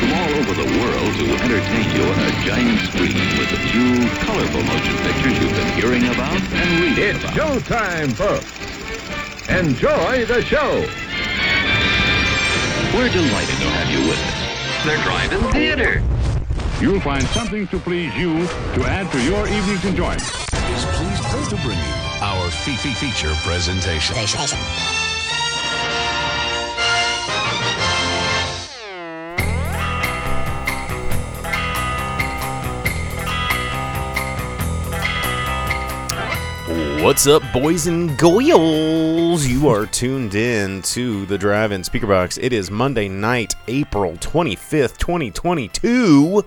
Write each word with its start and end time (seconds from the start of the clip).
from 0.00 0.12
all 0.16 0.32
over 0.40 0.54
the 0.54 0.70
world 0.80 1.12
to 1.20 1.26
entertain 1.44 1.86
you 1.94 2.02
on 2.08 2.18
a 2.24 2.32
giant 2.48 2.80
screen 2.88 3.20
with 3.36 3.52
a 3.52 3.60
few 3.68 4.08
colorful 4.24 4.62
motion 4.62 4.96
pictures 5.04 5.38
you've 5.38 5.52
been 5.52 5.72
hearing 5.76 6.06
about 6.08 6.40
and 6.40 6.80
reading 6.80 7.16
It's 7.16 7.22
about. 7.22 7.36
showtime, 7.36 8.16
folks. 8.16 8.48
Enjoy 9.50 10.24
the 10.24 10.42
show. 10.42 10.86
We're 12.96 13.12
delighted 13.12 13.58
to 13.60 13.68
have 13.76 13.90
you 13.92 14.08
with 14.08 14.18
us. 14.18 14.86
They're 14.86 15.04
driving 15.04 15.52
theater. 15.52 16.02
You'll 16.80 17.00
find 17.00 17.26
something 17.28 17.68
to 17.68 17.78
please 17.78 18.14
you 18.16 18.46
to 18.46 18.84
add 18.86 19.12
to 19.12 19.22
your 19.22 19.46
evening's 19.48 19.84
enjoyment. 19.84 20.22
is 20.22 20.84
pleased 20.96 21.50
to 21.50 21.56
bring 21.56 21.78
you 21.78 21.94
our 22.22 22.50
Fifi 22.50 22.94
feature 22.94 23.34
presentation. 23.42 24.16
What's 37.02 37.26
up, 37.26 37.42
boys 37.50 37.86
and 37.86 38.16
girls? 38.18 39.46
You 39.46 39.68
are 39.70 39.86
tuned 39.86 40.34
in 40.34 40.82
to 40.82 41.24
the 41.24 41.38
Drive 41.38 41.72
In 41.72 41.82
Speaker 41.82 42.06
Box. 42.06 42.36
It 42.36 42.52
is 42.52 42.70
Monday 42.70 43.08
night, 43.08 43.54
April 43.68 44.12
25th, 44.18 44.98
2022. 44.98 46.44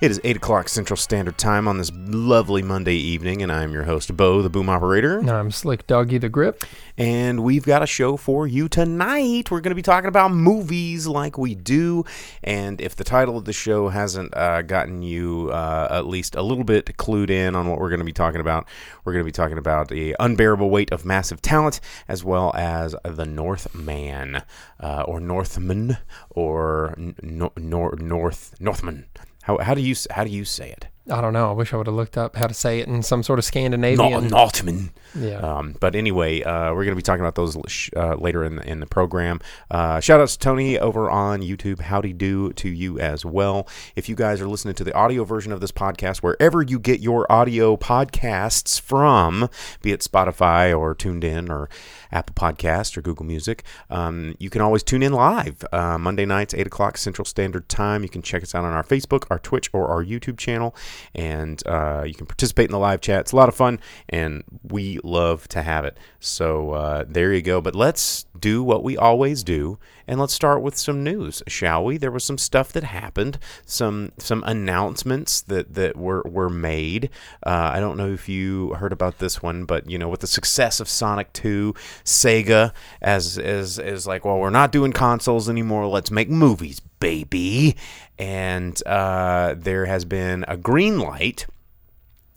It 0.00 0.10
is 0.10 0.18
8 0.24 0.36
o'clock 0.36 0.70
Central 0.70 0.96
Standard 0.96 1.36
Time 1.36 1.68
on 1.68 1.76
this 1.76 1.92
lovely 1.94 2.62
Monday 2.62 2.94
evening, 2.94 3.42
and 3.42 3.52
I'm 3.52 3.70
your 3.70 3.82
host, 3.82 4.16
Bo, 4.16 4.40
the 4.40 4.48
boom 4.48 4.70
operator. 4.70 5.18
And 5.18 5.28
I'm 5.28 5.50
Slick 5.50 5.86
Doggy 5.86 6.16
the 6.16 6.30
Grip. 6.30 6.64
And 6.96 7.44
we've 7.44 7.66
got 7.66 7.82
a 7.82 7.86
show 7.86 8.16
for 8.16 8.46
you 8.46 8.66
tonight. 8.66 9.50
We're 9.50 9.60
going 9.60 9.72
to 9.72 9.74
be 9.74 9.82
talking 9.82 10.08
about 10.08 10.30
movies 10.32 11.06
like 11.06 11.36
we 11.36 11.54
do. 11.54 12.06
And 12.42 12.80
if 12.80 12.96
the 12.96 13.04
title 13.04 13.36
of 13.36 13.44
the 13.44 13.52
show 13.52 13.90
hasn't 13.90 14.34
uh, 14.34 14.62
gotten 14.62 15.02
you 15.02 15.50
uh, 15.52 15.88
at 15.90 16.06
least 16.06 16.34
a 16.34 16.40
little 16.40 16.64
bit 16.64 16.96
clued 16.96 17.28
in 17.28 17.54
on 17.54 17.68
what 17.68 17.78
we're 17.78 17.90
going 17.90 18.00
to 18.00 18.04
be 18.06 18.12
talking 18.14 18.40
about, 18.40 18.66
we're 19.04 19.12
going 19.12 19.22
to 19.22 19.28
be 19.28 19.32
talking 19.32 19.58
about 19.58 19.88
the 19.88 20.16
unbearable 20.18 20.70
weight 20.70 20.90
of 20.92 21.04
massive 21.04 21.42
talent, 21.42 21.78
as 22.08 22.24
well 22.24 22.52
as 22.54 22.96
the 23.04 23.26
Northman, 23.26 24.40
uh, 24.82 25.02
or 25.06 25.20
Northman, 25.20 25.98
or 26.30 26.94
n- 26.96 27.16
nor- 27.22 27.96
North 27.98 28.54
Northman. 28.58 29.04
How, 29.42 29.58
how 29.58 29.74
do 29.74 29.80
you 29.80 29.94
how 30.10 30.24
do 30.24 30.30
you 30.30 30.44
say 30.44 30.70
it? 30.70 30.86
I 31.10 31.20
don't 31.20 31.32
know. 31.32 31.48
I 31.48 31.52
wish 31.52 31.72
I 31.72 31.76
would 31.76 31.86
have 31.86 31.96
looked 31.96 32.16
up 32.16 32.36
how 32.36 32.46
to 32.46 32.54
say 32.54 32.78
it 32.78 32.86
in 32.86 33.02
some 33.02 33.22
sort 33.22 33.38
of 33.38 33.44
Scandinavian. 33.44 34.28
Northman. 34.28 34.90
Yeah. 35.18 35.38
Um, 35.38 35.74
but 35.80 35.96
anyway, 35.96 36.42
uh, 36.42 36.72
we're 36.72 36.84
going 36.84 36.90
to 36.90 36.96
be 36.96 37.02
talking 37.02 37.22
about 37.22 37.34
those 37.34 37.56
sh- 37.66 37.90
uh, 37.96 38.14
later 38.14 38.44
in 38.44 38.56
the, 38.56 38.68
in 38.68 38.80
the 38.80 38.86
program. 38.86 39.40
Uh, 39.70 39.98
shout 39.98 40.20
outs 40.20 40.36
to 40.36 40.38
Tony 40.38 40.78
over 40.78 41.10
on 41.10 41.40
YouTube. 41.40 41.80
Howdy 41.80 42.12
do 42.12 42.52
to 42.52 42.68
you 42.68 43.00
as 43.00 43.24
well. 43.24 43.66
If 43.96 44.08
you 44.08 44.14
guys 44.14 44.40
are 44.40 44.46
listening 44.46 44.74
to 44.74 44.84
the 44.84 44.94
audio 44.94 45.24
version 45.24 45.52
of 45.52 45.60
this 45.60 45.72
podcast, 45.72 46.18
wherever 46.18 46.62
you 46.62 46.78
get 46.78 47.00
your 47.00 47.30
audio 47.32 47.76
podcasts 47.76 48.80
from, 48.80 49.48
be 49.82 49.90
it 49.92 50.00
Spotify 50.00 50.78
or 50.78 50.94
Tuned 50.94 51.24
In 51.24 51.50
or 51.50 51.68
Apple 52.12 52.34
Podcast 52.34 52.96
or 52.96 53.02
Google 53.02 53.26
Music, 53.26 53.64
um, 53.90 54.34
you 54.38 54.50
can 54.50 54.60
always 54.60 54.82
tune 54.82 55.02
in 55.02 55.12
live 55.12 55.64
uh, 55.72 55.98
Monday 55.98 56.26
nights, 56.26 56.54
8 56.54 56.66
o'clock 56.66 56.96
Central 56.96 57.24
Standard 57.24 57.68
Time. 57.68 58.02
You 58.02 58.08
can 58.08 58.22
check 58.22 58.42
us 58.42 58.54
out 58.54 58.64
on 58.64 58.72
our 58.72 58.84
Facebook, 58.84 59.24
our 59.30 59.38
Twitch, 59.38 59.70
or 59.72 59.88
our 59.88 60.04
YouTube 60.04 60.38
channel, 60.38 60.74
and 61.14 61.62
uh, 61.66 62.04
you 62.06 62.14
can 62.14 62.26
participate 62.26 62.66
in 62.66 62.72
the 62.72 62.78
live 62.78 63.00
chat. 63.00 63.20
It's 63.20 63.32
a 63.32 63.36
lot 63.36 63.48
of 63.48 63.54
fun, 63.54 63.80
and 64.08 64.44
we 64.62 64.98
love 65.02 65.48
to 65.48 65.62
have 65.62 65.84
it. 65.84 65.98
So 66.18 66.72
uh, 66.72 67.04
there 67.08 67.32
you 67.32 67.42
go. 67.42 67.60
But 67.60 67.74
let's 67.74 68.26
do 68.38 68.62
what 68.62 68.82
we 68.82 68.96
always 68.96 69.42
do, 69.42 69.78
and 70.10 70.18
let's 70.18 70.34
start 70.34 70.60
with 70.60 70.76
some 70.76 71.04
news, 71.04 71.40
shall 71.46 71.84
we? 71.84 71.96
There 71.96 72.10
was 72.10 72.24
some 72.24 72.36
stuff 72.36 72.72
that 72.72 72.82
happened, 72.82 73.38
some 73.64 74.10
some 74.18 74.42
announcements 74.44 75.40
that 75.42 75.74
that 75.74 75.96
were 75.96 76.22
were 76.22 76.50
made. 76.50 77.10
Uh, 77.46 77.70
I 77.74 77.78
don't 77.78 77.96
know 77.96 78.12
if 78.12 78.28
you 78.28 78.74
heard 78.74 78.92
about 78.92 79.18
this 79.18 79.40
one, 79.40 79.66
but 79.66 79.88
you 79.88 79.98
know, 79.98 80.08
with 80.08 80.18
the 80.18 80.26
success 80.26 80.80
of 80.80 80.88
Sonic 80.88 81.32
2, 81.32 81.74
Sega 82.04 82.72
as 83.00 83.38
as 83.38 83.78
as 83.78 84.08
like, 84.08 84.24
well, 84.24 84.40
we're 84.40 84.50
not 84.50 84.72
doing 84.72 84.92
consoles 84.92 85.48
anymore. 85.48 85.86
Let's 85.86 86.10
make 86.10 86.28
movies, 86.28 86.80
baby. 86.98 87.76
And 88.18 88.84
uh, 88.86 89.54
there 89.56 89.86
has 89.86 90.04
been 90.04 90.44
a 90.48 90.56
green 90.56 90.98
light 90.98 91.46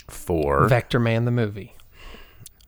for 0.07 0.69
Vectorman 0.69 1.25
the 1.25 1.31
movie. 1.31 1.73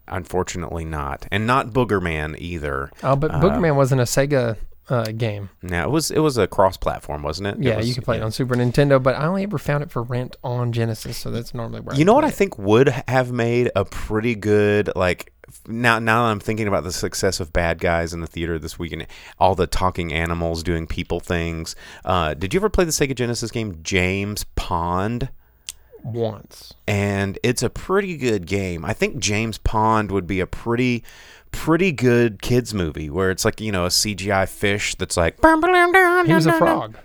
Unfortunately, 0.07 0.83
not, 0.83 1.27
and 1.31 1.45
not 1.45 1.67
Boogerman 1.67 2.39
either. 2.39 2.91
Oh, 3.03 3.16
but 3.16 3.31
Booger 3.33 3.61
Man 3.61 3.75
wasn't 3.75 4.01
a 4.01 4.05
Sega 4.05 4.57
uh, 4.90 5.06
game. 5.12 5.50
Now 5.62 5.85
it 5.85 5.91
was 5.91 6.12
it 6.12 6.19
was 6.19 6.38
a 6.38 6.47
cross-platform, 6.47 7.23
wasn't 7.23 7.47
it? 7.47 7.57
It 7.57 7.63
Yeah, 7.63 7.78
was- 7.78 7.88
you 7.88 7.96
could 7.96 8.03
play 8.03 8.18
it 8.18 8.23
on 8.23 8.31
Super 8.31 8.56
Nintendo, 8.56 9.01
but 9.01 9.16
I 9.16 9.25
only 9.25 9.44
ever 9.44 9.57
found 9.57 9.84
it 9.84 9.91
for 9.91 10.03
rent 10.03 10.35
on 10.44 10.72
Genesis, 10.72 11.18
so 11.18 11.31
that's 11.31 11.53
normally 11.53 11.81
where 11.81 11.96
You 11.96 12.06
know 12.06 12.13
what 12.13 12.25
I 12.25 12.29
think 12.31 12.57
would 12.57 12.90
have 13.07 13.31
made 13.31 13.72
a 13.75 13.85
pretty 13.85 14.35
good 14.35 14.90
like 14.96 15.31
now 15.68 16.00
now 16.00 16.25
that 16.25 16.31
I'm 16.31 16.40
thinking 16.40 16.68
about 16.68 16.84
the 16.84 16.91
success 16.91 17.40
of 17.40 17.53
Bad 17.53 17.79
Guys 17.79 18.13
in 18.13 18.19
the 18.22 18.28
theater 18.28 18.59
this 18.59 18.78
weekend, 18.78 19.07
all 19.40 19.56
the 19.56 19.68
talking 19.68 20.12
animals 20.13 20.62
doing 20.63 20.85
people 20.88 21.19
things. 21.19 21.75
Uh, 22.03 22.34
did 22.34 22.53
you 22.53 22.59
ever 22.59 22.69
play 22.69 22.84
the 22.85 22.91
Sega 22.91 23.16
Genesis 23.16 23.52
game 23.52 23.79
James 23.84 24.46
Pond? 24.56 25.29
once. 26.03 26.73
and 26.88 27.40
it's 27.41 27.63
a 27.63 27.69
pretty 27.69 28.16
good 28.16 28.46
game. 28.46 28.85
I 28.85 28.94
think 28.94 29.17
James 29.17 29.57
Pond 29.57 30.12
would 30.12 30.28
be 30.28 30.40
a 30.40 30.46
pretty 30.46 31.03
pretty 31.55 31.91
good 31.91 32.41
kids 32.41 32.73
movie 32.73 33.09
where 33.09 33.31
it's 33.31 33.45
like, 33.45 33.61
you 33.61 33.71
know, 33.71 33.85
a 33.85 33.89
CGI 33.89 34.47
fish 34.47 34.95
that's 34.95 35.17
like 35.17 35.38
He 35.41 36.33
was 36.33 36.45
a 36.45 36.53
frog. 36.53 36.97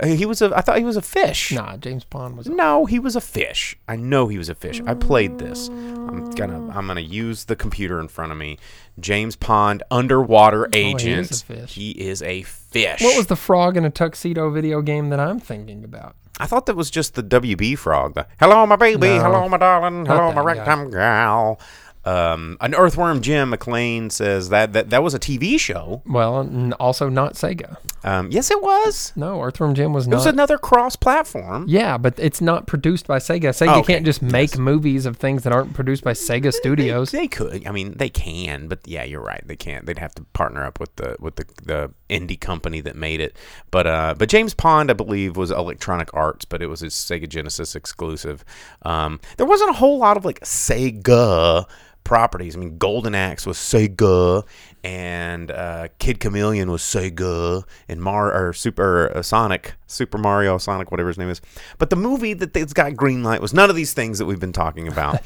Uh, 0.00 0.06
He 0.06 0.24
was 0.24 0.40
a 0.40 0.50
I 0.56 0.62
thought 0.62 0.78
he 0.78 0.84
was 0.84 0.96
a 0.96 1.02
fish. 1.02 1.52
Nah, 1.52 1.76
James 1.76 2.04
Pond 2.04 2.36
was. 2.38 2.48
No, 2.48 2.86
he 2.86 2.98
was 2.98 3.14
a 3.14 3.20
fish. 3.20 3.76
I 3.86 3.96
know 3.96 4.26
he 4.28 4.38
was 4.38 4.48
a 4.48 4.54
fish. 4.54 4.80
I 4.86 4.94
played 4.94 5.38
this. 5.38 5.68
I'm 5.68 6.30
gonna 6.30 6.70
I'm 6.74 6.86
gonna 6.86 7.00
use 7.00 7.44
the 7.44 7.56
computer 7.56 8.00
in 8.00 8.08
front 8.08 8.32
of 8.32 8.38
me. 8.38 8.58
James 9.00 9.36
Pond, 9.36 9.82
underwater 9.90 10.66
Oh, 10.66 10.70
he 10.78 10.90
is 10.90 10.94
a 10.94 10.96
agent. 10.96 11.44
fish. 11.46 11.74
He 11.74 11.90
is 11.90 12.22
a 12.22 12.42
fish. 12.42 13.02
What 13.02 13.16
was 13.16 13.26
the 13.26 13.36
frog 13.36 13.76
in 13.76 13.84
a 13.84 13.90
tuxedo 13.90 14.50
video 14.50 14.80
game 14.82 15.10
that 15.10 15.20
I'm 15.20 15.38
thinking 15.38 15.84
about? 15.84 16.16
I 16.40 16.46
thought 16.46 16.66
that 16.66 16.76
was 16.76 16.90
just 16.90 17.14
the 17.14 17.22
WB 17.22 17.76
frog. 17.78 18.14
The 18.14 18.26
hello, 18.40 18.64
my 18.66 18.76
baby. 18.76 19.08
No. 19.08 19.20
hello, 19.20 19.48
my 19.48 19.58
darling. 19.58 20.06
Hello, 20.06 20.32
my 20.32 20.54
that 20.54 20.64
guy. 20.64 20.90
gal. 20.90 21.60
Um, 22.04 22.56
an 22.60 22.74
earthworm 22.74 23.20
Jim 23.20 23.50
McLean 23.50 24.10
says 24.10 24.48
that, 24.48 24.72
that 24.72 24.90
that 24.90 25.02
was 25.04 25.14
a 25.14 25.20
TV 25.20 25.58
show. 25.58 26.02
Well, 26.04 26.40
n- 26.40 26.72
also 26.80 27.08
not 27.08 27.34
Sega. 27.34 27.76
Um, 28.04 28.28
yes, 28.32 28.50
it 28.50 28.60
was. 28.60 29.12
No, 29.14 29.40
Earthworm 29.40 29.74
Jim 29.76 29.92
was 29.92 30.08
It 30.08 30.10
not. 30.10 30.16
was 30.16 30.26
another 30.26 30.58
cross-platform. 30.58 31.66
Yeah, 31.68 31.98
but 31.98 32.14
it's 32.18 32.40
not 32.40 32.66
produced 32.66 33.06
by 33.06 33.18
Sega. 33.18 33.50
Sega 33.50 33.68
Oh, 33.76 33.78
okay. 33.80 33.92
can't 33.94 34.04
just 34.04 34.20
make 34.22 34.58
movies 34.58 35.06
of 35.06 35.16
things 35.18 35.44
that 35.44 35.52
aren't 35.52 35.74
produced 35.74 36.02
by 36.02 36.12
Sega 36.12 36.52
Studios. 36.52 37.12
They 37.12 37.28
could. 37.28 37.64
I 37.64 37.70
mean, 37.70 37.92
they 37.96 38.08
can, 38.08 38.66
but 38.66 38.80
yeah, 38.86 39.04
you're 39.04 39.22
right. 39.22 39.40
They 39.46 39.54
can't. 39.54 39.86
They'd 39.86 39.98
have 39.98 40.14
to 40.16 40.24
partner 40.32 40.64
up 40.64 40.80
with 40.80 40.96
the 40.96 41.14
with 41.20 41.36
the, 41.36 41.44
the 41.62 41.90
indie 42.10 42.40
company 42.40 42.80
that 42.80 42.96
made 42.96 43.20
it. 43.20 43.36
But 43.70 43.86
uh, 43.86 44.14
but 44.18 44.28
James 44.28 44.52
Pond, 44.54 44.90
I 44.90 44.94
believe, 44.94 45.36
was 45.36 45.52
Electronic 45.52 46.12
Arts, 46.12 46.44
but 46.44 46.60
it 46.60 46.66
was 46.66 46.82
a 46.82 46.86
Sega 46.86 47.28
Genesis 47.28 47.76
exclusive. 47.76 48.44
Um, 48.82 49.20
there 49.36 49.46
wasn't 49.46 49.70
a 49.70 49.74
whole 49.74 49.98
lot 49.98 50.16
of 50.16 50.24
like 50.24 50.40
Sega 50.40 51.66
properties. 52.04 52.56
I 52.56 52.58
mean, 52.58 52.78
Golden 52.78 53.14
Axe 53.14 53.46
was 53.46 53.56
Sega, 53.56 54.46
and 54.84 55.50
uh, 55.50 55.88
Kid 55.98 56.20
Chameleon 56.20 56.70
was 56.70 56.82
Sega, 56.82 57.64
and 57.88 58.00
Mar 58.00 58.32
or 58.32 58.52
Super 58.52 59.12
uh, 59.14 59.22
Sonic, 59.22 59.74
Super 59.86 60.18
Mario 60.18 60.58
Sonic, 60.58 60.90
whatever 60.90 61.08
his 61.08 61.18
name 61.18 61.28
is. 61.28 61.40
But 61.78 61.90
the 61.90 61.96
movie 61.96 62.34
that 62.34 62.52
that's 62.52 62.72
got 62.72 62.96
green 62.96 63.22
light 63.22 63.40
was 63.40 63.54
none 63.54 63.70
of 63.70 63.76
these 63.76 63.92
things 63.92 64.18
that 64.18 64.26
we've 64.26 64.40
been 64.40 64.52
talking 64.52 64.88
about. 64.88 65.20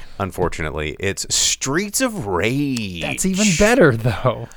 unfortunately, 0.18 0.96
it's 1.00 1.32
Streets 1.34 2.00
of 2.00 2.26
Rage. 2.26 3.02
That's 3.02 3.26
even 3.26 3.46
better, 3.58 3.96
though. 3.96 4.48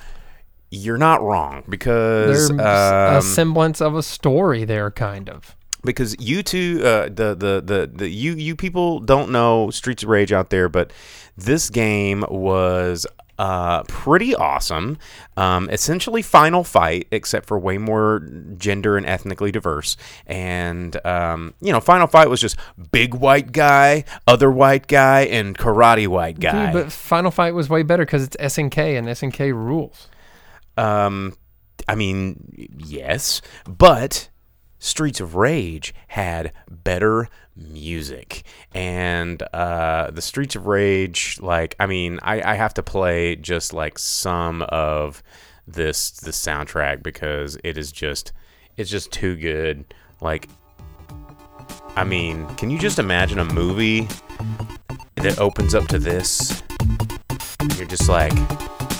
You're 0.69 0.97
not 0.97 1.21
wrong 1.21 1.63
because 1.69 2.49
There's 2.49 2.59
a 2.59 3.15
um, 3.17 3.21
semblance 3.21 3.79
of 3.79 3.95
a 3.95 4.01
story 4.01 4.65
there, 4.65 4.89
kind 4.89 5.29
of. 5.29 5.55
Because 5.83 6.15
you 6.19 6.43
two, 6.43 6.81
uh, 6.83 7.05
the, 7.05 7.35
the 7.35 7.61
the 7.63 7.91
the 7.93 8.09
you 8.09 8.33
you 8.33 8.55
people 8.55 8.99
don't 8.99 9.31
know 9.31 9.69
Streets 9.69 10.03
of 10.03 10.09
Rage 10.09 10.31
out 10.31 10.49
there, 10.49 10.69
but 10.69 10.91
this 11.35 11.69
game 11.69 12.23
was 12.29 13.05
uh, 13.39 13.83
pretty 13.83 14.35
awesome. 14.35 14.97
Um, 15.35 15.69
essentially, 15.69 16.21
Final 16.21 16.63
Fight, 16.63 17.07
except 17.11 17.47
for 17.47 17.57
way 17.57 17.77
more 17.77 18.27
gender 18.57 18.95
and 18.95 19.05
ethnically 19.05 19.51
diverse. 19.51 19.97
And 20.27 21.03
um, 21.05 21.53
you 21.59 21.71
know, 21.71 21.79
Final 21.79 22.07
Fight 22.07 22.29
was 22.29 22.39
just 22.39 22.57
big 22.91 23.15
white 23.15 23.51
guy, 23.51 24.05
other 24.27 24.51
white 24.51 24.87
guy, 24.87 25.21
and 25.21 25.57
karate 25.57 26.07
white 26.07 26.39
guy. 26.39 26.71
Dude, 26.71 26.83
but 26.83 26.91
Final 26.91 27.31
Fight 27.31 27.53
was 27.53 27.69
way 27.69 27.83
better 27.83 28.05
because 28.05 28.23
it's 28.23 28.37
SNK 28.37 28.97
and 28.97 29.07
SNK 29.07 29.53
rules. 29.53 30.09
Um, 30.77 31.35
I 31.87 31.95
mean, 31.95 32.71
yes, 32.77 33.41
but 33.65 34.29
Streets 34.83 35.21
of 35.21 35.35
Rage 35.35 35.95
had 36.09 36.51
better 36.69 37.29
music, 37.55 38.43
and 38.73 39.41
uh, 39.53 40.11
the 40.11 40.21
Streets 40.21 40.57
of 40.57 40.67
Rage, 40.67 41.39
like, 41.39 41.73
I 41.79 41.85
mean, 41.85 42.19
I, 42.21 42.51
I 42.51 42.55
have 42.55 42.73
to 42.73 42.83
play 42.83 43.37
just 43.37 43.71
like 43.71 43.97
some 43.97 44.61
of 44.63 45.23
this 45.65 46.11
the 46.11 46.31
soundtrack 46.31 47.01
because 47.01 47.57
it 47.63 47.77
is 47.77 47.93
just 47.93 48.33
it's 48.75 48.89
just 48.89 49.09
too 49.13 49.37
good. 49.37 49.85
Like, 50.19 50.49
I 51.95 52.03
mean, 52.03 52.45
can 52.55 52.69
you 52.69 52.77
just 52.77 52.99
imagine 52.99 53.39
a 53.39 53.45
movie 53.45 54.09
that 55.15 55.39
opens 55.39 55.73
up 55.73 55.87
to 55.87 55.97
this? 55.97 56.61
You're 57.77 57.87
just 57.87 58.09
like, 58.09 58.33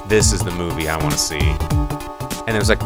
this 0.08 0.32
is 0.32 0.46
the 0.46 0.52
movie 0.52 0.88
I 0.88 0.96
want 0.96 1.12
to 1.12 1.20
see. 1.20 2.03
And 2.46 2.58
it 2.58 2.60
was 2.60 2.68
like, 2.68 2.82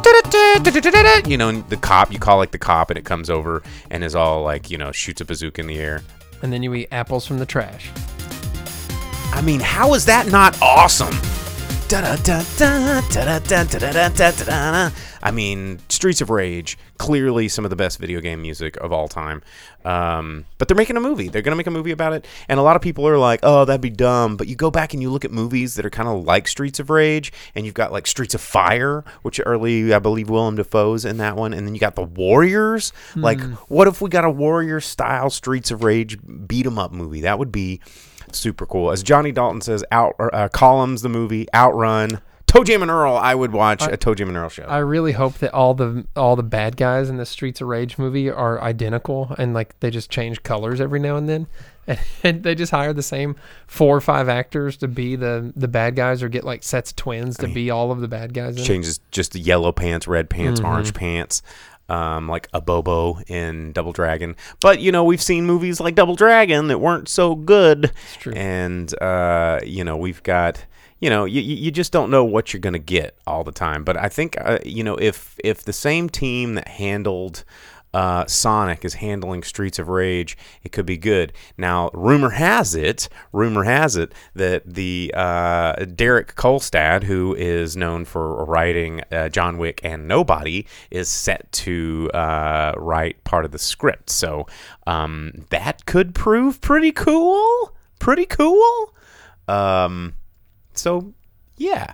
you 1.28 1.38
know, 1.38 1.52
the 1.62 1.78
cop, 1.78 2.14
you 2.14 2.20
call 2.20 2.38
like 2.38 2.52
the 2.52 2.60
cop, 2.60 2.92
and 2.92 2.98
it 2.98 3.06
comes 3.06 3.30
over 3.30 3.64
and 3.90 4.04
is 4.04 4.14
all 4.14 4.44
like, 4.44 4.70
you 4.70 4.78
know, 4.78 4.92
shoots 4.92 5.20
a 5.20 5.26
bazooka 5.26 5.62
in 5.62 5.68
the 5.68 5.80
air. 5.80 6.04
And 6.44 6.54
then 6.54 6.62
you 6.62 6.74
eat 6.76 6.90
apples 6.92 7.26
from 7.26 7.40
the 7.40 7.46
trash. 7.46 7.90
I 9.34 9.42
mean, 9.42 9.60
how 9.60 9.96
is 9.96 10.06
that 10.06 10.28
not 10.28 10.62
awesome? 10.62 11.16
I 15.24 15.32
mean, 15.32 15.80
Streets 15.88 16.20
of 16.20 16.30
Rage, 16.30 16.78
clearly 16.98 17.48
some 17.48 17.64
of 17.66 17.70
the 17.70 17.78
best 17.78 17.98
video 17.98 18.20
game 18.20 18.42
music 18.42 18.76
of 18.78 18.92
all 18.92 19.08
time. 19.08 19.42
Um, 19.86 20.46
but 20.58 20.68
they're 20.68 20.76
making 20.76 20.98
a 20.98 21.00
movie. 21.00 21.30
They're 21.30 21.42
going 21.42 21.54
to 21.54 21.56
make 21.56 21.66
a 21.66 21.72
movie 21.72 21.92
about 21.92 22.12
it. 22.12 22.28
And 22.50 22.60
a 22.60 22.64
lot 22.64 22.76
of 22.76 22.82
people 22.82 23.08
are 23.08 23.18
like, 23.18 23.40
oh, 23.44 23.64
that'd 23.64 23.80
be 23.80 23.90
dumb. 23.90 24.36
But 24.36 24.48
you 24.48 24.56
go 24.56 24.70
back 24.70 24.94
and 24.94 25.02
you 25.02 25.10
look 25.10 25.24
at 25.24 25.32
movies 25.32 25.76
that 25.76 25.86
are 25.86 25.90
kind 25.90 26.10
of 26.10 26.26
like 26.26 26.50
Streets 26.50 26.80
of 26.80 26.90
Rage, 26.90 27.32
and 27.56 27.66
you've 27.66 27.74
got 27.76 27.94
like 27.94 28.06
Streets 28.06 28.36
of 28.36 28.42
Fire, 28.42 29.06
which 29.22 29.40
early, 29.46 29.94
I 29.94 30.00
believe, 30.00 30.30
Willem 30.30 30.56
Dafoe's 30.56 31.06
in 31.06 31.18
that 31.18 31.38
one. 31.38 31.54
And 31.54 31.66
then 31.66 31.74
you 31.74 31.80
got 31.80 31.96
The 31.96 32.04
Warriors. 32.04 32.92
Like, 33.16 33.40
what 33.70 33.88
if 33.88 34.02
we 34.02 34.10
got 34.10 34.26
a 34.26 34.30
Warrior 34.30 34.82
style 34.82 35.30
Streets 35.30 35.72
of 35.72 35.84
Rage 35.84 36.18
beat 36.48 36.66
'em 36.66 36.78
up 36.78 36.92
movie? 36.92 37.22
That 37.22 37.40
would 37.40 37.52
be 37.52 37.80
super 38.36 38.66
cool. 38.66 38.92
As 38.92 39.04
Johnny 39.04 39.32
Dalton 39.32 39.62
says, 39.62 39.84
out 39.92 40.16
uh, 40.20 40.50
columns 40.50 41.02
the 41.02 41.10
movie, 41.10 41.48
Outrun, 41.54 42.22
ToeJam 42.48 42.82
and 42.82 42.90
Earl. 42.90 43.16
I 43.16 43.36
would 43.36 43.52
watch 43.52 43.84
a 43.84 43.98
ToeJam 43.98 44.30
and 44.30 44.38
Earl 44.38 44.50
show. 44.50 44.64
I 44.64 44.78
really 44.80 45.12
hope 45.12 45.36
that 45.40 45.54
all 45.54 45.74
the 45.74 46.08
all 46.16 46.36
the 46.36 46.44
bad 46.44 46.78
guys 46.78 47.10
in 47.10 47.18
the 47.18 47.26
Streets 47.26 47.60
of 47.60 47.68
Rage 47.68 47.98
movie 47.98 48.30
are 48.30 48.62
identical 48.62 49.36
and 49.38 49.54
like 49.54 49.78
they 49.82 49.92
just 49.92 50.10
change 50.10 50.44
colors 50.44 50.80
every 50.80 51.00
now 51.00 51.18
and 51.18 51.28
then, 51.28 51.48
and, 51.88 52.00
and 52.24 52.44
they 52.44 52.56
just 52.56 52.72
hire 52.72 52.94
the 52.94 53.04
same 53.04 53.36
four 53.68 53.96
or 53.96 54.02
five 54.02 54.30
actors 54.30 54.78
to 54.78 54.88
be 54.88 55.18
the 55.18 55.52
the 55.58 55.68
bad 55.68 55.96
guys 55.98 56.24
or 56.24 56.30
get 56.30 56.46
like 56.46 56.64
sets 56.64 56.92
of 56.92 56.96
twins 56.96 57.38
to 57.38 57.48
be 57.50 57.70
all 57.70 57.92
of 57.92 58.00
the 58.00 58.08
bad 58.08 58.34
guys. 58.34 58.56
It. 58.56 58.64
Changes 58.64 59.02
just 59.12 59.34
the 59.34 59.40
yellow 59.40 59.74
pants, 59.74 60.08
red 60.08 60.30
pants, 60.30 60.62
orange 60.62 60.94
pants. 60.94 61.42
Um, 61.90 62.28
like 62.28 62.52
Abobo 62.52 63.24
in 63.30 63.72
Double 63.72 63.94
Dragon, 63.94 64.36
but 64.60 64.80
you 64.82 64.92
know 64.92 65.06
we've 65.06 65.22
seen 65.22 65.46
movies 65.46 65.80
like 65.80 65.96
Double 65.96 66.16
Dragon 66.16 66.68
that 66.68 66.80
weren't 66.80 67.08
so 67.08 67.34
good, 67.34 67.92
true. 68.20 68.34
and 68.34 68.94
uh, 69.02 69.62
you 69.64 69.86
know 69.86 69.96
we've 69.96 70.22
got 70.24 70.66
you 71.00 71.10
know 71.10 71.26
you, 71.26 71.42
you 71.42 71.56
you 71.56 71.72
just 71.72 71.92
don't 71.94 72.10
know 72.10 72.26
what 72.26 72.52
you're 72.52 72.60
gonna 72.60 72.78
get 72.80 73.18
all 73.26 73.44
the 73.44 73.52
time. 73.52 73.84
But 73.84 73.98
I 73.98 74.10
think 74.10 74.36
uh, 74.42 74.60
you 74.66 74.84
know 74.84 74.96
if 74.96 75.38
if 75.44 75.64
the 75.64 75.74
same 75.74 76.10
team 76.10 76.56
that 76.56 76.68
handled 76.68 77.46
uh, 77.98 78.28
Sonic 78.28 78.86
is 78.86 78.94
handling 78.94 79.42
Streets 79.42 79.80
of 79.80 79.90
Rage, 79.90 80.38
it 80.62 80.72
could 80.72 80.86
be 80.86 80.98
good. 80.98 81.34
Now, 81.58 81.90
rumor 81.96 82.30
has 82.30 82.76
it, 82.76 83.10
rumor 83.34 83.64
has 83.64 83.96
it 83.96 84.14
that 84.36 84.72
the 84.72 85.12
uh, 85.18 85.84
Derek 85.86 86.36
Kolstad, 86.36 87.06
who 87.06 87.34
is 87.34 87.76
known 87.76 88.06
for 88.06 88.46
writing 88.46 89.02
uh, 89.12 89.30
John 89.30 89.58
Wick 89.58 89.82
and 89.84 90.08
Nobody, 90.08 90.68
is 90.92 91.10
set 91.10 91.52
to 91.54 92.12
uh, 92.14 92.74
write 92.78 93.24
part 93.24 93.46
of 93.46 93.52
the 93.52 93.58
script. 93.58 94.12
So 94.12 94.46
um, 94.86 95.48
that 95.50 95.88
could 95.88 96.14
prove 96.14 96.62
pretty 96.62 96.92
cool. 96.92 97.74
Pretty 97.98 98.28
cool. 98.28 98.94
Um, 99.48 100.14
so 100.76 101.16
yeah. 101.58 101.94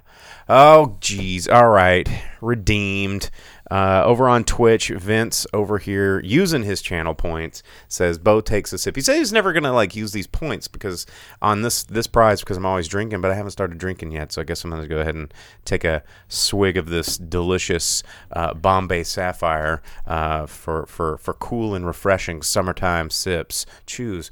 Oh, 0.49 0.97
geez. 0.99 1.47
All 1.47 1.69
right. 1.69 2.09
Redeemed. 2.41 3.29
Uh, 3.71 4.03
over 4.05 4.27
on 4.27 4.43
Twitch, 4.43 4.89
Vince 4.89 5.47
over 5.53 5.77
here 5.77 6.19
using 6.19 6.63
his 6.63 6.81
channel 6.81 7.13
points 7.13 7.63
says 7.87 8.17
Bo 8.17 8.41
takes 8.41 8.73
a 8.73 8.77
sip. 8.77 8.95
He 8.95 9.01
says 9.01 9.17
he's 9.17 9.33
never 9.33 9.53
gonna 9.53 9.71
like 9.71 9.95
use 9.95 10.11
these 10.11 10.27
points 10.27 10.67
because 10.67 11.05
on 11.41 11.61
this 11.61 11.83
this 11.83 12.07
prize 12.07 12.41
because 12.41 12.57
I'm 12.57 12.65
always 12.65 12.87
drinking, 12.87 13.21
but 13.21 13.31
I 13.31 13.35
haven't 13.35 13.51
started 13.51 13.77
drinking 13.77 14.11
yet. 14.11 14.31
So 14.31 14.41
I 14.41 14.45
guess 14.45 14.63
I'm 14.63 14.69
gonna 14.69 14.87
go 14.87 14.99
ahead 14.99 15.15
and 15.15 15.33
take 15.65 15.83
a 15.83 16.03
swig 16.27 16.77
of 16.77 16.89
this 16.89 17.17
delicious 17.17 18.03
uh, 18.31 18.53
Bombay 18.53 19.03
Sapphire 19.03 19.81
uh, 20.05 20.45
for 20.45 20.85
for 20.85 21.17
for 21.17 21.33
cool 21.33 21.73
and 21.73 21.85
refreshing 21.85 22.41
summertime 22.41 23.09
sips. 23.09 23.65
Choose 23.85 24.29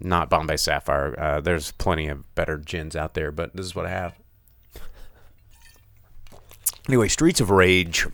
not 0.00 0.30
Bombay 0.30 0.56
Sapphire. 0.56 1.18
Uh, 1.18 1.40
there's 1.40 1.72
plenty 1.72 2.08
of 2.08 2.34
better 2.34 2.56
gins 2.56 2.94
out 2.94 3.14
there, 3.14 3.32
but 3.32 3.54
this 3.56 3.66
is 3.66 3.74
what 3.74 3.86
I 3.86 3.90
have. 3.90 4.14
Anyway, 6.88 7.08
Streets 7.08 7.40
of 7.40 7.50
Rage, 7.50 8.06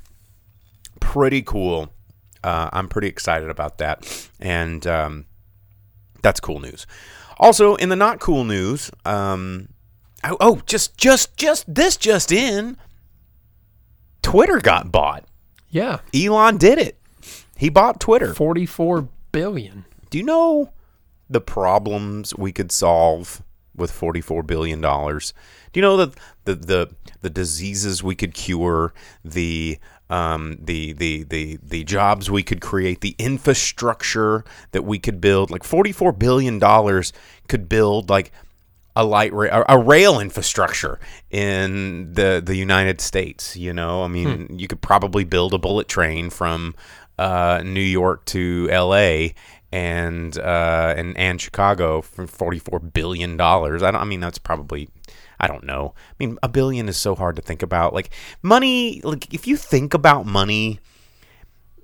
pretty 1.07 1.43
cool. 1.43 1.93
Uh, 2.43 2.69
I'm 2.73 2.89
pretty 2.89 3.09
excited 3.09 3.49
about 3.49 3.79
that, 3.79 4.29
and 4.41 4.87
um, 4.87 5.27
that's 6.23 6.41
cool 6.41 6.61
news. 6.61 6.87
Also, 7.39 7.75
in 7.77 7.89
the 7.89 7.97
not 7.97 8.21
cool 8.21 8.45
news, 8.45 8.91
um, 9.05 9.69
oh, 10.25 10.37
oh, 10.41 10.63
just 10.67 10.97
just 10.99 11.37
just 11.37 11.65
this 11.73 11.97
just 11.97 12.33
in, 12.33 12.77
Twitter 14.23 14.59
got 14.59 14.91
bought. 14.91 15.25
Yeah, 15.71 15.99
Elon 16.15 16.57
did 16.57 16.79
it. 16.79 16.99
He 17.57 17.69
bought 17.69 18.01
Twitter. 18.01 18.35
forty 18.35 18.67
four 18.67 19.09
billion. 19.33 19.85
Do 20.11 20.19
you 20.19 20.25
know 20.25 20.73
the 21.29 21.41
problems 21.41 22.35
we 22.37 22.53
could 22.53 22.71
solve 22.71 23.43
with 23.75 23.91
forty-four 23.91 24.43
billion 24.43 24.81
dollars? 24.81 25.35
Do 25.73 25.79
you 25.79 25.83
know 25.83 25.97
the 25.97 26.13
the 26.45 26.55
the, 26.55 26.91
the 27.23 27.31
diseases 27.31 28.03
we 28.03 28.15
could 28.15 28.35
cure, 28.35 28.95
the 29.25 29.79
um, 30.11 30.59
the 30.61 30.93
the 30.93 31.25
the 31.25 31.59
the 31.63 31.85
jobs 31.85 32.31
we 32.31 32.43
could 32.43 32.61
create, 32.61 33.01
the 33.01 33.17
infrastructure 33.19 34.45
that 34.73 34.83
we 34.83 34.99
could 34.99 35.21
build? 35.21 35.51
Like 35.51 35.65
forty-four 35.65 36.13
billion 36.13 36.59
dollars 36.59 37.13
could 37.49 37.69
build 37.69 38.09
like 38.11 38.33
a 38.95 39.05
light 39.05 39.33
rail, 39.33 39.65
a 39.69 39.79
rail 39.79 40.19
infrastructure 40.19 40.99
in 41.31 42.13
the 42.15 42.43
the 42.45 42.57
United 42.57 43.01
States. 43.01 43.57
You 43.57 43.73
know, 43.73 44.03
I 44.03 44.09
mean, 44.09 44.59
you 44.59 44.67
could 44.69 44.81
probably 44.81 45.25
build 45.25 45.53
a 45.55 45.59
bullet 45.59 45.89
train 45.89 46.31
from 46.31 46.75
uh, 47.19 47.63
New 47.65 47.81
York 47.81 48.25
to 48.27 48.69
L.A. 48.71 49.35
and 49.71 50.39
uh, 50.39 50.95
and 50.97 51.17
and 51.19 51.41
Chicago 51.41 52.01
for 52.01 52.27
forty 52.27 52.59
four 52.59 52.79
billion 52.79 53.37
dollars. 53.37 53.83
I 53.83 53.91
don't. 53.91 54.01
I 54.01 54.05
mean, 54.05 54.21
that's 54.21 54.39
probably. 54.39 54.89
I 55.41 55.47
don't 55.47 55.65
know. 55.65 55.95
I 55.97 56.15
mean, 56.19 56.39
a 56.43 56.49
billion 56.49 56.89
is 56.89 56.97
so 56.97 57.15
hard 57.15 57.37
to 57.37 57.43
think 57.43 57.63
about. 57.63 57.93
Like 57.95 58.11
money. 58.43 59.01
Like 59.03 59.33
if 59.35 59.47
you 59.47 59.57
think 59.57 59.95
about 59.95 60.27
money, 60.27 60.81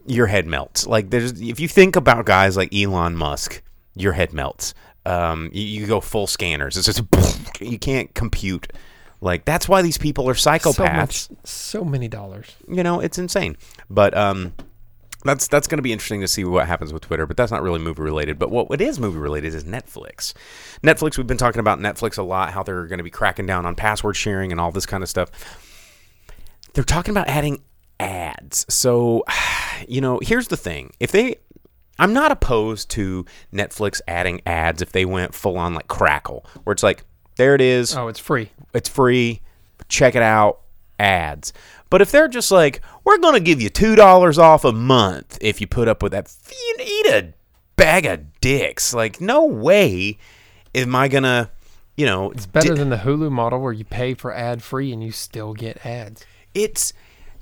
your 0.07 0.27
head 0.27 0.47
melts. 0.47 0.87
Like 0.87 1.11
there's 1.11 1.41
if 1.41 1.61
you 1.61 1.69
think 1.69 1.97
about 1.97 2.27
guys 2.27 2.57
like 2.57 2.75
Elon 2.75 3.17
Musk, 3.17 3.63
your 3.95 4.13
head 4.13 4.33
melts. 4.33 4.75
Um, 5.05 5.51
you, 5.53 5.63
you 5.65 5.87
go 5.87 6.01
full 6.01 6.27
scanners. 6.27 6.77
It's 6.77 6.87
just 6.87 7.03
you 7.61 7.79
can't 7.79 8.15
compute. 8.15 8.73
Like 9.21 9.45
that's 9.45 9.69
why 9.69 9.83
these 9.83 9.99
people 9.99 10.29
are 10.29 10.35
So 10.35 10.51
psychopaths. 10.51 10.97
much, 10.97 11.29
so 11.45 11.85
many 11.85 12.09
dollars. 12.09 12.57
you 12.69 12.83
know, 12.83 13.01
it's 13.01 13.19
insane. 13.19 13.57
But 13.89 14.17
um, 14.17 14.53
that's 15.25 15.49
that's 15.49 15.69
going 15.69 15.79
to 15.79 15.83
be 15.83 15.93
interesting 15.93 16.21
to 16.21 16.29
see 16.29 16.45
what 16.45 16.67
happens 16.67 16.93
with 16.93 17.03
Twitter. 17.03 17.27
But 17.27 17.37
that's 17.37 17.53
not 17.53 17.63
really 17.63 17.79
movie 17.79 18.03
related. 18.03 18.39
But 18.39 18.51
what, 18.51 18.69
what 18.71 18.81
is 18.81 18.99
movie 18.99 19.19
related 19.19 19.55
is 19.55 19.65
Netflix. 19.65 20.33
Netflix. 20.83 21.17
We've 21.17 21.27
been 21.27 21.39
talking 21.39 21.61
about 21.61 21.79
Netflix 21.79 22.19
a 22.19 22.23
lot. 22.23 22.53
How 22.53 22.63
they're 22.63 22.87
going 22.87 22.99
to 22.99 23.05
be 23.05 23.11
cracking 23.11 23.47
down 23.47 23.67
on 23.67 23.75
password 23.75 24.17
sharing 24.17 24.51
and 24.53 24.61
all 24.61 24.73
this 24.73 24.87
kind 24.87 25.03
of 25.03 25.09
stuff. 25.09 25.31
They're 26.75 26.85
talking 26.85 27.13
about 27.13 27.29
adding 27.29 27.63
ads. 28.01 28.65
So, 28.69 29.25
you 29.89 30.01
know, 30.01 30.21
here's 30.23 30.49
the 30.49 30.57
thing: 30.57 30.93
if 31.01 31.13
they 31.13 31.37
I'm 31.99 32.13
not 32.13 32.33
opposed 32.33 32.91
to 32.91 33.25
Netflix 33.53 34.01
adding 34.09 34.41
ads 34.47 34.83
if 34.83 34.93
they 34.93 35.05
went 35.05 35.35
full 35.35 35.57
on 35.59 35.75
like 35.75 35.89
Crackle, 35.89 36.45
where 36.65 36.73
it's 36.73 36.83
like, 36.83 37.05
there 37.37 37.55
it 37.55 37.61
is, 37.61 37.95
Oh, 37.95 38.09
it's 38.09 38.19
free. 38.19 38.51
it's 38.75 38.89
free, 38.89 39.41
check 39.89 40.15
it 40.15 40.23
out, 40.23 40.62
ads. 41.03 41.53
But 41.91 42.01
if 42.01 42.11
they're 42.11 42.29
just 42.29 42.51
like, 42.51 42.81
we're 43.05 43.19
going 43.19 43.35
to 43.35 43.41
give 43.41 43.61
you 43.61 43.69
$2 43.69 44.39
off 44.39 44.65
a 44.65 44.73
month 44.73 45.37
if 45.41 45.61
you 45.61 45.67
put 45.67 45.89
up 45.89 46.03
with 46.03 46.13
that, 46.13 46.35
you 46.51 46.77
eat 46.81 47.07
a 47.07 47.35
bag 47.77 48.07
of 48.07 48.41
dicks. 48.41 48.95
Like, 48.95 49.21
no 49.21 49.45
way 49.45 50.17
am 50.75 50.95
I 50.95 51.09
going 51.09 51.25
to, 51.25 51.51
you 51.97 52.07
know, 52.07 52.31
It's 52.31 52.47
better 52.47 52.75
di- 52.75 52.79
than 52.79 52.89
the 52.89 52.97
Hulu 52.99 53.31
model 53.31 53.61
where 53.61 53.73
you 53.73 53.85
pay 53.85 54.15
for 54.15 54.33
ad 54.33 54.63
free 54.63 54.93
and 54.93 55.03
you 55.03 55.13
still 55.13 55.53
get 55.53 55.85
ads. 55.85 56.25
it's 56.55 56.93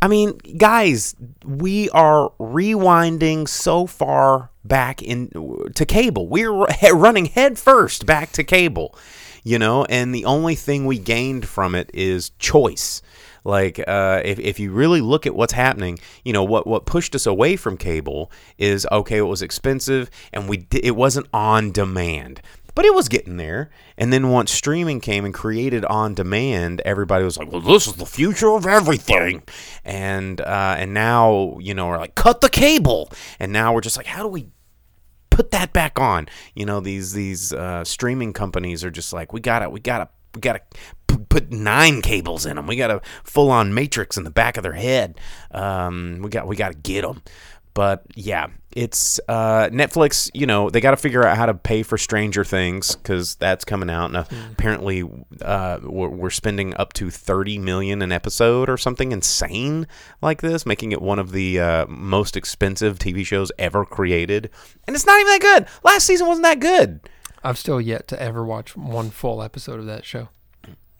I 0.02 0.08
mean, 0.08 0.38
guys, 0.56 1.14
we 1.44 1.90
are 1.90 2.32
rewinding 2.40 3.46
so 3.46 3.86
far 3.86 4.50
back 4.64 5.02
in 5.02 5.28
to 5.74 5.84
cable. 5.84 6.26
We're 6.26 6.52
running 6.94 7.26
head 7.26 7.58
first 7.58 8.06
back 8.06 8.32
to 8.32 8.42
cable, 8.42 8.96
you 9.44 9.58
know, 9.58 9.84
and 9.84 10.14
the 10.14 10.24
only 10.24 10.54
thing 10.54 10.86
we 10.86 10.98
gained 10.98 11.46
from 11.46 11.74
it 11.74 11.90
is 11.92 12.30
choice. 12.38 13.02
Like, 13.44 13.82
uh, 13.86 14.22
if, 14.24 14.38
if 14.38 14.60
you 14.60 14.72
really 14.72 15.00
look 15.00 15.26
at 15.26 15.34
what's 15.34 15.52
happening, 15.52 15.98
you 16.24 16.32
know 16.32 16.44
what 16.44 16.66
what 16.66 16.86
pushed 16.86 17.14
us 17.14 17.26
away 17.26 17.56
from 17.56 17.76
cable 17.76 18.30
is 18.58 18.86
okay, 18.90 19.18
it 19.18 19.22
was 19.22 19.42
expensive 19.42 20.10
and 20.32 20.48
we 20.48 20.66
it 20.72 20.96
wasn't 20.96 21.26
on 21.32 21.72
demand. 21.72 22.42
But 22.74 22.84
it 22.84 22.94
was 22.94 23.08
getting 23.08 23.36
there. 23.36 23.68
And 23.98 24.12
then 24.12 24.30
once 24.30 24.52
streaming 24.52 25.00
came 25.00 25.24
and 25.24 25.34
created 25.34 25.84
on 25.84 26.14
demand, 26.14 26.80
everybody 26.84 27.24
was 27.24 27.36
like, 27.36 27.50
"Well, 27.50 27.60
this 27.60 27.86
is 27.86 27.94
the 27.94 28.06
future 28.06 28.50
of 28.50 28.66
everything." 28.66 29.42
And 29.84 30.40
uh, 30.40 30.76
and 30.78 30.94
now 30.94 31.58
you 31.60 31.74
know 31.74 31.88
we're 31.88 31.98
like, 31.98 32.14
"Cut 32.14 32.40
the 32.40 32.48
cable," 32.48 33.10
and 33.38 33.52
now 33.52 33.74
we're 33.74 33.80
just 33.80 33.96
like, 33.96 34.06
"How 34.06 34.22
do 34.22 34.28
we?" 34.28 34.48
put 35.30 35.52
that 35.52 35.72
back 35.72 35.98
on. 35.98 36.28
You 36.54 36.66
know, 36.66 36.80
these 36.80 37.12
these 37.12 37.52
uh, 37.52 37.84
streaming 37.84 38.32
companies 38.32 38.84
are 38.84 38.90
just 38.90 39.12
like, 39.12 39.32
we 39.32 39.40
gotta, 39.40 39.70
we 39.70 39.80
gotta, 39.80 40.08
we 40.34 40.40
gotta 40.40 40.60
put 41.30 41.50
nine 41.50 42.02
cables 42.02 42.44
in 42.44 42.56
them. 42.56 42.66
We 42.66 42.76
got 42.76 42.90
a 42.90 43.00
full 43.24 43.50
on 43.50 43.72
matrix 43.72 44.18
in 44.18 44.24
the 44.24 44.30
back 44.30 44.58
of 44.58 44.62
their 44.62 44.72
head. 44.74 45.18
Um, 45.50 46.20
we 46.22 46.28
got, 46.28 46.46
we 46.46 46.56
gotta 46.56 46.74
get 46.74 47.02
them. 47.02 47.22
But 47.72 48.04
yeah, 48.14 48.48
it's 48.72 49.20
uh, 49.28 49.68
Netflix. 49.72 50.30
You 50.34 50.46
know, 50.46 50.70
they 50.70 50.80
got 50.80 50.90
to 50.90 50.96
figure 50.96 51.24
out 51.24 51.36
how 51.36 51.46
to 51.46 51.54
pay 51.54 51.82
for 51.82 51.96
Stranger 51.96 52.44
Things 52.44 52.94
because 52.96 53.36
that's 53.36 53.64
coming 53.64 53.88
out, 53.88 54.06
and 54.06 54.16
uh, 54.16 54.24
apparently 54.52 55.08
uh, 55.40 55.78
we're, 55.82 56.08
we're 56.08 56.30
spending 56.30 56.74
up 56.76 56.92
to 56.94 57.10
thirty 57.10 57.58
million 57.58 58.02
an 58.02 58.12
episode 58.12 58.68
or 58.68 58.76
something 58.76 59.12
insane 59.12 59.86
like 60.20 60.40
this, 60.40 60.66
making 60.66 60.92
it 60.92 61.00
one 61.00 61.18
of 61.18 61.32
the 61.32 61.60
uh, 61.60 61.86
most 61.86 62.36
expensive 62.36 62.98
TV 62.98 63.24
shows 63.24 63.52
ever 63.58 63.84
created. 63.84 64.50
And 64.86 64.96
it's 64.96 65.06
not 65.06 65.20
even 65.20 65.32
that 65.32 65.40
good. 65.40 65.66
Last 65.84 66.06
season 66.06 66.26
wasn't 66.26 66.44
that 66.44 66.60
good. 66.60 67.00
I've 67.42 67.58
still 67.58 67.80
yet 67.80 68.08
to 68.08 68.20
ever 68.20 68.44
watch 68.44 68.76
one 68.76 69.10
full 69.10 69.42
episode 69.42 69.78
of 69.78 69.86
that 69.86 70.04
show. 70.04 70.28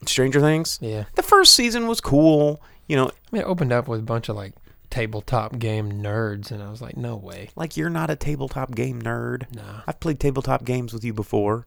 Stranger 0.07 0.41
Things. 0.41 0.79
Yeah. 0.81 1.05
The 1.15 1.23
first 1.23 1.55
season 1.55 1.87
was 1.87 2.01
cool. 2.01 2.63
You 2.89 2.97
know, 2.97 3.07
I 3.09 3.13
mean, 3.33 3.43
it 3.43 3.47
opened 3.47 3.73
up 3.73 3.87
with 3.89 4.01
a 4.01 4.05
bunch 4.05 4.29
of 4.29 4.37
like 4.37 4.53
tabletop 4.91 5.59
game 5.59 5.93
nerds, 5.93 6.51
and 6.51 6.63
I 6.63 6.71
was 6.71 6.83
like, 6.83 6.97
no 6.97 7.17
way. 7.17 7.51
like 7.55 7.77
you're 7.77 7.91
not 7.91 8.11
a 8.11 8.17
tabletop 8.17 8.75
game 8.75 9.01
nerd. 9.01 9.55
Nah. 9.55 9.83
I've 9.87 10.01
played 10.01 10.19
tabletop 10.19 10.65
games 10.65 10.93
with 10.93 11.05
you 11.05 11.13
before. 11.13 11.67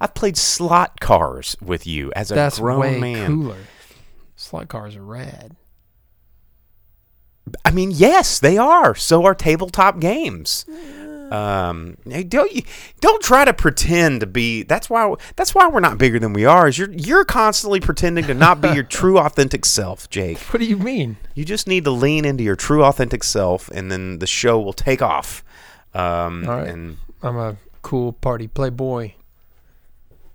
I've 0.00 0.14
played 0.14 0.36
slot 0.36 1.00
cars 1.00 1.56
with 1.62 1.86
you 1.86 2.12
as 2.16 2.30
a 2.30 2.34
That's 2.34 2.58
grown 2.58 2.80
way 2.80 3.00
man. 3.00 3.26
cooler. 3.28 3.58
Slot 4.36 4.68
cars 4.68 4.96
are 4.96 5.04
rad. 5.04 5.56
I 7.64 7.70
mean, 7.70 7.90
yes, 7.92 8.38
they 8.38 8.58
are. 8.58 8.94
So 8.94 9.24
are 9.24 9.34
tabletop 9.34 10.00
games. 10.00 10.66
Um, 11.32 11.96
don't 12.28 12.52
you 12.52 12.62
don't 13.00 13.22
try 13.22 13.44
to 13.44 13.52
pretend 13.52 14.20
to 14.20 14.26
be. 14.26 14.62
That's 14.62 14.90
why 14.90 15.14
that's 15.36 15.54
why 15.54 15.68
we're 15.68 15.80
not 15.80 15.98
bigger 15.98 16.18
than 16.18 16.32
we 16.32 16.44
are. 16.44 16.68
Is 16.68 16.78
you're 16.78 16.92
you're 16.92 17.24
constantly 17.24 17.80
pretending 17.80 18.26
to 18.26 18.34
not 18.34 18.60
be 18.60 18.68
your 18.68 18.82
true 18.98 19.18
authentic 19.18 19.64
self, 19.64 20.10
Jake. 20.10 20.38
What 20.38 20.58
do 20.58 20.66
you 20.66 20.76
mean? 20.76 21.16
You 21.34 21.44
just 21.44 21.66
need 21.66 21.84
to 21.84 21.90
lean 21.90 22.24
into 22.24 22.42
your 22.44 22.56
true 22.56 22.84
authentic 22.84 23.24
self, 23.24 23.68
and 23.68 23.90
then 23.90 24.18
the 24.18 24.26
show 24.26 24.60
will 24.60 24.72
take 24.72 25.02
off. 25.02 25.44
Um, 25.94 26.48
All 26.48 26.56
right. 26.56 26.68
and 26.68 26.98
I'm 27.22 27.36
a 27.36 27.56
cool 27.82 28.12
party 28.12 28.48
playboy. 28.48 29.12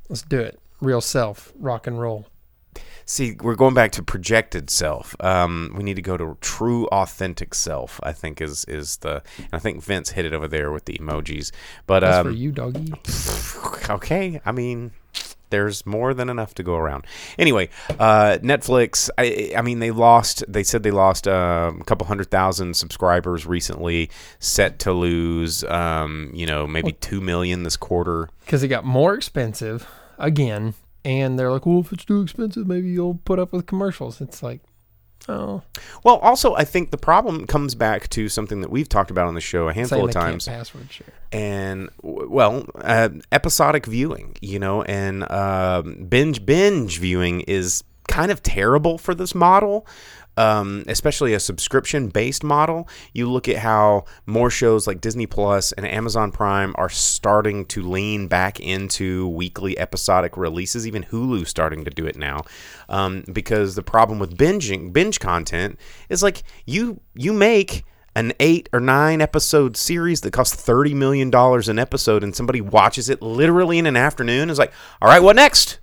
Let's 0.08 0.22
do 0.22 0.40
it. 0.40 0.60
Real 0.82 1.02
self, 1.02 1.52
rock 1.60 1.86
and 1.86 2.00
roll. 2.00 2.28
See, 3.10 3.36
we're 3.42 3.56
going 3.56 3.74
back 3.74 3.92
to 3.94 4.04
projected 4.04 4.70
self. 4.70 5.16
Um, 5.20 5.74
we 5.76 5.82
need 5.82 5.96
to 5.96 6.02
go 6.04 6.16
to 6.16 6.38
true, 6.42 6.86
authentic 6.90 7.56
self. 7.56 8.00
I 8.04 8.14
think 8.14 8.40
is 8.40 8.66
is 8.66 8.98
the. 8.98 9.24
And 9.40 9.50
I 9.52 9.58
think 9.58 9.82
Vince 9.82 10.12
hit 10.12 10.26
it 10.26 10.34
over 10.34 10.48
there 10.48 10.72
with 10.72 10.86
the 10.86 10.94
emojis. 10.94 11.50
But 11.88 12.02
That's 12.02 12.18
um, 12.18 12.28
for 12.28 12.32
you, 12.32 12.52
doggy. 12.52 12.94
okay, 13.90 14.40
I 14.46 14.52
mean, 14.52 14.92
there's 15.50 15.88
more 15.88 16.14
than 16.14 16.30
enough 16.30 16.54
to 16.54 16.62
go 16.62 16.76
around. 16.76 17.08
Anyway, 17.40 17.70
uh, 18.00 18.38
Netflix. 18.44 19.10
I, 19.18 19.54
I 19.58 19.64
mean, 19.64 19.80
they 19.80 19.90
lost. 19.90 20.44
They 20.48 20.62
said 20.62 20.84
they 20.84 20.92
lost 20.92 21.28
um, 21.28 21.82
a 21.82 21.84
couple 21.86 22.06
hundred 22.06 22.30
thousand 22.30 22.76
subscribers 22.76 23.48
recently. 23.48 24.12
Set 24.38 24.78
to 24.82 24.94
lose, 24.94 25.64
um, 25.64 26.30
you 26.32 26.46
know, 26.46 26.68
maybe 26.68 26.92
two 26.92 27.22
million 27.22 27.64
this 27.64 27.76
quarter. 27.76 28.30
Because 28.46 28.62
it 28.62 28.68
got 28.68 28.86
more 28.86 29.16
expensive 29.16 29.88
again, 30.20 30.76
and 31.10 31.40
they're 31.40 31.52
like, 31.52 31.66
well, 31.66 31.80
if 31.80 31.92
it's 31.92 32.06
too 32.06 32.22
expensive, 32.22 32.68
maybe 32.68 32.90
you'll 32.90 33.16
put 33.26 33.40
up 33.40 33.52
with 33.52 33.66
commercials. 33.66 34.22
It's 34.22 34.44
like, 34.44 34.62
oh, 35.28 35.64
Well, 36.04 36.18
also, 36.18 36.54
I 36.54 36.66
think 36.66 36.92
the 36.92 36.98
problem 36.98 37.48
comes 37.48 37.74
back 37.74 38.08
to 38.10 38.30
something 38.30 38.62
that 38.62 38.70
we've 38.70 38.88
talked 38.88 39.10
about 39.10 39.28
on 39.28 39.34
the 39.34 39.42
show 39.42 39.68
a 39.70 39.74
handful 39.74 40.06
of 40.06 40.12
times. 40.12 40.48
password 40.48 40.92
share. 40.92 41.08
and 41.32 41.90
well, 42.04 42.64
uh, 42.76 43.10
episodic 43.32 43.88
viewing, 43.88 44.36
you 44.42 44.60
know, 44.60 44.84
and 44.84 45.30
um 45.32 46.06
binge 46.08 46.46
binge 46.46 47.00
viewing 47.00 47.42
is 47.42 47.84
kind 48.08 48.32
of 48.32 48.42
terrible 48.44 48.98
for 48.98 49.16
this 49.16 49.34
model. 49.34 49.86
Um, 50.38 50.86
especially 50.88 51.34
a 51.34 51.40
subscription 51.40 52.08
based 52.08 52.46
model. 52.46 52.88
You 53.14 53.30
look 53.30 53.50
at 53.50 53.58
how 53.58 54.06
more 54.26 54.50
shows 54.50 54.88
like 54.88 55.02
Disney 55.02 55.26
Plus 55.26 55.74
and 55.74 55.86
Amazon 55.86 56.32
Prime 56.32 56.74
are 56.78 56.88
starting 56.88 57.66
to 57.66 57.84
lean 57.84 58.30
back 58.30 58.58
into 58.62 59.28
weekly 59.28 59.78
episodic 59.78 60.38
releases. 60.38 60.88
Even 60.88 61.04
Hulu 61.04 61.46
starting 61.46 61.84
to 61.84 61.92
do 61.92 62.06
it 62.06 62.16
now, 62.16 62.44
um, 62.88 63.26
because 63.34 63.76
the 63.76 63.84
problem 63.84 64.18
with 64.18 64.38
binging 64.38 64.94
binge 64.94 65.20
content 65.20 65.78
is 66.08 66.24
like 66.24 66.44
you 66.66 67.02
you 67.16 67.34
make 67.34 67.84
an 68.16 68.32
eight 68.40 68.70
or 68.72 68.80
nine 68.80 69.20
episode 69.22 69.76
series 69.76 70.22
that 70.22 70.32
costs 70.32 70.56
thirty 70.56 70.94
million 70.94 71.30
dollars 71.30 71.68
an 71.68 71.80
episode, 71.80 72.24
and 72.24 72.34
somebody 72.34 72.62
watches 72.62 73.10
it 73.10 73.22
literally 73.22 73.78
in 73.78 73.86
an 73.86 73.98
afternoon. 73.98 74.50
Is 74.50 74.58
like, 74.58 74.72
all 75.02 75.10
right, 75.10 75.22
what 75.22 75.36
next? 75.36 75.80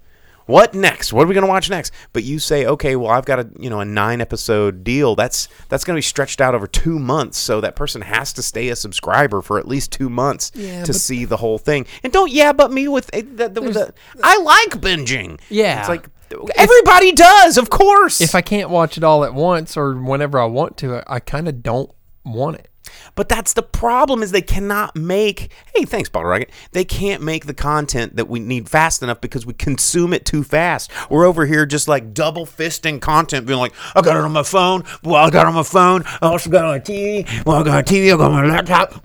What 0.46 0.74
next? 0.74 1.12
What 1.12 1.24
are 1.24 1.26
we 1.26 1.34
going 1.34 1.42
to 1.42 1.48
watch 1.48 1.68
next? 1.68 1.92
But 2.12 2.22
you 2.22 2.38
say, 2.38 2.66
okay, 2.66 2.96
well, 2.96 3.10
I've 3.10 3.24
got 3.24 3.40
a 3.40 3.48
you 3.58 3.68
know 3.68 3.80
a 3.80 3.84
nine 3.84 4.20
episode 4.20 4.84
deal. 4.84 5.14
That's 5.14 5.48
that's 5.68 5.84
going 5.84 5.96
to 5.96 5.98
be 5.98 6.02
stretched 6.02 6.40
out 6.40 6.54
over 6.54 6.66
two 6.66 6.98
months, 6.98 7.36
so 7.38 7.60
that 7.60 7.76
person 7.76 8.02
has 8.02 8.32
to 8.34 8.42
stay 8.42 8.68
a 8.68 8.76
subscriber 8.76 9.42
for 9.42 9.58
at 9.58 9.66
least 9.66 9.92
two 9.92 10.08
months 10.08 10.52
Yeah, 10.54 10.84
to 10.84 10.94
see 10.94 11.24
the 11.24 11.36
whole 11.36 11.58
thing. 11.58 11.86
And 12.02 12.12
don't 12.12 12.30
yeah, 12.30 12.52
but 12.52 12.72
me 12.72 12.88
with 12.88 13.10
eh, 13.12 13.22
the, 13.22 13.48
the, 13.48 13.60
the, 13.60 13.94
I 14.22 14.38
like 14.38 14.80
binging. 14.80 15.40
Yeah. 15.50 15.80
it's 15.80 15.88
like 15.88 16.08
everybody 16.56 17.12
does, 17.12 17.58
of 17.58 17.70
course. 17.70 18.20
If 18.20 18.34
I 18.34 18.40
can't 18.40 18.70
watch 18.70 18.96
it 18.96 19.04
all 19.04 19.24
at 19.24 19.34
once 19.34 19.76
or 19.76 19.94
whenever 19.94 20.38
I 20.38 20.44
want 20.46 20.76
to, 20.78 20.96
I, 20.96 21.16
I 21.16 21.20
kind 21.20 21.48
of 21.48 21.62
don't 21.62 21.90
want 22.24 22.56
it. 22.56 22.68
But 23.14 23.28
that's 23.28 23.52
the 23.52 23.62
problem 23.62 24.22
is 24.22 24.30
they 24.30 24.42
cannot 24.42 24.96
make 24.96 25.50
hey, 25.74 25.84
thanks, 25.84 26.08
Bottle 26.08 26.30
Rocket. 26.30 26.50
They 26.72 26.84
can't 26.84 27.22
make 27.22 27.46
the 27.46 27.54
content 27.54 28.16
that 28.16 28.28
we 28.28 28.40
need 28.40 28.68
fast 28.68 29.02
enough 29.02 29.20
because 29.20 29.44
we 29.44 29.52
consume 29.52 30.12
it 30.12 30.24
too 30.24 30.42
fast. 30.42 30.90
We're 31.10 31.26
over 31.26 31.46
here 31.46 31.66
just 31.66 31.88
like 31.88 32.14
double 32.14 32.46
fisting 32.46 33.00
content, 33.00 33.46
being 33.46 33.58
like, 33.58 33.74
I 33.94 34.00
got 34.00 34.16
it 34.16 34.24
on 34.24 34.32
my 34.32 34.42
phone, 34.42 34.84
well 35.02 35.16
I 35.16 35.30
got 35.30 35.42
it 35.42 35.48
on 35.48 35.54
my 35.54 35.62
phone, 35.62 36.04
I 36.06 36.26
also 36.28 36.50
got 36.50 36.64
it 36.64 36.64
on 36.64 36.70
my 36.70 36.80
TV, 36.80 37.44
well 37.44 37.56
I 37.56 37.62
got 37.62 37.80
a 37.80 37.94
TV, 37.94 38.12
I 38.12 38.16
got 38.16 38.30
my 38.32 38.44
laptop, 38.44 39.02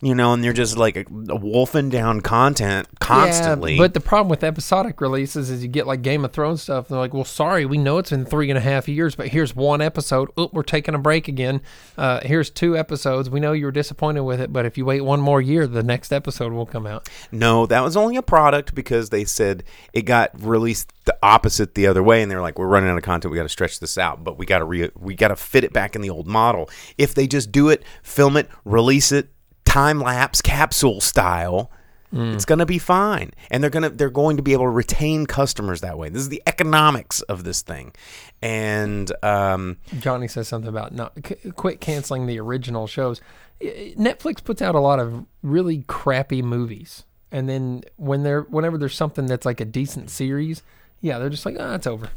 you 0.00 0.14
know, 0.14 0.32
and 0.32 0.44
they're 0.44 0.52
just 0.52 0.76
like 0.76 1.06
wolfing 1.10 1.90
down 1.90 2.20
content 2.20 2.88
constantly. 3.00 3.74
Yeah, 3.74 3.78
but 3.78 3.94
the 3.94 4.00
problem 4.00 4.28
with 4.28 4.44
episodic 4.44 5.00
releases 5.00 5.50
is 5.50 5.62
you 5.62 5.68
get 5.68 5.86
like 5.86 6.02
Game 6.02 6.24
of 6.24 6.32
Thrones 6.32 6.62
stuff. 6.62 6.88
They're 6.88 6.98
like, 6.98 7.14
well, 7.14 7.24
sorry, 7.24 7.66
we 7.66 7.78
know 7.78 7.98
it's 7.98 8.10
been 8.10 8.24
three 8.24 8.50
and 8.50 8.58
a 8.58 8.60
half 8.60 8.88
years, 8.88 9.14
but 9.14 9.28
here's 9.28 9.56
one 9.56 9.80
episode. 9.80 10.30
Oop, 10.38 10.52
we're 10.52 10.62
taking 10.62 10.94
a 10.94 10.98
break 10.98 11.28
again. 11.28 11.60
Uh, 11.96 12.20
here's 12.20 12.50
two 12.50 12.73
episodes. 12.76 13.30
We 13.30 13.40
know 13.40 13.52
you 13.52 13.66
were 13.66 13.72
disappointed 13.72 14.22
with 14.22 14.40
it, 14.40 14.52
but 14.52 14.66
if 14.66 14.76
you 14.78 14.84
wait 14.84 15.00
one 15.02 15.20
more 15.20 15.40
year, 15.40 15.66
the 15.66 15.82
next 15.82 16.12
episode 16.12 16.52
will 16.52 16.66
come 16.66 16.86
out. 16.86 17.08
No, 17.32 17.66
that 17.66 17.80
was 17.80 17.96
only 17.96 18.16
a 18.16 18.22
product 18.22 18.74
because 18.74 19.10
they 19.10 19.24
said 19.24 19.64
it 19.92 20.02
got 20.02 20.30
released 20.42 20.92
the 21.04 21.16
opposite 21.22 21.74
the 21.74 21.86
other 21.86 22.02
way, 22.02 22.22
and 22.22 22.30
they 22.30 22.36
were 22.36 22.42
like, 22.42 22.58
"We're 22.58 22.66
running 22.66 22.90
out 22.90 22.96
of 22.96 23.02
content. 23.02 23.30
We 23.30 23.36
got 23.36 23.44
to 23.44 23.48
stretch 23.48 23.80
this 23.80 23.98
out, 23.98 24.24
but 24.24 24.38
we 24.38 24.46
got 24.46 24.58
to 24.58 24.64
re- 24.64 24.90
we 24.98 25.14
got 25.14 25.28
to 25.28 25.36
fit 25.36 25.64
it 25.64 25.72
back 25.72 25.94
in 25.94 26.02
the 26.02 26.10
old 26.10 26.26
model. 26.26 26.68
If 26.98 27.14
they 27.14 27.26
just 27.26 27.52
do 27.52 27.68
it, 27.68 27.82
film 28.02 28.36
it, 28.36 28.48
release 28.64 29.12
it, 29.12 29.28
time 29.64 30.00
lapse 30.00 30.40
capsule 30.40 31.00
style." 31.00 31.70
It's 32.16 32.44
gonna 32.44 32.64
be 32.66 32.78
fine, 32.78 33.32
and 33.50 33.62
they're 33.62 33.70
gonna 33.70 33.90
they're 33.90 34.08
going 34.08 34.36
to 34.36 34.42
be 34.42 34.52
able 34.52 34.64
to 34.66 34.70
retain 34.70 35.26
customers 35.26 35.80
that 35.80 35.98
way. 35.98 36.08
This 36.10 36.22
is 36.22 36.28
the 36.28 36.42
economics 36.46 37.22
of 37.22 37.42
this 37.44 37.60
thing, 37.62 37.92
and 38.40 39.10
um, 39.24 39.78
Johnny 39.98 40.28
says 40.28 40.46
something 40.46 40.68
about 40.68 40.92
not 40.94 41.12
c- 41.26 41.50
quit 41.56 41.80
canceling 41.80 42.26
the 42.26 42.38
original 42.38 42.86
shows. 42.86 43.20
Netflix 43.60 44.42
puts 44.42 44.60
out 44.62 44.74
a 44.74 44.80
lot 44.80 44.98
of 45.00 45.24
really 45.42 45.82
crappy 45.88 46.42
movies, 46.42 47.04
and 47.32 47.48
then 47.48 47.82
when 47.96 48.22
they're 48.22 48.42
whenever 48.42 48.78
there's 48.78 48.94
something 48.94 49.26
that's 49.26 49.46
like 49.46 49.60
a 49.60 49.64
decent 49.64 50.10
series, 50.10 50.62
yeah, 51.00 51.18
they're 51.18 51.30
just 51.30 51.44
like, 51.44 51.56
ah, 51.58 51.74
it's 51.74 51.86
over. 51.86 52.08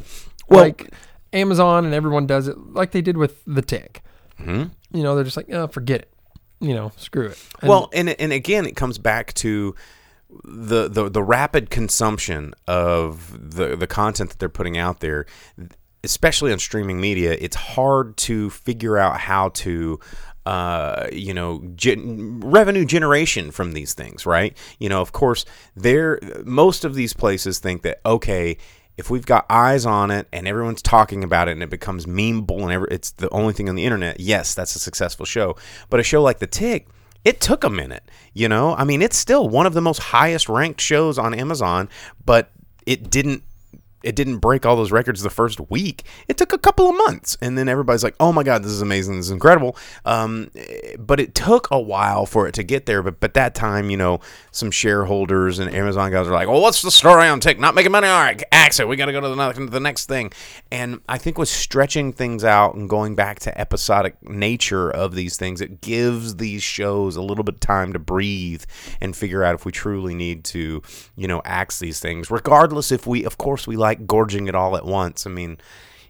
Well- 0.50 0.62
like 0.62 0.92
Amazon 1.34 1.86
and 1.86 1.94
everyone 1.94 2.26
does 2.28 2.48
it, 2.48 2.58
like 2.74 2.92
they 2.92 3.02
did 3.02 3.18
with 3.18 3.44
The 3.46 3.62
Tick. 3.62 4.02
You 4.40 4.70
know, 4.94 5.16
they're 5.16 5.24
just 5.24 5.36
like, 5.38 5.52
oh, 5.52 5.68
forget 5.68 6.02
it. 6.02 6.10
You 6.60 6.74
know, 6.74 6.92
screw 6.98 7.28
it. 7.28 7.44
And 7.62 7.70
well, 7.70 7.90
and 7.94 8.10
and 8.10 8.34
again, 8.34 8.66
it 8.66 8.76
comes 8.76 8.98
back 8.98 9.34
to 9.36 9.76
the 10.44 10.88
the 10.88 11.10
the 11.10 11.24
rapid 11.24 11.70
consumption 11.70 12.54
of 12.68 13.56
the 13.56 13.76
the 13.76 13.88
content 13.88 14.32
that 14.32 14.40
they're 14.40 14.50
putting 14.50 14.78
out 14.78 15.00
there, 15.00 15.26
especially 16.04 16.52
on 16.52 16.60
streaming 16.60 17.00
media. 17.00 17.36
It's 17.40 17.56
hard 17.56 18.18
to 18.18 18.50
figure 18.50 18.98
out 18.98 19.20
how 19.20 19.50
to. 19.50 20.00
Uh, 20.46 21.10
you 21.12 21.34
know, 21.34 21.62
revenue 22.40 22.86
generation 22.86 23.52
from 23.52 23.74
these 23.74 23.94
things, 23.94 24.26
right? 24.26 24.56
You 24.80 24.88
know, 24.88 25.02
of 25.02 25.12
course, 25.12 25.44
they're 25.76 26.22
most 26.46 26.86
of 26.86 26.96
these 26.96 27.12
places 27.12 27.60
think 27.60 27.82
that 27.82 28.00
okay, 28.06 28.58
if 28.98 29.10
we've 29.10 29.26
got 29.26 29.46
eyes 29.50 29.86
on 29.86 30.12
it 30.12 30.28
and 30.34 30.48
everyone's 30.48 30.82
talking 30.82 31.24
about 31.24 31.48
it 31.48 31.52
and 31.52 31.64
it 31.64 31.70
becomes 31.70 32.06
memeable 32.06 32.64
and 32.64 32.72
every, 32.72 32.88
it's 32.92 33.12
the 33.12 33.30
only 33.30 33.54
thing 33.54 33.70
on 33.70 33.76
the 33.76 33.86
internet, 33.86 34.20
yes, 34.20 34.56
that's 34.56 34.76
a 34.76 34.80
successful 34.80 35.26
show. 35.26 35.56
But 35.90 36.00
a 36.00 36.04
show 36.04 36.22
like 36.22 36.40
The 36.40 36.48
Tick, 36.48 36.88
it 37.24 37.40
took 37.40 37.64
a 37.64 37.70
minute. 37.70 38.04
You 38.34 38.50
know, 38.50 38.76
I 38.76 38.84
mean, 38.84 39.02
it's 39.02 39.18
still 39.18 39.48
one 39.48 39.66
of 39.66 39.74
the 39.74 39.82
most 39.82 40.00
highest 40.00 40.50
ranked 40.50 40.82
shows 40.82 41.18
on 41.18 41.34
Amazon, 41.34 41.90
but 42.26 42.52
it 42.86 43.10
didn't 43.10 43.44
it 44.04 44.16
didn't 44.16 44.38
break 44.38 44.66
all 44.66 44.76
those 44.76 44.92
records 44.92 45.22
the 45.22 45.30
first 45.30 45.60
week. 45.70 46.04
It 46.28 46.38
took 46.38 46.54
a 46.54 46.58
couple 46.58 46.90
of 46.90 46.96
months, 46.96 47.38
and 47.42 47.58
then 47.58 47.68
everybody's 47.68 48.04
like, 48.04 48.16
"Oh 48.20 48.32
my 48.32 48.44
god, 48.44 48.64
this 48.64 48.72
is 48.72 48.82
amazing! 48.82 49.18
This 49.18 49.26
is 49.28 49.32
incredible!" 49.32 49.76
Um, 50.06 50.50
but 51.00 51.20
it 51.20 51.34
took 51.36 51.68
a 51.72 51.80
while 51.80 52.26
for 52.26 52.48
it 52.48 52.54
to 52.56 52.64
get 52.64 52.86
there. 52.86 53.02
But 53.02 53.20
but 53.20 53.34
that 53.34 53.56
time, 53.56 53.90
you 53.90 53.98
know, 53.98 54.20
some 54.52 54.72
shareholders 54.72 55.60
and 55.60 55.74
Amazon 55.74 56.12
guys 56.12 56.28
are 56.28 56.32
like, 56.32 56.48
"Well, 56.48 56.62
what's 56.62 56.82
the 56.82 56.92
story 56.92 57.28
on 57.28 57.40
Tick? 57.40 57.60
Not 57.60 57.76
making 57.76 57.92
money? 57.92 58.08
All 58.08 58.22
right, 58.22 58.42
axe 58.52 58.80
it. 58.80 58.88
We 58.88 58.96
got 58.96 59.08
to 59.08 59.12
go 59.12 59.22
to 59.22 59.30
the, 59.30 59.36
next- 59.36 59.72
the 59.72 59.80
next 59.80 60.06
thing." 60.06 60.32
And 60.72 61.02
I 61.10 61.18
think 61.18 61.38
with 61.38 61.50
stretching 61.50 62.14
things 62.14 62.44
out 62.44 62.76
and 62.76 62.88
going 62.90 63.16
back 63.16 63.40
to 63.42 63.60
episodic 63.60 64.16
nature 64.30 64.90
of 64.90 65.16
these 65.16 65.38
things, 65.38 65.60
it 65.62 65.82
gives 65.82 66.36
these 66.36 66.62
shows 66.64 67.16
a 67.16 67.22
little 67.22 67.44
bit 67.44 67.56
of 67.56 67.60
time 67.62 67.94
to 67.94 68.00
breathe 68.00 68.64
and 69.02 69.16
figure 69.16 69.44
out 69.44 69.56
if 69.56 69.66
we 69.66 69.72
truly 69.72 70.14
need 70.14 70.44
to, 70.46 70.82
you 71.16 71.28
know, 71.28 71.42
axe 71.46 71.80
these 71.80 72.00
things. 72.00 72.30
Regardless, 72.30 72.92
if 72.92 73.08
we, 73.08 73.24
of 73.24 73.38
course, 73.38 73.66
we 73.66 73.76
like 73.76 73.87
gorging 73.96 74.48
it 74.48 74.56
all 74.56 74.76
at 74.76 74.86
once. 74.86 75.26
I 75.26 75.30
mean, 75.30 75.58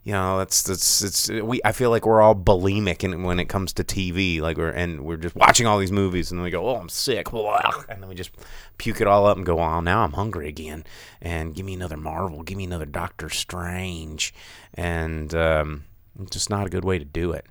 you 0.07 0.13
know, 0.13 0.37
that's 0.37 0.63
that's 0.63 1.01
it's 1.01 1.29
we. 1.29 1.59
I 1.65 1.73
feel 1.73 1.89
like 1.89 2.05
we're 2.05 2.21
all 2.21 2.33
bulimic 2.33 3.03
in, 3.03 3.23
when 3.23 3.41
it 3.41 3.49
comes 3.49 3.73
to 3.73 3.83
TV. 3.83 4.39
Like 4.39 4.55
we're 4.57 4.69
and 4.69 5.01
we're 5.01 5.17
just 5.17 5.35
watching 5.35 5.67
all 5.67 5.77
these 5.77 5.91
movies, 5.91 6.31
and 6.31 6.39
then 6.39 6.45
we 6.45 6.49
go, 6.49 6.65
"Oh, 6.65 6.77
I'm 6.77 6.87
sick," 6.87 7.27
and 7.33 8.01
then 8.01 8.07
we 8.07 8.15
just 8.15 8.31
puke 8.77 9.01
it 9.01 9.07
all 9.07 9.25
up 9.25 9.35
and 9.35 9.45
go, 9.45 9.59
"Oh, 9.59 9.81
now 9.81 10.03
I'm 10.03 10.13
hungry 10.13 10.47
again." 10.47 10.85
And 11.21 11.53
give 11.53 11.65
me 11.65 11.73
another 11.73 11.97
Marvel, 11.97 12.43
give 12.43 12.57
me 12.57 12.63
another 12.63 12.85
Doctor 12.85 13.29
Strange, 13.29 14.33
and 14.73 15.35
um, 15.35 15.83
it's 16.21 16.31
just 16.31 16.49
not 16.49 16.65
a 16.65 16.69
good 16.69 16.85
way 16.85 16.97
to 16.97 17.05
do 17.05 17.33
it. 17.33 17.45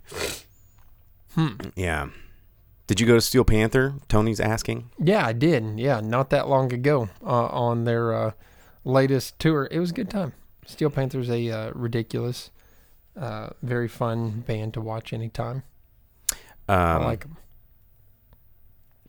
Hmm. 1.34 1.56
Yeah. 1.74 2.08
Did 2.86 3.00
you 3.00 3.06
go 3.06 3.14
to 3.16 3.20
Steel 3.20 3.44
Panther? 3.44 3.94
Tony's 4.08 4.40
asking. 4.40 4.90
Yeah, 4.98 5.26
I 5.26 5.34
did. 5.34 5.78
Yeah, 5.78 6.00
not 6.00 6.30
that 6.30 6.48
long 6.48 6.72
ago 6.72 7.10
uh, 7.22 7.48
on 7.48 7.84
their 7.84 8.14
uh, 8.14 8.30
latest 8.86 9.38
tour. 9.38 9.68
It 9.70 9.78
was 9.80 9.90
a 9.90 9.94
good 9.94 10.08
time. 10.08 10.32
Steel 10.64 10.90
Panther's 10.90 11.28
a 11.30 11.50
uh, 11.50 11.70
ridiculous, 11.74 12.50
uh, 13.20 13.50
very 13.62 13.88
fun 13.88 14.40
band 14.46 14.74
to 14.74 14.80
watch 14.80 15.12
anytime. 15.12 15.62
Um, 16.68 16.76
I 16.78 16.96
like 17.04 17.24
'em. 17.24 17.36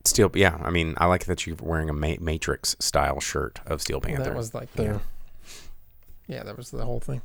Steel. 0.06 0.32
Yeah, 0.36 0.58
I 0.64 0.70
mean, 0.70 0.94
I 0.98 1.06
like 1.06 1.26
that 1.26 1.46
you're 1.46 1.58
wearing 1.62 1.90
a 1.90 1.94
Ma- 1.94 2.16
Matrix 2.20 2.76
style 2.80 3.20
shirt 3.20 3.60
of 3.66 3.82
Steel 3.82 4.00
Panther. 4.00 4.24
That 4.24 4.36
was 4.36 4.54
like 4.54 4.72
the. 4.74 5.00
Yeah. 6.28 6.44
that 6.44 6.58
was 6.58 6.72
the 6.72 6.84
whole 6.86 7.00
thing. 7.00 7.22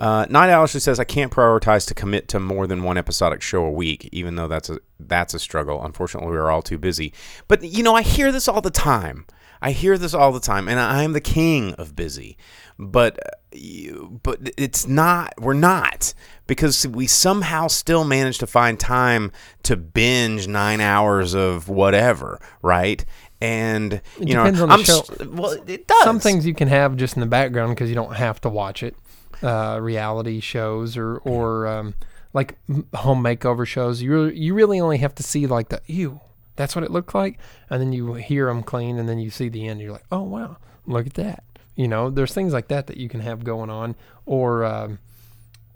Uh, 0.00 0.26
Night 0.30 0.50
Owl 0.50 0.64
actually 0.64 0.80
says 0.80 0.98
I 0.98 1.04
can't 1.04 1.30
prioritize 1.30 1.86
to 1.88 1.94
commit 1.94 2.26
to 2.28 2.40
more 2.40 2.66
than 2.66 2.82
one 2.82 2.96
episodic 2.98 3.42
show 3.42 3.64
a 3.64 3.70
week, 3.70 4.08
even 4.12 4.36
though 4.36 4.48
that's 4.48 4.68
a 4.70 4.80
that's 4.98 5.34
a 5.34 5.38
struggle. 5.38 5.84
Unfortunately, 5.84 6.30
we 6.30 6.36
are 6.36 6.50
all 6.50 6.62
too 6.62 6.78
busy. 6.78 7.12
But 7.48 7.62
you 7.62 7.82
know, 7.82 7.94
I 7.94 8.02
hear 8.02 8.32
this 8.32 8.48
all 8.48 8.60
the 8.60 8.70
time. 8.70 9.26
I 9.60 9.72
hear 9.72 9.98
this 9.98 10.14
all 10.14 10.32
the 10.32 10.40
time, 10.40 10.68
and 10.68 10.78
I 10.78 11.02
am 11.02 11.12
the 11.12 11.20
king 11.20 11.72
of 11.74 11.96
busy. 11.96 12.36
But 12.78 13.18
uh, 13.18 14.06
but 14.22 14.50
it's 14.56 14.86
not. 14.86 15.34
We're 15.38 15.54
not 15.54 16.14
because 16.46 16.86
we 16.86 17.06
somehow 17.06 17.68
still 17.68 18.04
manage 18.04 18.38
to 18.38 18.46
find 18.46 18.78
time 18.78 19.32
to 19.64 19.76
binge 19.76 20.46
nine 20.46 20.80
hours 20.80 21.34
of 21.34 21.68
whatever, 21.68 22.40
right? 22.62 23.04
And 23.40 24.00
you 24.18 24.34
know, 24.34 24.44
depends 24.44 24.60
on 24.60 24.68
the 24.68 24.74
I'm 24.74 24.84
show. 24.84 25.02
well, 25.30 25.58
it 25.66 25.86
does. 25.86 26.04
Some 26.04 26.20
things 26.20 26.46
you 26.46 26.54
can 26.54 26.68
have 26.68 26.96
just 26.96 27.16
in 27.16 27.20
the 27.20 27.26
background 27.26 27.74
because 27.74 27.88
you 27.88 27.94
don't 27.94 28.14
have 28.14 28.40
to 28.42 28.48
watch 28.48 28.82
it. 28.82 28.96
Uh, 29.42 29.78
reality 29.80 30.40
shows 30.40 30.96
or 30.96 31.18
or 31.18 31.66
um, 31.66 31.94
like 32.32 32.58
home 32.94 33.22
makeover 33.22 33.66
shows. 33.66 34.02
You 34.02 34.12
really, 34.12 34.38
you 34.38 34.54
really 34.54 34.80
only 34.80 34.98
have 34.98 35.14
to 35.16 35.22
see 35.22 35.46
like 35.46 35.68
the 35.70 35.80
ew. 35.86 36.20
That's 36.56 36.74
what 36.74 36.84
it 36.84 36.90
looked 36.90 37.14
like, 37.14 37.38
and 37.70 37.80
then 37.80 37.92
you 37.92 38.14
hear 38.14 38.46
them 38.46 38.62
clean, 38.62 38.98
and 38.98 39.08
then 39.08 39.18
you 39.18 39.30
see 39.30 39.48
the 39.48 39.66
end. 39.68 39.80
You're 39.80 39.92
like, 39.92 40.06
oh 40.10 40.22
wow, 40.22 40.56
look 40.86 41.06
at 41.06 41.14
that. 41.14 41.44
You 41.74 41.88
know, 41.88 42.10
there's 42.10 42.32
things 42.32 42.52
like 42.52 42.68
that 42.68 42.86
that 42.86 42.96
you 42.96 43.08
can 43.08 43.20
have 43.20 43.44
going 43.44 43.68
on. 43.68 43.96
Or 44.24 44.64
um, 44.64 44.98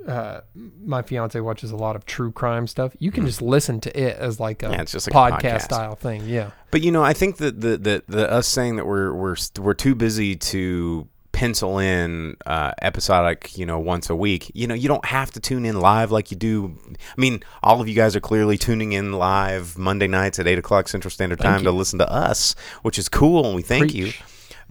uh, 0.06 0.40
my 0.82 1.02
fiance 1.02 1.38
watches 1.38 1.70
a 1.70 1.76
lot 1.76 1.94
of 1.94 2.06
true 2.06 2.32
crime 2.32 2.66
stuff. 2.66 2.96
You 2.98 3.12
can 3.12 3.26
just 3.26 3.42
listen 3.42 3.80
to 3.80 4.00
it 4.00 4.16
as 4.16 4.40
like 4.40 4.62
a. 4.62 4.70
Yeah, 4.70 4.82
it's 4.82 4.92
just 4.92 5.12
like 5.12 5.32
a 5.32 5.36
podcast, 5.36 5.40
podcast. 5.40 5.62
style 5.62 5.94
thing. 5.94 6.24
Yeah. 6.26 6.50
But 6.70 6.80
you 6.80 6.90
know, 6.90 7.04
I 7.04 7.12
think 7.12 7.36
that 7.36 7.60
the 7.60 7.76
the, 7.76 8.02
the 8.08 8.30
us 8.30 8.48
saying 8.48 8.76
that 8.76 8.86
we're 8.86 9.12
we're 9.12 9.36
we're 9.58 9.74
too 9.74 9.94
busy 9.94 10.36
to 10.36 11.06
pencil 11.40 11.78
in 11.78 12.36
uh, 12.44 12.72
episodic, 12.82 13.56
you 13.56 13.64
know, 13.64 13.78
once 13.78 14.10
a 14.10 14.14
week. 14.14 14.50
You 14.52 14.66
know, 14.66 14.74
you 14.74 14.88
don't 14.88 15.06
have 15.06 15.30
to 15.30 15.40
tune 15.40 15.64
in 15.64 15.80
live 15.80 16.10
like 16.10 16.30
you 16.30 16.36
do. 16.36 16.76
I 16.90 17.18
mean, 17.18 17.42
all 17.62 17.80
of 17.80 17.88
you 17.88 17.94
guys 17.94 18.14
are 18.14 18.20
clearly 18.20 18.58
tuning 18.58 18.92
in 18.92 19.14
live 19.14 19.78
Monday 19.78 20.06
nights 20.06 20.38
at 20.38 20.46
eight 20.46 20.58
o'clock 20.58 20.86
Central 20.86 21.10
Standard 21.10 21.40
Time 21.40 21.64
to 21.64 21.72
listen 21.72 21.98
to 21.98 22.12
us, 22.12 22.54
which 22.82 22.98
is 22.98 23.08
cool, 23.08 23.46
and 23.46 23.54
we 23.54 23.62
thank 23.62 23.94
you. 23.94 24.12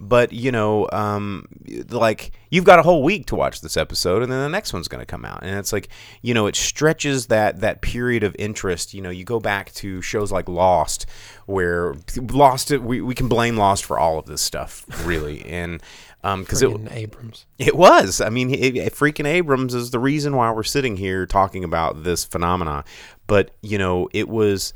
But 0.02 0.32
you 0.32 0.50
know, 0.50 0.88
um, 0.92 1.46
like 1.90 2.32
you've 2.48 2.64
got 2.64 2.78
a 2.78 2.82
whole 2.82 3.02
week 3.02 3.26
to 3.26 3.36
watch 3.36 3.60
this 3.60 3.76
episode, 3.76 4.22
and 4.22 4.32
then 4.32 4.40
the 4.40 4.48
next 4.48 4.72
one's 4.72 4.88
going 4.88 5.00
to 5.02 5.06
come 5.06 5.26
out, 5.26 5.40
and 5.42 5.58
it's 5.58 5.74
like 5.74 5.88
you 6.22 6.32
know, 6.32 6.46
it 6.46 6.56
stretches 6.56 7.26
that 7.26 7.60
that 7.60 7.82
period 7.82 8.22
of 8.22 8.34
interest. 8.38 8.94
You 8.94 9.02
know, 9.02 9.10
you 9.10 9.24
go 9.24 9.38
back 9.40 9.72
to 9.74 10.00
shows 10.00 10.32
like 10.32 10.48
Lost, 10.48 11.04
where 11.44 11.94
Lost, 12.16 12.70
we 12.70 13.02
we 13.02 13.14
can 13.14 13.28
blame 13.28 13.58
Lost 13.58 13.84
for 13.84 13.98
all 13.98 14.18
of 14.18 14.24
this 14.24 14.40
stuff, 14.40 14.86
really, 15.06 15.44
and 15.44 15.82
um, 16.24 16.44
because 16.44 16.62
it 16.62 16.70
Friggin' 16.70 16.92
Abrams. 16.92 17.44
it 17.58 17.76
was. 17.76 18.22
I 18.22 18.30
mean, 18.30 18.54
it, 18.54 18.76
it- 18.76 18.94
freaking 18.94 19.26
Abrams 19.26 19.74
is 19.74 19.90
the 19.90 19.98
reason 19.98 20.34
why 20.34 20.50
we're 20.50 20.62
sitting 20.62 20.96
here 20.96 21.26
talking 21.26 21.62
about 21.62 22.04
this 22.04 22.24
phenomena. 22.24 22.84
But 23.26 23.50
you 23.60 23.76
know, 23.76 24.08
it 24.14 24.30
was 24.30 24.72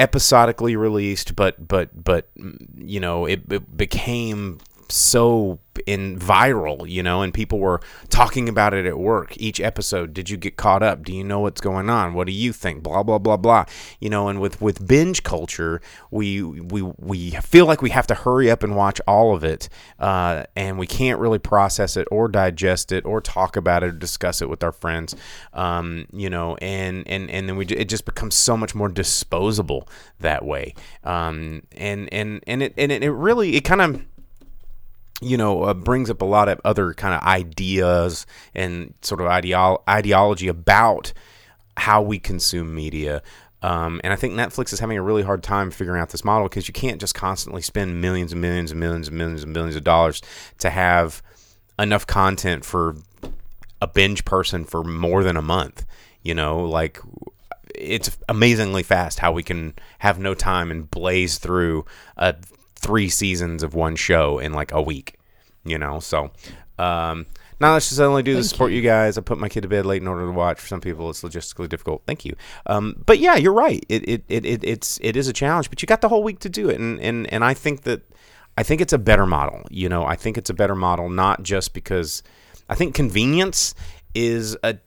episodically 0.00 0.76
released, 0.76 1.36
but 1.36 1.68
but 1.68 1.90
but 2.02 2.30
you 2.74 2.98
know, 2.98 3.26
it, 3.26 3.42
it 3.50 3.76
became 3.76 4.58
so 4.90 5.58
in 5.86 6.18
viral, 6.18 6.88
you 6.88 7.02
know, 7.02 7.22
and 7.22 7.32
people 7.32 7.58
were 7.58 7.80
talking 8.08 8.48
about 8.48 8.74
it 8.74 8.86
at 8.86 8.98
work. 8.98 9.36
Each 9.36 9.60
episode, 9.60 10.12
did 10.12 10.30
you 10.30 10.36
get 10.36 10.56
caught 10.56 10.82
up? 10.82 11.04
Do 11.04 11.12
you 11.14 11.24
know 11.24 11.40
what's 11.40 11.60
going 11.60 11.88
on? 11.88 12.14
What 12.14 12.26
do 12.26 12.32
you 12.32 12.52
think? 12.52 12.82
Blah 12.82 13.02
blah 13.02 13.18
blah 13.18 13.36
blah. 13.36 13.64
You 14.00 14.10
know, 14.10 14.28
and 14.28 14.40
with 14.40 14.60
with 14.60 14.86
binge 14.86 15.22
culture, 15.22 15.80
we 16.10 16.42
we 16.42 16.82
we 16.82 17.30
feel 17.30 17.66
like 17.66 17.82
we 17.82 17.90
have 17.90 18.06
to 18.08 18.14
hurry 18.14 18.50
up 18.50 18.62
and 18.62 18.76
watch 18.76 19.00
all 19.06 19.34
of 19.34 19.44
it, 19.44 19.68
uh, 19.98 20.44
and 20.56 20.78
we 20.78 20.86
can't 20.86 21.18
really 21.18 21.38
process 21.38 21.96
it 21.96 22.06
or 22.10 22.28
digest 22.28 22.92
it 22.92 23.04
or 23.04 23.20
talk 23.20 23.56
about 23.56 23.82
it 23.82 23.86
or 23.86 23.92
discuss 23.92 24.42
it 24.42 24.48
with 24.48 24.62
our 24.62 24.72
friends. 24.72 25.14
Um, 25.52 26.06
you 26.12 26.30
know, 26.30 26.56
and 26.56 27.06
and 27.06 27.30
and 27.30 27.48
then 27.48 27.56
we 27.56 27.66
it 27.66 27.88
just 27.88 28.04
becomes 28.04 28.34
so 28.34 28.56
much 28.56 28.74
more 28.74 28.88
disposable 28.88 29.88
that 30.20 30.44
way. 30.44 30.74
Um, 31.04 31.62
and 31.72 32.12
and 32.12 32.42
and 32.46 32.62
it 32.62 32.74
and 32.76 32.92
it, 32.92 33.02
it 33.02 33.10
really 33.10 33.56
it 33.56 33.62
kind 33.62 33.80
of 33.80 34.04
you 35.20 35.36
know, 35.36 35.64
uh, 35.64 35.74
brings 35.74 36.10
up 36.10 36.22
a 36.22 36.26
lot 36.26 36.48
of 36.48 36.60
other 36.64 36.94
kind 36.94 37.14
of 37.14 37.22
ideas 37.22 38.26
and 38.54 38.94
sort 39.02 39.20
of 39.20 39.26
ideol- 39.26 39.82
ideology 39.88 40.48
about 40.48 41.12
how 41.76 42.02
we 42.02 42.18
consume 42.18 42.74
media. 42.74 43.22
Um, 43.62 44.00
and 44.02 44.12
I 44.12 44.16
think 44.16 44.34
Netflix 44.34 44.72
is 44.72 44.80
having 44.80 44.96
a 44.96 45.02
really 45.02 45.22
hard 45.22 45.42
time 45.42 45.70
figuring 45.70 46.00
out 46.00 46.10
this 46.10 46.24
model 46.24 46.48
because 46.48 46.66
you 46.66 46.72
can't 46.72 47.00
just 47.00 47.14
constantly 47.14 47.62
spend 47.62 48.00
millions 48.00 48.32
and 48.32 48.40
millions 48.40 48.70
and 48.70 48.80
millions 48.80 49.08
and 49.08 49.16
millions 49.16 49.42
and 49.42 49.52
millions 49.52 49.76
of 49.76 49.84
dollars 49.84 50.22
to 50.58 50.70
have 50.70 51.22
enough 51.78 52.06
content 52.06 52.64
for 52.64 52.96
a 53.82 53.86
binge 53.86 54.24
person 54.24 54.64
for 54.64 54.82
more 54.82 55.22
than 55.22 55.36
a 55.36 55.42
month. 55.42 55.84
You 56.22 56.34
know, 56.34 56.64
like 56.64 57.00
it's 57.74 58.16
amazingly 58.28 58.82
fast 58.82 59.18
how 59.20 59.32
we 59.32 59.42
can 59.42 59.74
have 59.98 60.18
no 60.18 60.34
time 60.34 60.70
and 60.70 60.90
blaze 60.90 61.38
through 61.38 61.84
uh, 62.16 62.32
three 62.80 63.08
seasons 63.08 63.62
of 63.62 63.74
one 63.74 63.96
show 63.96 64.38
in 64.38 64.52
like 64.52 64.72
a 64.72 64.82
week. 64.82 65.16
You 65.64 65.78
know, 65.78 66.00
so 66.00 66.30
um, 66.78 67.26
now 67.60 67.74
let's 67.74 67.90
just 67.90 68.00
only 68.00 68.22
do 68.22 68.34
this 68.34 68.46
to 68.46 68.48
support 68.50 68.72
you. 68.72 68.80
guys. 68.80 69.18
I 69.18 69.20
put 69.20 69.38
my 69.38 69.50
kid 69.50 69.60
to 69.62 69.68
bed 69.68 69.84
late 69.84 70.00
in 70.00 70.08
order 70.08 70.24
to 70.24 70.32
watch. 70.32 70.58
For 70.58 70.66
some 70.66 70.80
people, 70.80 71.10
it's 71.10 71.22
logistically 71.22 71.68
difficult. 71.68 72.02
Thank 72.06 72.24
you. 72.24 72.34
Um, 72.66 73.02
but 73.04 73.18
yeah, 73.18 73.36
you're 73.36 73.52
right. 73.52 73.84
It, 73.90 74.08
it, 74.08 74.24
it, 74.28 74.46
it 74.46 74.64
it's 74.64 74.98
it 75.02 75.16
is 75.16 75.28
a 75.28 75.32
challenge, 75.34 75.68
but 75.68 75.82
you 75.82 75.86
got 75.86 76.00
the 76.00 76.08
whole 76.08 76.22
week 76.22 76.38
to 76.40 76.48
do 76.48 76.70
it, 76.70 76.80
and 76.80 76.98
and 77.00 77.30
and 77.32 77.44
I 77.44 77.52
think 77.52 77.82
that 77.82 78.02
I 78.56 78.62
think 78.62 78.80
it's 78.80 78.94
a 78.94 78.98
better 78.98 79.26
model. 79.26 79.62
You 79.70 79.90
know, 79.90 80.04
I 80.06 80.16
think 80.16 80.38
it's 80.38 80.50
a 80.50 80.54
better 80.54 80.74
model, 80.74 81.10
not 81.10 81.42
just 81.42 81.74
because 81.74 82.22
I 82.70 82.74
think 82.74 82.94
convenience 82.94 83.74
is 84.14 84.56
a 84.62 84.78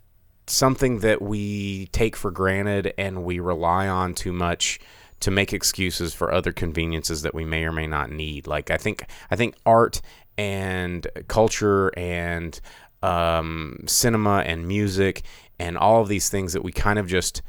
something 0.48 1.00
that 1.00 1.22
we 1.22 1.88
take 1.88 2.16
for 2.16 2.32
granted 2.32 2.94
and 2.98 3.24
we 3.24 3.40
rely 3.40 3.88
on 3.88 4.14
too 4.14 4.34
much 4.34 4.80
to 5.24 5.32
make 5.32 5.54
excuses 5.54 6.14
for 6.14 6.34
other 6.34 6.52
conveniences 6.52 7.22
that 7.22 7.34
we 7.34 7.46
may 7.46 7.64
or 7.64 7.72
may 7.72 7.88
not 7.88 8.12
need. 8.12 8.46
Like 8.46 8.70
I 8.70 8.76
think 8.76 9.06
I 9.32 9.38
think 9.38 9.56
art 9.66 10.02
and 10.38 11.08
culture 11.30 11.98
and 11.98 12.60
um, 13.02 13.80
cinema 13.86 14.44
and 14.46 14.68
music 14.68 15.22
and 15.58 15.78
all 15.78 16.02
of 16.02 16.10
these 16.10 16.28
things 16.28 16.52
that 16.52 16.62
we 16.62 16.74
kind 16.74 17.00
of 17.00 17.08
just 17.08 17.42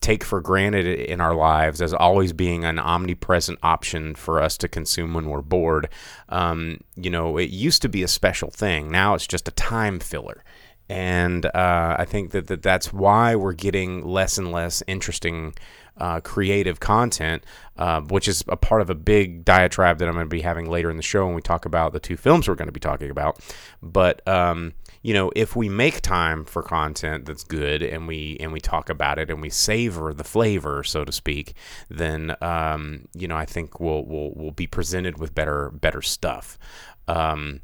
take 0.00 0.24
for 0.24 0.40
granted 0.40 0.86
in 0.86 1.20
our 1.20 1.34
lives 1.36 1.80
as 1.80 1.94
always 1.94 2.32
being 2.32 2.64
an 2.64 2.80
omnipresent 2.80 3.60
option 3.62 4.16
for 4.16 4.42
us 4.42 4.58
to 4.58 4.66
consume 4.66 5.14
when 5.14 5.26
we're 5.26 5.40
bored. 5.40 5.88
Um, 6.30 6.78
you 6.96 7.10
know, 7.10 7.36
it 7.36 7.50
used 7.50 7.80
to 7.82 7.88
be 7.88 8.02
a 8.02 8.08
special 8.08 8.50
thing. 8.50 8.90
Now 8.90 9.14
it's 9.14 9.26
just 9.26 9.46
a 9.46 9.52
time 9.52 10.00
filler. 10.00 10.42
And 10.90 11.46
uh, 11.46 11.94
I 12.00 12.04
think 12.04 12.32
that, 12.32 12.48
that 12.48 12.62
that's 12.62 12.92
why 12.92 13.36
we're 13.36 13.52
getting 13.52 14.04
less 14.04 14.38
and 14.38 14.50
less 14.50 14.82
interesting 14.88 15.54
uh, 15.96 16.18
creative 16.18 16.80
content, 16.80 17.44
uh, 17.76 18.00
which 18.00 18.26
is 18.26 18.42
a 18.48 18.56
part 18.56 18.80
of 18.80 18.90
a 18.90 18.96
big 18.96 19.44
diatribe 19.44 19.98
that 19.98 20.08
I'm 20.08 20.14
going 20.14 20.26
to 20.26 20.28
be 20.28 20.40
having 20.40 20.68
later 20.68 20.90
in 20.90 20.96
the 20.96 21.02
show 21.04 21.26
when 21.26 21.36
we 21.36 21.42
talk 21.42 21.64
about 21.64 21.92
the 21.92 22.00
two 22.00 22.16
films 22.16 22.48
we're 22.48 22.56
going 22.56 22.66
to 22.66 22.72
be 22.72 22.80
talking 22.80 23.08
about. 23.08 23.38
But 23.80 24.26
um, 24.26 24.72
you 25.02 25.14
know, 25.14 25.30
if 25.36 25.54
we 25.54 25.68
make 25.68 26.00
time 26.00 26.44
for 26.44 26.60
content 26.60 27.24
that's 27.24 27.44
good 27.44 27.84
and 27.84 28.08
we 28.08 28.36
and 28.40 28.50
we 28.50 28.60
talk 28.60 28.90
about 28.90 29.20
it 29.20 29.30
and 29.30 29.40
we 29.40 29.48
savor 29.48 30.12
the 30.12 30.24
flavor, 30.24 30.82
so 30.82 31.04
to 31.04 31.12
speak, 31.12 31.54
then 31.88 32.34
um, 32.42 33.06
you 33.14 33.28
know, 33.28 33.36
I 33.36 33.44
think 33.44 33.78
we'll 33.78 34.04
we'll 34.04 34.32
we'll 34.34 34.50
be 34.50 34.66
presented 34.66 35.20
with 35.20 35.36
better 35.36 35.70
better 35.70 36.02
stuff. 36.02 36.58
Um, 37.06 37.60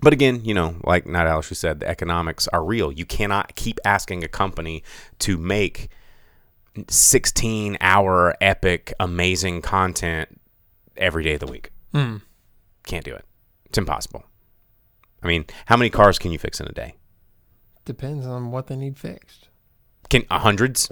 but 0.00 0.12
again, 0.12 0.44
you 0.44 0.54
know, 0.54 0.76
like 0.84 1.06
Night 1.06 1.26
Owl 1.26 1.42
said, 1.42 1.80
the 1.80 1.88
economics 1.88 2.48
are 2.48 2.64
real. 2.64 2.92
You 2.92 3.06
cannot 3.06 3.54
keep 3.56 3.78
asking 3.84 4.24
a 4.24 4.28
company 4.28 4.82
to 5.20 5.38
make 5.38 5.88
16 6.88 7.78
hour 7.80 8.34
epic, 8.40 8.92
amazing 9.00 9.62
content 9.62 10.40
every 10.96 11.24
day 11.24 11.34
of 11.34 11.40
the 11.40 11.46
week. 11.46 11.70
Mm. 11.94 12.22
Can't 12.86 13.04
do 13.04 13.14
it. 13.14 13.24
It's 13.66 13.78
impossible. 13.78 14.24
I 15.22 15.26
mean, 15.26 15.46
how 15.66 15.76
many 15.76 15.90
cars 15.90 16.18
can 16.18 16.30
you 16.30 16.38
fix 16.38 16.60
in 16.60 16.66
a 16.66 16.72
day? 16.72 16.94
Depends 17.84 18.26
on 18.26 18.50
what 18.50 18.66
they 18.66 18.76
need 18.76 18.98
fixed. 18.98 19.48
Can 20.10 20.24
uh, 20.30 20.38
hundreds, 20.40 20.88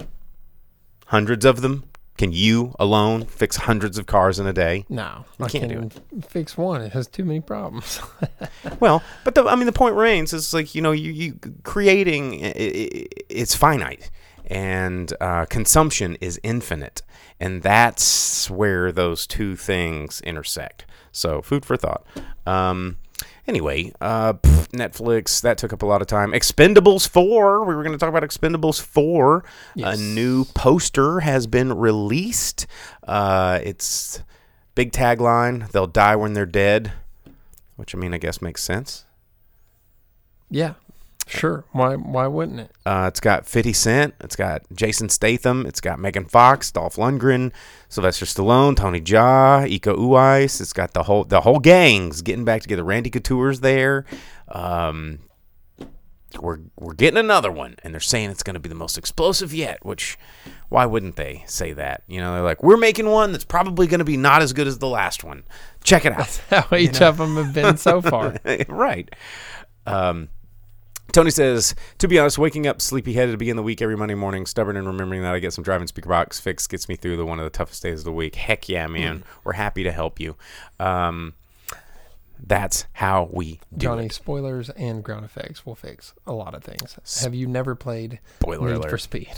hundreds 1.07 1.45
of 1.45 1.61
them? 1.61 1.83
Can 2.17 2.31
you 2.31 2.73
alone 2.79 3.25
fix 3.25 3.57
hundreds 3.57 3.97
of 3.97 4.05
cars 4.05 4.39
in 4.39 4.47
a 4.47 4.53
day? 4.53 4.85
No, 4.87 5.25
You 5.37 5.45
I 5.45 5.49
can't 5.49 5.69
can't 5.69 5.91
do 5.91 5.97
even 6.11 6.21
fix 6.21 6.57
one. 6.57 6.81
It 6.81 6.93
has 6.93 7.07
too 7.07 7.25
many 7.25 7.41
problems. 7.41 7.99
Well, 8.79 9.03
but 9.23 9.35
the, 9.35 9.45
I 9.45 9.55
mean, 9.55 9.65
the 9.67 9.71
point 9.71 9.95
remains 9.95 10.33
is 10.33 10.53
like 10.53 10.73
you 10.75 10.81
know, 10.81 10.91
you, 10.91 11.11
you 11.11 11.39
creating 11.63 12.43
i- 12.43 12.47
i- 12.49 13.07
it's 13.29 13.55
finite, 13.55 14.09
and 14.47 15.13
uh, 15.21 15.45
consumption 15.45 16.17
is 16.21 16.39
infinite, 16.43 17.01
and 17.39 17.61
that's 17.63 18.49
where 18.49 18.91
those 18.91 19.25
two 19.27 19.55
things 19.55 20.19
intersect. 20.21 20.85
So, 21.11 21.41
food 21.41 21.63
for 21.65 21.77
thought. 21.77 22.05
Um, 22.45 22.97
anyway, 23.47 23.91
uh, 24.01 24.33
pff, 24.33 24.67
Netflix 24.69 25.41
that 25.41 25.57
took 25.57 25.73
up 25.73 25.81
a 25.81 25.85
lot 25.85 26.01
of 26.01 26.07
time. 26.07 26.31
Expendables 26.31 27.07
four. 27.07 27.63
We 27.65 27.75
were 27.75 27.83
going 27.83 27.93
to 27.93 27.99
talk 27.99 28.09
about 28.09 28.23
Expendables 28.23 28.81
four. 28.81 29.43
Yes. 29.75 29.99
A 29.99 30.01
new 30.01 30.45
poster 30.45 31.21
has 31.21 31.47
been 31.47 31.73
released. 31.73 32.67
Uh, 33.07 33.59
it's 33.63 34.21
big 34.75 34.91
tagline: 34.91 35.69
"They'll 35.71 35.87
die 35.87 36.15
when 36.15 36.33
they're 36.33 36.45
dead." 36.45 36.91
Which 37.75 37.93
I 37.93 37.97
mean, 37.97 38.13
I 38.13 38.17
guess 38.17 38.41
makes 38.41 38.63
sense. 38.63 39.05
yeah, 40.49 40.75
sure. 41.27 41.65
Why? 41.71 41.95
Why 41.95 42.27
wouldn't 42.27 42.59
it? 42.59 42.71
Uh, 42.85 43.05
it's 43.07 43.19
got 43.19 43.45
50 43.45 43.73
Cent. 43.73 44.15
It's 44.21 44.35
got 44.35 44.63
Jason 44.73 45.09
Statham. 45.09 45.65
It's 45.65 45.81
got 45.81 45.99
Megan 45.99 46.25
Fox, 46.25 46.71
Dolph 46.71 46.95
Lundgren, 46.95 47.51
Sylvester 47.89 48.25
Stallone, 48.25 48.75
Tony 48.75 49.01
Jaa, 49.01 49.67
Iko 49.67 49.97
Uwais. 49.97 50.61
It's 50.61 50.73
got 50.73 50.93
the 50.93 51.03
whole 51.03 51.23
the 51.23 51.41
whole 51.41 51.59
gang's 51.59 52.21
getting 52.21 52.45
back 52.45 52.61
together. 52.61 52.83
Randy 52.83 53.09
Couture's 53.09 53.61
there. 53.61 54.05
Um, 54.47 55.19
we're 56.41 56.59
we're 56.77 56.93
getting 56.93 57.17
another 57.17 57.51
one, 57.51 57.75
and 57.83 57.93
they're 57.93 58.01
saying 58.01 58.29
it's 58.29 58.43
going 58.43 58.55
to 58.55 58.59
be 58.59 58.69
the 58.69 58.75
most 58.75 58.97
explosive 58.97 59.53
yet. 59.53 59.85
Which, 59.85 60.17
why 60.69 60.85
wouldn't 60.85 61.15
they 61.15 61.43
say 61.47 61.73
that? 61.73 62.03
You 62.07 62.19
know, 62.19 62.33
they're 62.33 62.43
like, 62.43 62.63
we're 62.63 62.77
making 62.77 63.09
one 63.09 63.31
that's 63.31 63.45
probably 63.45 63.87
going 63.87 63.99
to 63.99 64.05
be 64.05 64.17
not 64.17 64.41
as 64.41 64.53
good 64.53 64.67
as 64.67 64.79
the 64.79 64.87
last 64.87 65.23
one. 65.23 65.43
Check 65.83 66.05
it 66.05 66.13
out. 66.13 66.41
How 66.49 66.75
each 66.75 67.01
of 67.01 67.17
them 67.17 67.35
have 67.35 67.53
been 67.53 67.77
so 67.77 68.01
far. 68.01 68.35
right. 68.67 69.09
Um, 69.85 70.29
Tony 71.11 71.29
says, 71.31 71.75
to 71.99 72.07
be 72.07 72.19
honest, 72.19 72.37
waking 72.37 72.67
up 72.67 72.81
sleepy-headed 72.81 73.31
to 73.33 73.37
begin 73.37 73.55
the 73.55 73.63
week 73.63 73.81
every 73.81 73.95
Monday 73.95 74.15
morning, 74.15 74.45
stubborn 74.45 74.75
and 74.75 74.85
remembering 74.85 75.21
that 75.21 75.33
I 75.33 75.39
get 75.39 75.53
some 75.53 75.63
Drive 75.63 75.81
In 75.81 75.87
Speaker 75.87 76.09
Box 76.09 76.39
fixed 76.39 76.69
gets 76.69 76.89
me 76.89 76.95
through 76.97 77.15
the 77.15 77.25
one 77.25 77.39
of 77.39 77.45
the 77.45 77.49
toughest 77.49 77.83
days 77.83 77.99
of 77.99 78.05
the 78.05 78.11
week. 78.11 78.35
Heck 78.35 78.67
yeah, 78.67 78.87
man. 78.87 79.23
We're 79.43 79.53
happy 79.53 79.83
to 79.83 79.91
help 79.93 80.19
you. 80.19 80.35
Um, 80.79 81.33
that's 82.45 82.85
how 82.93 83.29
we 83.31 83.61
do 83.71 83.77
Johnny, 83.85 84.05
it. 84.07 84.13
spoilers 84.13 84.69
and 84.71 85.01
ground 85.03 85.23
effects 85.23 85.65
will 85.65 85.75
fix 85.75 86.13
a 86.27 86.33
lot 86.33 86.53
of 86.53 86.63
things. 86.63 86.97
Have 87.23 87.33
you 87.33 87.47
never 87.47 87.75
played 87.75 88.19
Spoiler 88.41 88.67
Need 88.69 88.75
alert. 88.75 88.89
for 88.89 88.97
Speed? 88.97 89.31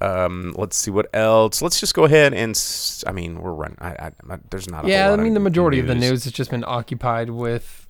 Um, 0.00 0.54
let's 0.58 0.76
see 0.76 0.90
what 0.90 1.08
else. 1.14 1.62
Let's 1.62 1.80
just 1.80 1.94
go 1.94 2.04
ahead 2.04 2.34
and. 2.34 2.50
S- 2.50 3.02
I 3.06 3.12
mean, 3.12 3.40
we're 3.40 3.52
running. 3.54 3.78
I, 3.80 3.88
I, 3.92 4.10
I, 4.28 4.38
there's 4.50 4.68
not. 4.68 4.84
A 4.84 4.88
Yeah, 4.88 5.10
I 5.12 5.16
mean 5.16 5.32
the 5.34 5.40
majority 5.40 5.78
of 5.80 5.86
the 5.86 5.94
news. 5.94 6.10
news 6.10 6.24
has 6.24 6.32
just 6.34 6.50
been 6.50 6.64
occupied 6.66 7.30
with 7.30 7.85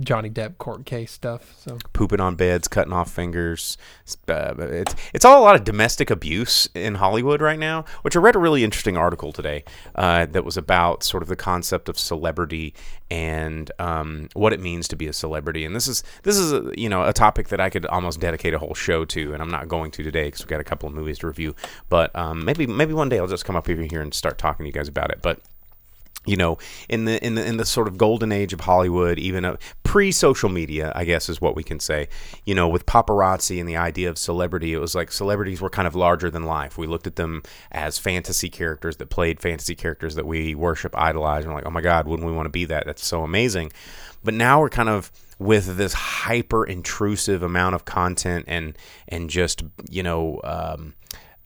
Johnny 0.00 0.30
Depp 0.30 0.56
court 0.56 0.86
case 0.86 1.12
stuff. 1.12 1.54
So 1.58 1.78
pooping 1.92 2.20
on 2.20 2.36
beds, 2.36 2.68
cutting 2.68 2.92
off 2.92 3.10
fingers. 3.10 3.76
It's, 4.02 4.16
uh, 4.28 4.54
it's 4.58 4.94
it's 5.12 5.24
all 5.24 5.42
a 5.42 5.44
lot 5.44 5.56
of 5.56 5.64
domestic 5.64 6.10
abuse 6.10 6.68
in 6.74 6.94
Hollywood 6.94 7.42
right 7.42 7.58
now. 7.58 7.84
Which 8.02 8.16
I 8.16 8.20
read 8.20 8.34
a 8.34 8.38
really 8.38 8.64
interesting 8.64 8.96
article 8.96 9.32
today 9.32 9.64
uh, 9.94 10.26
that 10.26 10.44
was 10.44 10.56
about 10.56 11.02
sort 11.02 11.22
of 11.22 11.28
the 11.28 11.36
concept 11.36 11.88
of 11.88 11.98
celebrity 11.98 12.74
and 13.10 13.70
um, 13.78 14.28
what 14.34 14.52
it 14.52 14.60
means 14.60 14.88
to 14.88 14.96
be 14.96 15.06
a 15.06 15.12
celebrity. 15.12 15.64
And 15.64 15.76
this 15.76 15.86
is 15.86 16.02
this 16.22 16.38
is 16.38 16.52
a, 16.52 16.72
you 16.76 16.88
know 16.88 17.02
a 17.02 17.12
topic 17.12 17.48
that 17.48 17.60
I 17.60 17.68
could 17.68 17.84
almost 17.86 18.20
dedicate 18.20 18.54
a 18.54 18.58
whole 18.58 18.74
show 18.74 19.04
to, 19.04 19.34
and 19.34 19.42
I'm 19.42 19.50
not 19.50 19.68
going 19.68 19.90
to 19.92 20.02
today 20.02 20.24
because 20.24 20.40
we've 20.40 20.48
got 20.48 20.60
a 20.60 20.64
couple 20.64 20.88
of 20.88 20.94
movies 20.94 21.18
to 21.18 21.26
review. 21.26 21.54
But 21.90 22.14
um, 22.16 22.44
maybe 22.44 22.66
maybe 22.66 22.94
one 22.94 23.10
day 23.10 23.18
I'll 23.18 23.26
just 23.26 23.44
come 23.44 23.56
up 23.56 23.68
over 23.68 23.82
here 23.82 24.00
and 24.00 24.14
start 24.14 24.38
talking 24.38 24.64
to 24.64 24.68
you 24.68 24.72
guys 24.72 24.88
about 24.88 25.10
it. 25.10 25.18
But 25.20 25.40
you 26.28 26.36
know, 26.36 26.58
in 26.88 27.04
the 27.04 27.24
in 27.24 27.34
the 27.34 27.44
in 27.44 27.56
the 27.56 27.64
sort 27.64 27.88
of 27.88 27.96
golden 27.96 28.32
age 28.32 28.52
of 28.52 28.60
Hollywood, 28.60 29.18
even 29.18 29.44
uh, 29.44 29.56
pre-social 29.82 30.48
media, 30.48 30.92
I 30.94 31.04
guess 31.04 31.28
is 31.28 31.40
what 31.40 31.56
we 31.56 31.62
can 31.62 31.80
say. 31.80 32.08
You 32.44 32.54
know, 32.54 32.68
with 32.68 32.86
paparazzi 32.86 33.58
and 33.58 33.68
the 33.68 33.76
idea 33.76 34.10
of 34.10 34.18
celebrity, 34.18 34.72
it 34.72 34.78
was 34.78 34.94
like 34.94 35.10
celebrities 35.10 35.60
were 35.60 35.70
kind 35.70 35.88
of 35.88 35.94
larger 35.94 36.30
than 36.30 36.44
life. 36.44 36.76
We 36.76 36.86
looked 36.86 37.06
at 37.06 37.16
them 37.16 37.42
as 37.72 37.98
fantasy 37.98 38.50
characters 38.50 38.96
that 38.98 39.10
played 39.10 39.40
fantasy 39.40 39.74
characters 39.74 40.14
that 40.16 40.26
we 40.26 40.54
worship, 40.54 40.96
idolize, 40.96 41.44
and 41.44 41.52
we're 41.52 41.58
like, 41.60 41.66
oh 41.66 41.70
my 41.70 41.80
god, 41.80 42.06
wouldn't 42.06 42.26
we 42.26 42.34
want 42.34 42.46
to 42.46 42.50
be 42.50 42.64
that? 42.66 42.86
That's 42.86 43.06
so 43.06 43.22
amazing. 43.22 43.72
But 44.22 44.34
now 44.34 44.60
we're 44.60 44.68
kind 44.68 44.88
of 44.88 45.10
with 45.38 45.76
this 45.76 45.92
hyper 45.92 46.64
intrusive 46.64 47.42
amount 47.42 47.74
of 47.74 47.84
content 47.84 48.44
and 48.48 48.76
and 49.08 49.30
just 49.30 49.62
you 49.88 50.02
know. 50.02 50.40
Um, 50.44 50.94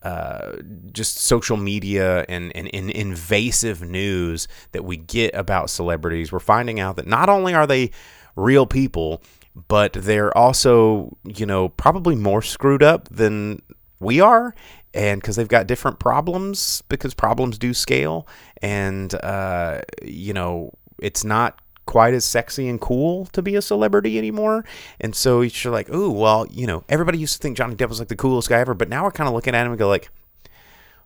uh, 0.03 0.57
just 0.93 1.19
social 1.19 1.57
media 1.57 2.25
and, 2.29 2.55
and, 2.57 2.69
and 2.75 2.91
invasive 2.91 3.83
news 3.83 4.49
that 4.73 4.85
we 4.85 4.97
get 4.97 5.35
about 5.35 5.71
celebrities, 5.71 6.33
we're 6.33 6.41
finding 6.41 6.81
out 6.81 6.97
that 6.97 7.07
not 7.07 7.29
only 7.29 7.55
are 7.55 7.67
they 7.67 7.91
real 8.37 8.67
people, 8.67 9.23
but 9.69 9.93
they're 9.93 10.37
also, 10.37 11.17
you 11.25 11.47
know, 11.47 11.69
probably 11.69 12.17
more 12.17 12.43
screwed 12.43 12.83
up 12.83 13.09
than 13.09 13.61
we 14.01 14.21
are. 14.21 14.55
And 14.95 15.21
because 15.21 15.37
they've 15.37 15.49
got 15.49 15.67
different 15.67 15.99
problems, 15.99 16.83
because 16.89 17.15
problems 17.15 17.59
do 17.59 17.73
scale. 17.73 18.27
And, 18.61 19.15
uh, 19.15 19.81
you 20.03 20.33
know, 20.33 20.73
it's 20.99 21.25
not 21.25 21.61
quite 21.87 22.15
as 22.15 22.25
sexy 22.25 22.69
and 22.69 22.81
cool 22.81 23.27
to 23.27 23.43
be 23.43 23.57
a 23.57 23.63
celebrity 23.63 24.19
anymore. 24.19 24.65
And 25.01 25.15
so 25.15 25.41
you're 25.41 25.73
like, 25.73 25.91
ooh, 25.91 26.11
well, 26.11 26.47
you 26.51 26.67
know, 26.67 26.85
everybody 26.89 27.19
used 27.19 27.35
to 27.35 27.39
think 27.41 27.57
Johnny 27.57 27.75
Depp 27.75 27.89
was 27.89 27.99
like 27.99 28.09
the 28.09 28.17
coolest 28.17 28.49
guy 28.49 28.61
ever, 28.61 28.75
but 28.75 28.89
now 28.89 29.05
we're 29.05 29.11
kind 29.11 29.29
of 29.29 29.35
looking 29.35 29.55
at 29.55 29.67
him 29.67 29.73
and 29.73 29.79
go 29.79 29.89
like, 29.89 30.11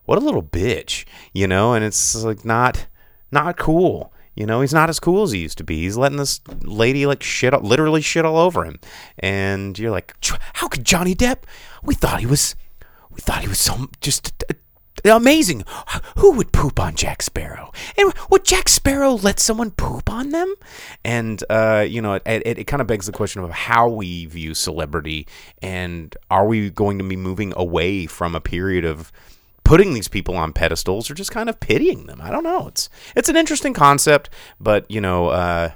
what 0.04 0.18
a 0.18 0.20
little 0.24 0.42
bitch, 0.42 1.04
you 1.32 1.46
know? 1.46 1.74
And 1.74 1.84
it's 1.84 2.14
like 2.22 2.44
not 2.44 2.86
not 3.30 3.56
cool. 3.56 4.12
You 4.34 4.44
know, 4.44 4.60
he's 4.60 4.74
not 4.74 4.90
as 4.90 5.00
cool 5.00 5.22
as 5.22 5.32
he 5.32 5.38
used 5.38 5.56
to 5.58 5.64
be. 5.64 5.80
He's 5.80 5.96
letting 5.96 6.18
this 6.18 6.40
lady 6.62 7.06
like 7.06 7.22
shit, 7.22 7.54
literally 7.62 8.02
shit 8.02 8.26
all 8.26 8.36
over 8.36 8.64
him. 8.64 8.78
And 9.18 9.78
you're 9.78 9.90
like, 9.90 10.14
how 10.54 10.68
could 10.68 10.84
Johnny 10.84 11.14
Depp? 11.14 11.44
We 11.82 11.94
thought 11.94 12.20
he 12.20 12.26
was, 12.26 12.54
we 13.10 13.20
thought 13.20 13.40
he 13.40 13.48
was 13.48 13.58
so 13.58 13.88
just 14.02 14.44
uh, 15.08 15.16
amazing. 15.16 15.64
Who 16.18 16.32
would 16.32 16.52
poop 16.52 16.80
on 16.80 16.94
Jack 16.94 17.22
Sparrow? 17.22 17.72
And 17.96 18.12
would 18.30 18.44
Jack 18.44 18.68
Sparrow 18.68 19.12
let 19.12 19.40
someone 19.40 19.70
poop 19.70 20.10
on 20.10 20.30
them? 20.30 20.54
And 21.04 21.42
uh, 21.50 21.86
you 21.88 22.00
know, 22.00 22.14
it, 22.14 22.22
it, 22.26 22.58
it 22.58 22.64
kind 22.66 22.80
of 22.80 22.86
begs 22.86 23.06
the 23.06 23.12
question 23.12 23.42
of 23.42 23.50
how 23.50 23.88
we 23.88 24.26
view 24.26 24.54
celebrity, 24.54 25.26
and 25.62 26.16
are 26.30 26.46
we 26.46 26.70
going 26.70 26.98
to 26.98 27.04
be 27.04 27.16
moving 27.16 27.52
away 27.56 28.06
from 28.06 28.34
a 28.34 28.40
period 28.40 28.84
of 28.84 29.12
putting 29.64 29.94
these 29.94 30.08
people 30.08 30.36
on 30.36 30.52
pedestals 30.52 31.10
or 31.10 31.14
just 31.14 31.30
kind 31.30 31.48
of 31.48 31.60
pitying 31.60 32.06
them? 32.06 32.20
I 32.20 32.30
don't 32.30 32.44
know. 32.44 32.68
It's 32.68 32.88
it's 33.14 33.28
an 33.28 33.36
interesting 33.36 33.74
concept, 33.74 34.30
but 34.60 34.90
you 34.90 35.00
know. 35.00 35.28
Uh, 35.28 35.70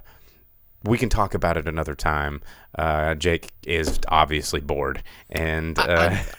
we 0.85 0.97
can 0.99 1.09
talk 1.09 1.35
about 1.35 1.57
it 1.57 1.69
another 1.69 1.95
time. 1.95 2.41
Uh, 2.77 3.15
Jake 3.15 3.51
is 3.67 3.99
obviously 4.09 4.61
bored, 4.61 5.03
and 5.29 5.79
uh, 5.79 5.85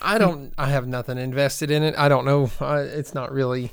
I, 0.01 0.15
I 0.15 0.17
don't. 0.17 0.53
I 0.57 0.67
have 0.69 0.87
nothing 0.87 1.17
invested 1.17 1.69
in 1.69 1.83
it. 1.83 1.95
I 1.97 2.09
don't 2.09 2.25
know. 2.25 2.49
I, 2.59 2.79
it's 2.79 3.13
not 3.13 3.31
really 3.31 3.71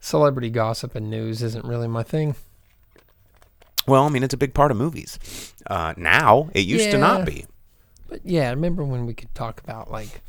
celebrity 0.00 0.50
gossip 0.50 0.94
and 0.94 1.10
news. 1.10 1.42
Isn't 1.42 1.64
really 1.64 1.88
my 1.88 2.02
thing. 2.02 2.34
Well, 3.86 4.04
I 4.04 4.08
mean, 4.08 4.24
it's 4.24 4.34
a 4.34 4.38
big 4.38 4.54
part 4.54 4.70
of 4.70 4.76
movies. 4.76 5.54
Uh, 5.66 5.94
now 5.96 6.50
it 6.54 6.60
used 6.60 6.90
to 6.90 6.98
not 6.98 7.24
be. 7.24 7.46
But 8.08 8.20
yeah, 8.24 8.48
I 8.48 8.50
remember 8.50 8.84
when 8.84 9.06
we 9.06 9.14
could 9.14 9.32
talk 9.34 9.60
about 9.62 9.90
like 9.90 10.22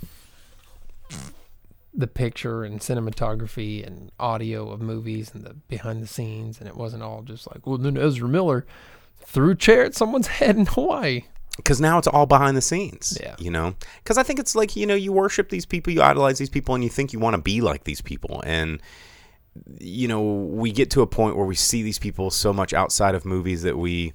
the 1.93 2.07
picture 2.07 2.63
and 2.63 2.79
cinematography 2.79 3.85
and 3.85 4.11
audio 4.19 4.69
of 4.69 4.81
movies 4.81 5.31
and 5.33 5.43
the 5.43 5.55
behind 5.55 6.03
the 6.03 6.07
scenes, 6.07 6.59
and 6.59 6.67
it 6.67 6.77
wasn't 6.77 7.01
all 7.01 7.23
just 7.23 7.47
like, 7.47 7.65
well, 7.65 7.79
then 7.79 7.97
Ezra 7.97 8.27
Miller 8.27 8.65
threw 9.27 9.51
a 9.51 9.55
chair 9.55 9.83
at 9.83 9.93
someone's 9.93 10.27
head 10.39 10.55
in 10.55 10.65
Hawaii. 10.65 11.25
because 11.57 11.79
now 11.81 11.97
it's 11.97 12.07
all 12.07 12.25
behind 12.25 12.57
the 12.57 12.61
scenes. 12.61 13.17
Yeah. 13.21 13.35
You 13.37 13.51
know, 13.51 13.75
because 14.03 14.17
I 14.17 14.23
think 14.23 14.39
it's 14.39 14.55
like 14.55 14.75
you 14.75 14.87
know 14.87 14.95
you 14.95 15.11
worship 15.11 15.49
these 15.49 15.65
people, 15.65 15.93
you 15.93 16.01
idolize 16.01 16.37
these 16.39 16.49
people, 16.49 16.73
and 16.73 16.83
you 16.83 16.89
think 16.89 17.13
you 17.13 17.19
want 17.19 17.35
to 17.35 17.41
be 17.41 17.61
like 17.61 17.83
these 17.83 18.01
people, 18.01 18.41
and 18.45 18.81
you 19.79 20.07
know 20.07 20.21
we 20.21 20.71
get 20.71 20.89
to 20.91 21.01
a 21.01 21.07
point 21.07 21.35
where 21.35 21.45
we 21.45 21.55
see 21.55 21.83
these 21.83 21.99
people 21.99 22.29
so 22.31 22.53
much 22.53 22.73
outside 22.73 23.15
of 23.15 23.25
movies 23.25 23.63
that 23.63 23.77
we 23.77 24.13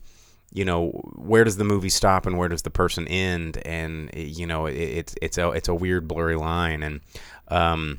you 0.52 0.64
know 0.64 0.90
where 1.16 1.42
does 1.44 1.56
the 1.56 1.64
movie 1.64 1.88
stop 1.88 2.26
and 2.26 2.38
where 2.38 2.48
does 2.48 2.62
the 2.62 2.70
person 2.70 3.08
end 3.08 3.56
and 3.64 4.08
eh, 4.12 4.20
you 4.20 4.46
know 4.46 4.66
it, 4.66 4.74
it's 4.76 5.14
it's 5.20 5.38
a 5.38 5.50
it's 5.50 5.66
a 5.68 5.74
weird 5.74 6.06
blurry 6.06 6.36
line 6.36 6.82
and 6.84 7.00
um 7.48 7.98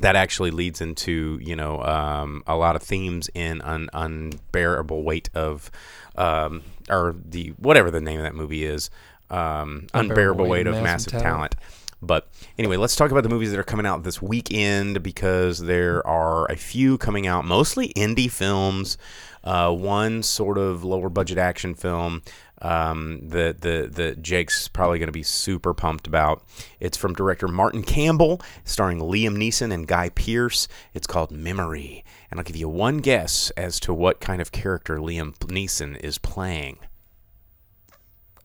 that 0.00 0.14
actually 0.14 0.50
leads 0.50 0.80
into 0.80 1.38
you 1.42 1.56
know 1.56 1.82
um, 1.82 2.42
a 2.46 2.56
lot 2.56 2.76
of 2.76 2.82
themes 2.82 3.28
in 3.34 3.60
un- 3.62 3.88
unbearable 3.92 5.02
weight 5.02 5.28
of 5.34 5.70
um, 6.18 6.62
or 6.90 7.14
the 7.24 7.54
whatever 7.58 7.90
the 7.90 8.00
name 8.00 8.18
of 8.18 8.24
that 8.24 8.34
movie 8.34 8.64
is 8.64 8.90
um, 9.30 9.86
unbearable, 9.94 10.46
weight, 10.46 10.66
of 10.66 10.74
massive 10.82 11.12
talent. 11.12 11.54
But 12.00 12.28
anyway, 12.58 12.76
let's 12.76 12.94
talk 12.94 13.10
about 13.10 13.22
the 13.22 13.28
movies 13.28 13.50
that 13.50 13.58
are 13.58 13.64
coming 13.64 13.86
out 13.86 14.02
this 14.04 14.22
weekend 14.22 15.02
because 15.02 15.58
there 15.60 16.06
are 16.06 16.46
a 16.46 16.56
few 16.56 16.98
coming 16.98 17.26
out, 17.26 17.44
mostly 17.44 17.92
indie 17.94 18.30
films. 18.30 18.98
Uh, 19.42 19.72
one 19.72 20.22
sort 20.22 20.58
of 20.58 20.84
lower 20.84 21.08
budget 21.08 21.38
action 21.38 21.74
film 21.74 22.22
um, 22.60 23.20
that 23.22 23.60
the 23.60 23.88
the 23.90 24.16
Jake's 24.16 24.68
probably 24.68 24.98
going 24.98 25.08
to 25.08 25.12
be 25.12 25.22
super 25.22 25.72
pumped 25.74 26.06
about. 26.06 26.44
It's 26.80 26.96
from 26.96 27.14
director 27.14 27.48
Martin 27.48 27.82
Campbell, 27.82 28.42
starring 28.64 28.98
Liam 28.98 29.36
Neeson 29.36 29.72
and 29.72 29.86
Guy 29.86 30.08
Pearce. 30.10 30.68
It's 30.94 31.06
called 31.06 31.30
Memory, 31.30 32.04
and 32.30 32.38
I'll 32.38 32.44
give 32.44 32.56
you 32.56 32.68
one 32.68 32.98
guess 32.98 33.50
as 33.56 33.80
to 33.80 33.94
what 33.94 34.20
kind 34.20 34.40
of 34.40 34.52
character 34.52 34.98
Liam 34.98 35.34
Neeson 35.38 35.96
is 36.00 36.18
playing. 36.18 36.78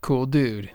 Cool 0.01 0.25
dude. 0.25 0.71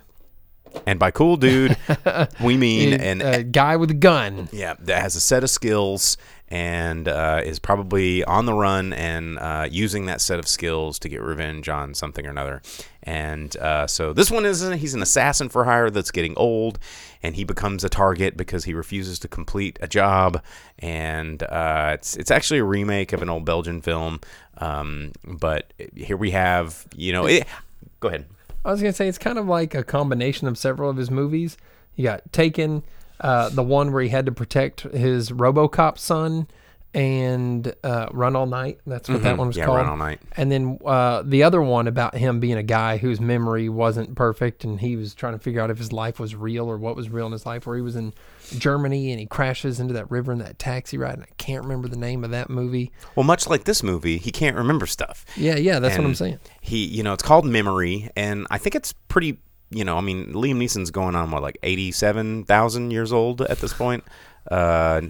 And 0.86 0.98
by 0.98 1.10
cool 1.10 1.36
dude, 1.36 1.76
we 2.42 2.56
mean 2.56 2.92
A- 2.92 3.04
an 3.04 3.22
a 3.22 3.42
guy 3.42 3.76
with 3.76 3.90
a 3.90 3.94
gun. 3.94 4.48
Yeah, 4.52 4.74
that 4.80 5.02
has 5.02 5.16
a 5.16 5.20
set 5.20 5.42
of 5.42 5.50
skills 5.50 6.16
and 6.48 7.08
uh, 7.08 7.40
is 7.44 7.58
probably 7.58 8.24
on 8.24 8.46
the 8.46 8.54
run 8.54 8.92
and 8.92 9.38
uh, 9.38 9.66
using 9.70 10.06
that 10.06 10.20
set 10.20 10.38
of 10.38 10.48
skills 10.48 10.98
to 11.00 11.08
get 11.08 11.22
revenge 11.22 11.68
on 11.68 11.94
something 11.94 12.26
or 12.26 12.30
another. 12.30 12.62
And 13.08 13.56
uh, 13.56 13.86
so 13.86 14.12
this 14.12 14.30
one 14.30 14.44
is 14.44 14.60
he's 14.60 14.92
an 14.92 15.00
assassin 15.00 15.48
for 15.48 15.64
hire 15.64 15.88
that's 15.88 16.10
getting 16.10 16.36
old, 16.36 16.78
and 17.22 17.34
he 17.34 17.42
becomes 17.42 17.82
a 17.82 17.88
target 17.88 18.36
because 18.36 18.64
he 18.64 18.74
refuses 18.74 19.18
to 19.20 19.28
complete 19.28 19.78
a 19.80 19.88
job. 19.88 20.42
And 20.78 21.42
uh, 21.42 21.92
it's 21.94 22.16
it's 22.18 22.30
actually 22.30 22.58
a 22.58 22.64
remake 22.64 23.14
of 23.14 23.22
an 23.22 23.30
old 23.30 23.46
Belgian 23.46 23.80
film, 23.80 24.20
um, 24.58 25.12
but 25.24 25.72
here 25.96 26.18
we 26.18 26.32
have 26.32 26.86
you 26.94 27.12
know 27.12 27.24
it, 27.24 27.46
go 28.00 28.08
ahead. 28.08 28.26
I 28.62 28.72
was 28.72 28.82
gonna 28.82 28.92
say 28.92 29.08
it's 29.08 29.16
kind 29.16 29.38
of 29.38 29.46
like 29.46 29.74
a 29.74 29.82
combination 29.82 30.46
of 30.46 30.58
several 30.58 30.90
of 30.90 30.98
his 30.98 31.10
movies. 31.10 31.56
You 31.96 32.04
got 32.04 32.30
Taken, 32.30 32.82
uh, 33.22 33.48
the 33.48 33.62
one 33.62 33.90
where 33.90 34.02
he 34.02 34.10
had 34.10 34.26
to 34.26 34.32
protect 34.32 34.82
his 34.82 35.30
RoboCop 35.30 35.96
son, 35.96 36.46
and 36.94 37.74
uh, 37.84 38.06
Run 38.12 38.34
All 38.34 38.46
Night. 38.46 38.80
That's 38.86 39.08
what 39.08 39.22
that 39.22 39.36
one 39.36 39.48
was 39.48 39.56
Mm-hmm. 39.56 39.60
Yeah, 39.60 39.66
called. 39.66 39.76
Run 39.78 39.86
All 39.88 39.96
Night. 39.96 40.20
And 40.36 40.50
then 40.50 40.78
uh, 40.84 41.22
the 41.24 41.42
other 41.42 41.60
one 41.60 41.86
about 41.86 42.16
him 42.16 42.40
being 42.40 42.56
a 42.56 42.62
guy 42.62 42.96
whose 42.96 43.20
memory 43.20 43.68
wasn't 43.68 44.14
perfect, 44.14 44.64
and 44.64 44.80
he 44.80 44.96
was 44.96 45.14
trying 45.14 45.34
to 45.34 45.38
figure 45.38 45.60
out 45.60 45.70
if 45.70 45.78
his 45.78 45.92
life 45.92 46.18
was 46.18 46.34
real 46.34 46.66
or 46.68 46.78
what 46.78 46.96
was 46.96 47.10
real 47.10 47.26
in 47.26 47.32
his 47.32 47.44
life. 47.46 47.66
Where 47.66 47.76
he 47.76 47.82
was 47.82 47.96
in 47.96 48.14
Germany 48.56 49.10
and 49.10 49.20
he 49.20 49.26
crashes 49.26 49.78
into 49.80 49.94
that 49.94 50.10
river 50.10 50.32
in 50.32 50.38
that 50.38 50.58
taxi 50.58 50.96
ride, 50.98 51.14
and 51.14 51.22
I 51.24 51.28
can't 51.36 51.62
remember 51.62 51.88
the 51.88 51.98
name 51.98 52.24
of 52.24 52.30
that 52.30 52.48
movie. 52.48 52.90
Well, 53.14 53.24
much 53.24 53.46
like 53.48 53.64
this 53.64 53.82
movie, 53.82 54.18
he 54.18 54.30
can't 54.30 54.56
remember 54.56 54.86
stuff. 54.86 55.24
Yeah, 55.36 55.56
yeah, 55.56 55.78
that's 55.78 55.96
what 55.98 56.06
I'm 56.06 56.14
saying. 56.14 56.38
He, 56.60 56.86
you 56.86 57.02
know, 57.02 57.12
it's 57.12 57.22
called 57.22 57.44
Memory, 57.44 58.10
and 58.16 58.46
I 58.50 58.58
think 58.58 58.74
it's 58.74 58.92
pretty. 59.08 59.38
You 59.70 59.84
know, 59.84 59.98
I 59.98 60.00
mean, 60.00 60.32
Liam 60.32 60.56
Neeson's 60.56 60.90
going 60.90 61.14
on 61.14 61.30
what, 61.30 61.42
like 61.42 61.58
eighty-seven 61.62 62.44
thousand 62.44 62.90
years 62.90 63.12
old 63.12 63.42
at 63.42 63.58
this 63.58 63.74
point. 63.74 64.02
Uh, 64.50 65.02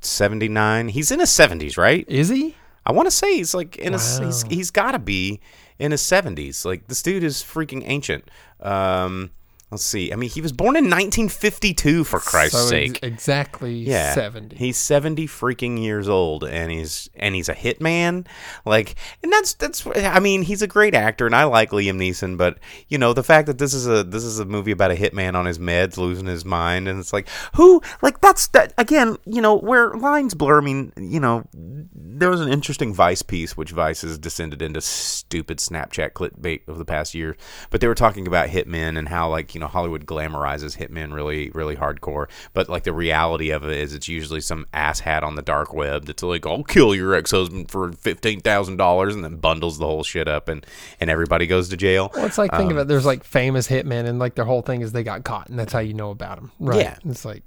seventy-nine. 0.00 0.88
He's 0.88 1.10
in 1.10 1.20
his 1.20 1.30
seventies, 1.30 1.76
right? 1.76 2.04
Is 2.08 2.28
he? 2.28 2.56
I 2.84 2.92
want 2.92 3.06
to 3.06 3.10
say 3.10 3.36
he's 3.36 3.54
like 3.54 3.76
in 3.76 3.92
his. 3.92 4.18
He's, 4.18 4.42
he's 4.44 4.70
got 4.70 4.92
to 4.92 4.98
be 4.98 5.40
in 5.78 5.90
his 5.90 6.00
seventies. 6.00 6.64
Like 6.64 6.86
this 6.88 7.02
dude 7.02 7.24
is 7.24 7.42
freaking 7.42 7.82
ancient. 7.84 8.30
Um, 8.60 9.30
let's 9.70 9.82
see. 9.82 10.12
I 10.12 10.16
mean, 10.16 10.30
he 10.30 10.40
was 10.40 10.52
born 10.52 10.76
in 10.76 10.84
1952. 10.84 12.04
For 12.04 12.20
Christ's 12.20 12.58
so 12.58 12.66
sake. 12.66 13.00
exactly 13.02 13.74
Yeah, 13.74 14.14
70. 14.14 14.56
He's 14.56 14.76
seventy 14.76 15.26
freaking 15.26 15.82
years 15.82 16.08
old, 16.08 16.44
and 16.44 16.70
he's 16.70 17.10
and 17.16 17.34
he's 17.34 17.48
a 17.48 17.54
hitman. 17.54 18.26
Like, 18.64 18.94
and 19.22 19.32
that's 19.32 19.54
that's. 19.54 19.86
I 19.86 20.20
mean, 20.20 20.42
he's 20.42 20.62
a 20.62 20.66
great 20.66 20.94
actor, 20.94 21.26
and 21.26 21.34
I 21.34 21.44
like 21.44 21.70
Liam 21.70 21.96
Neeson. 21.96 22.38
But 22.38 22.58
you 22.88 22.98
know, 22.98 23.12
the 23.12 23.24
fact 23.24 23.46
that 23.46 23.58
this 23.58 23.74
is 23.74 23.86
a 23.86 24.04
this 24.04 24.24
is 24.24 24.38
a 24.38 24.44
movie 24.44 24.72
about 24.72 24.92
a 24.92 24.94
hitman 24.94 25.34
on 25.34 25.46
his 25.46 25.58
meds, 25.58 25.96
losing 25.96 26.26
his 26.26 26.44
mind, 26.44 26.88
and 26.88 27.00
it's 27.00 27.12
like 27.12 27.28
who 27.54 27.82
like 28.02 28.20
that's 28.20 28.48
that 28.48 28.72
again. 28.78 29.16
You 29.24 29.42
know, 29.42 29.56
where 29.56 29.94
lines 29.94 30.34
blur. 30.34 30.60
I 30.60 30.64
mean, 30.64 30.92
you 30.96 31.20
know, 31.20 31.44
there 31.52 32.30
was 32.30 32.40
an 32.40 32.48
interesting 32.48 32.94
Vice 32.94 33.22
piece, 33.22 33.56
which 33.56 33.72
Vice 33.72 34.02
has 34.02 34.18
descended 34.18 34.62
into 34.62 34.80
stupid 34.80 35.58
Snapchat 35.58 36.12
clickbait 36.12 36.66
of 36.68 36.78
the 36.78 36.84
past 36.84 37.14
year. 37.14 37.36
But 37.70 37.80
they 37.80 37.88
were 37.88 37.94
talking 37.94 38.26
about 38.26 38.48
hitmen 38.48 38.96
and 38.96 39.08
how 39.08 39.28
like 39.28 39.55
you 39.56 39.60
know 39.60 39.68
Hollywood 39.68 40.04
glamorizes 40.04 40.76
hitmen 40.76 41.14
really 41.14 41.48
really 41.54 41.76
hardcore. 41.76 42.28
But 42.52 42.68
like 42.68 42.82
the 42.82 42.92
reality 42.92 43.48
of 43.48 43.64
it 43.64 43.70
is, 43.70 43.94
it's 43.94 44.06
usually 44.06 44.42
some 44.42 44.66
asshat 44.74 45.22
on 45.22 45.34
the 45.34 45.40
dark 45.40 45.72
web 45.72 46.04
that's 46.04 46.22
like, 46.22 46.46
"I'll 46.46 46.62
kill 46.62 46.94
your 46.94 47.14
ex 47.14 47.30
husband 47.30 47.70
for 47.70 47.90
fifteen 47.92 48.40
thousand 48.40 48.76
dollars," 48.76 49.14
and 49.14 49.24
then 49.24 49.36
bundles 49.36 49.78
the 49.78 49.86
whole 49.86 50.02
shit 50.02 50.28
up, 50.28 50.48
and 50.48 50.66
and 51.00 51.08
everybody 51.08 51.46
goes 51.46 51.70
to 51.70 51.76
jail. 51.78 52.10
Well, 52.14 52.26
it's 52.26 52.36
like 52.36 52.50
think 52.50 52.70
Um, 52.70 52.76
of 52.76 52.82
it. 52.82 52.88
There's 52.88 53.06
like 53.06 53.24
famous 53.24 53.66
hitmen, 53.66 54.04
and 54.04 54.18
like 54.18 54.34
their 54.34 54.44
whole 54.44 54.60
thing 54.60 54.82
is 54.82 54.92
they 54.92 55.02
got 55.02 55.24
caught, 55.24 55.48
and 55.48 55.58
that's 55.58 55.72
how 55.72 55.78
you 55.78 55.94
know 55.94 56.10
about 56.10 56.36
them. 56.36 56.52
Right? 56.60 56.80
Yeah. 56.80 56.98
It's 57.06 57.24
like 57.24 57.42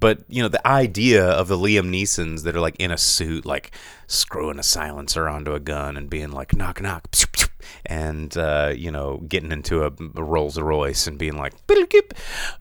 But 0.00 0.18
you 0.28 0.42
know 0.42 0.48
the 0.50 0.66
idea 0.66 1.24
of 1.24 1.48
the 1.48 1.56
Liam 1.56 1.88
Neesons 1.88 2.42
that 2.42 2.54
are 2.54 2.60
like 2.60 2.76
in 2.78 2.90
a 2.90 2.98
suit, 2.98 3.46
like 3.46 3.70
screwing 4.06 4.58
a 4.58 4.62
silencer 4.62 5.30
onto 5.30 5.54
a 5.54 5.60
gun 5.60 5.96
and 5.96 6.10
being 6.10 6.30
like 6.30 6.54
knock 6.54 6.82
knock, 6.82 7.10
pew, 7.10 7.26
pew, 7.32 7.43
and 7.86 8.36
uh, 8.36 8.72
you 8.74 8.90
know 8.90 9.18
getting 9.28 9.52
into 9.52 9.84
a, 9.84 9.92
a 10.16 10.22
Rolls 10.22 10.58
Royce 10.58 11.06
and 11.06 11.18
being 11.18 11.36
like 11.36 11.54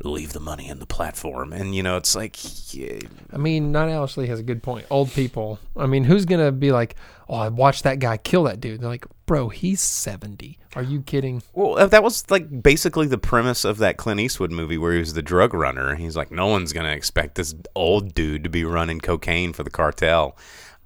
leave 0.04 0.34
the 0.34 0.40
money 0.40 0.68
in 0.70 0.80
the 0.80 0.86
platform, 0.86 1.54
and 1.54 1.76
you 1.76 1.84
know 1.84 1.98
it's 1.98 2.16
like 2.16 2.38
yeah, 2.74 3.00
I 3.32 3.38
mean, 3.38 3.72
not 3.72 3.90
Ashley 3.90 4.28
has 4.28 4.40
a 4.40 4.44
good 4.44 4.64
point. 4.64 4.86
Old 4.90 5.12
people. 5.12 5.60
I 5.76 5.86
mean, 5.86 6.04
who's 6.04 6.26
gonna 6.26 6.52
be 6.52 6.72
like, 6.72 6.96
oh, 7.30 7.36
I 7.36 7.50
watched 7.50 7.84
that 7.84 8.00
guy 8.00 8.18
kill 8.18 8.44
that 8.44 8.60
dude? 8.60 8.82
They're 8.82 8.90
like, 8.90 9.06
bro, 9.26 9.50
he's 9.50 9.82
seventy. 9.82 10.60
Are 10.76 10.84
you 10.84 11.02
kidding? 11.02 11.44
Well, 11.54 11.78
uh, 11.78 11.88
that 11.88 12.04
was 12.04 12.30
like 12.32 12.64
basically 12.64 13.08
the 13.08 13.18
premise 13.18 13.64
of 13.64 13.78
that 13.78 13.98
Clint 13.98 14.20
Eastwood 14.20 14.52
movie 14.52 14.78
where 14.78 14.94
he 14.94 15.00
was 15.00 15.14
the 15.14 15.22
drug 15.22 15.54
runner. 15.54 15.96
He's 15.96 16.16
like, 16.16 16.32
no 16.32 16.48
one's 16.48 16.74
gonna 16.74 16.92
expect 16.92 17.36
this 17.36 17.56
old 17.76 18.14
dude 18.14 18.44
to 18.44 18.50
be 18.50 18.64
running 18.64 19.00
cocaine 19.00 19.54
for 19.54 19.64
the 19.64 19.70
cartel. 19.70 20.38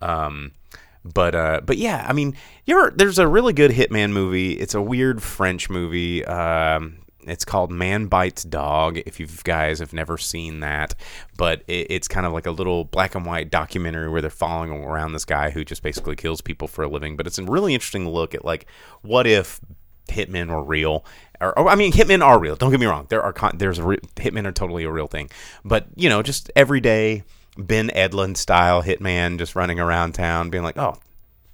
Um, 0.01 0.51
but 1.13 1.35
uh, 1.35 1.61
but 1.63 1.77
yeah, 1.77 2.05
I 2.07 2.13
mean, 2.13 2.35
you're 2.65 2.91
there's 2.91 3.19
a 3.19 3.27
really 3.27 3.53
good 3.53 3.71
hitman 3.71 4.11
movie. 4.11 4.53
It's 4.53 4.73
a 4.73 4.81
weird 4.81 5.21
French 5.21 5.69
movie. 5.69 6.25
Um, 6.25 6.99
it's 7.27 7.45
called 7.45 7.71
Man 7.71 8.07
Bites 8.07 8.43
Dog. 8.43 8.99
If 9.05 9.19
you 9.19 9.27
guys 9.43 9.79
have 9.79 9.93
never 9.93 10.17
seen 10.17 10.61
that, 10.61 10.95
but 11.37 11.63
it, 11.67 11.87
it's 11.89 12.07
kind 12.07 12.25
of 12.25 12.33
like 12.33 12.45
a 12.45 12.51
little 12.51 12.85
black 12.85 13.15
and 13.15 13.25
white 13.25 13.51
documentary 13.51 14.09
where 14.09 14.21
they're 14.21 14.29
following 14.29 14.71
around 14.71 15.13
this 15.13 15.25
guy 15.25 15.49
who 15.49 15.65
just 15.65 15.83
basically 15.83 16.15
kills 16.15 16.41
people 16.41 16.67
for 16.67 16.83
a 16.83 16.87
living. 16.87 17.17
But 17.17 17.27
it's 17.27 17.37
a 17.37 17.43
really 17.43 17.73
interesting 17.73 18.09
look 18.09 18.33
at 18.33 18.45
like 18.45 18.65
what 19.01 19.27
if 19.27 19.59
hitmen 20.07 20.49
were 20.49 20.63
real 20.63 21.05
or, 21.41 21.57
or, 21.59 21.67
I 21.67 21.75
mean 21.75 21.91
hitmen 21.91 22.23
are 22.23 22.39
real 22.39 22.55
don't 22.55 22.71
get 22.71 22.79
me 22.79 22.85
wrong 22.85 23.07
there 23.09 23.21
are 23.21 23.33
con- 23.33 23.57
there's 23.57 23.81
re- 23.81 23.99
hitmen 24.15 24.45
are 24.45 24.53
totally 24.53 24.85
a 24.85 24.89
real 24.89 25.07
thing 25.07 25.29
but 25.65 25.87
you 25.97 26.07
know 26.07 26.21
just 26.21 26.49
everyday 26.55 27.23
Ben 27.57 27.89
Edlund 27.89 28.37
style 28.37 28.83
hitman 28.83 29.37
just 29.37 29.55
running 29.55 29.79
around 29.79 30.13
town 30.13 30.49
being 30.49 30.63
like 30.63 30.77
oh 30.77 30.97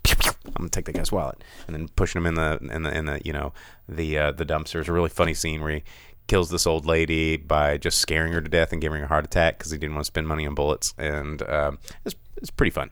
pew, 0.03 0.15
pew, 0.15 0.31
I'm 0.47 0.53
gonna 0.53 0.69
take 0.69 0.85
that 0.85 0.93
guy's 0.93 1.11
wallet 1.11 1.43
and 1.67 1.75
then 1.75 1.87
pushing 1.89 2.21
him 2.21 2.27
in 2.27 2.35
the 2.35 2.59
in 2.71 2.83
the 2.83 2.97
in 2.97 3.05
the 3.05 3.21
you 3.23 3.33
know 3.33 3.53
the 3.87 4.17
uh, 4.17 4.31
the 4.31 4.45
dumpster. 4.45 4.79
It's 4.79 4.89
a 4.89 4.93
really 4.93 5.09
funny 5.09 5.33
scene 5.33 5.61
where 5.61 5.75
he 5.75 5.83
kills 6.27 6.49
this 6.49 6.65
old 6.65 6.85
lady 6.85 7.37
by 7.37 7.77
just 7.77 7.99
scaring 7.99 8.31
her 8.33 8.41
to 8.41 8.49
death 8.49 8.71
and 8.71 8.81
giving 8.81 8.99
her 8.99 9.05
a 9.05 9.09
heart 9.09 9.25
attack 9.25 9.57
because 9.57 9.71
he 9.71 9.77
didn't 9.77 9.95
want 9.95 10.05
to 10.05 10.07
spend 10.07 10.27
money 10.27 10.47
on 10.47 10.55
bullets 10.55 10.93
and 10.97 11.41
um, 11.49 11.79
it's 12.05 12.15
it's 12.37 12.49
pretty 12.49 12.71
fun. 12.71 12.91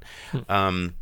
Um 0.50 0.96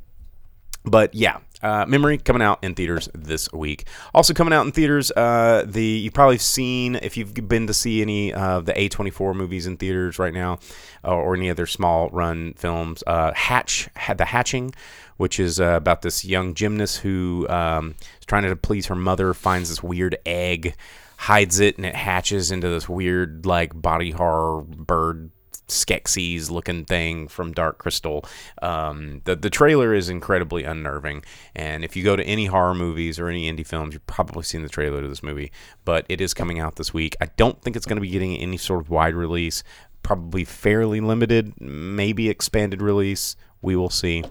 but 0.86 1.14
yeah, 1.14 1.40
uh, 1.62 1.86
Memory 1.86 2.18
coming 2.18 2.42
out 2.42 2.64
in 2.64 2.76
theaters 2.76 3.10
this 3.14 3.52
week. 3.52 3.88
Also 4.14 4.34
coming 4.34 4.54
out 4.54 4.66
in 4.66 4.72
theaters, 4.72 5.12
uh, 5.12 5.64
the 5.66 5.84
you've 5.84 6.14
probably 6.14 6.38
seen 6.38 6.96
if 6.96 7.18
you've 7.18 7.34
been 7.48 7.68
to 7.68 7.74
see 7.74 8.02
any 8.02 8.34
of 8.34 8.66
the 8.66 8.74
A24 8.74 9.36
movies 9.36 9.66
in 9.66 9.78
theaters 9.78 10.20
right 10.20 10.34
now, 10.34 10.60
uh, 11.04 11.14
or 11.14 11.36
any 11.36 11.50
other 11.50 11.66
small 11.66 12.10
run 12.10 12.54
films. 12.54 13.04
Uh, 13.06 13.34
Hatch 13.34 13.90
had 13.96 14.18
the 14.18 14.26
Hatching, 14.26 14.74
which 15.18 15.40
is 15.40 15.60
uh, 15.60 15.76
about 15.76 16.02
this 16.02 16.24
young 16.24 16.54
gymnast 16.54 17.00
who 17.00 17.48
um, 17.50 17.96
is 18.20 18.26
trying 18.26 18.44
to 18.44 18.56
please 18.56 18.88
her 18.88 18.96
mother, 18.96 19.34
finds 19.34 19.70
this 19.70 19.84
weird 19.84 20.18
egg, 20.26 20.76
hides 21.18 21.60
it, 21.60 21.78
and 21.78 21.86
it 21.86 21.96
hatches 21.96 22.52
into 22.52 22.70
this 22.70 22.88
weird 22.88 23.46
like 23.46 23.80
body 23.80 24.12
horror 24.12 24.62
bird 24.62 25.32
Skeksis 25.70 26.50
looking 26.50 26.86
thing 26.86 27.28
from 27.28 27.54
Dark 27.54 27.78
Crystal. 27.78 28.26
Um, 28.62 29.22
the 29.26 29.36
the 29.36 29.50
trailer 29.50 29.94
is 29.94 30.10
incredibly 30.10 30.64
unnerving, 30.64 31.24
and 31.56 31.84
if 31.84 31.96
you 31.96 32.04
go 32.04 32.16
to 32.16 32.24
any 32.24 32.46
horror 32.46 32.76
movies 32.76 33.20
or 33.20 33.28
any 33.30 33.52
indie 33.52 33.66
films, 33.66 33.94
you've 33.94 34.08
probably 34.08 34.44
seen 34.44 34.64
the 34.64 34.70
trailer 34.70 35.02
to 35.02 35.08
this 35.08 35.24
movie. 35.24 35.52
But 35.86 36.06
it 36.10 36.22
is 36.22 36.34
coming 36.34 36.60
out 36.60 36.76
this 36.76 36.94
week. 36.94 37.16
I 37.22 37.28
don't 37.38 37.62
think 37.62 37.76
it's 37.76 37.86
going 37.86 37.98
to 37.98 38.02
be 38.02 38.10
getting 38.10 38.38
any 38.38 38.58
sort 38.58 38.82
of 38.82 38.90
wide 38.90 39.16
release. 39.16 39.64
Probably 40.02 40.46
fairly 40.46 41.02
limited, 41.02 41.60
maybe 41.60 42.30
expanded 42.30 42.82
release. 42.82 43.36
We 43.62 43.76
will 43.76 43.90
see. 43.90 44.24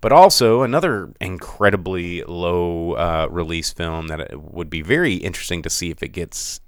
But 0.00 0.12
also 0.12 0.62
another 0.62 1.12
incredibly 1.20 2.22
low 2.22 2.92
uh, 2.92 3.26
release 3.28 3.72
film 3.72 4.06
that 4.06 4.40
would 4.40 4.70
be 4.70 4.82
very 4.82 5.14
interesting 5.14 5.62
to 5.62 5.70
see 5.70 5.90
if 5.90 6.02
it 6.04 6.10
gets 6.10 6.60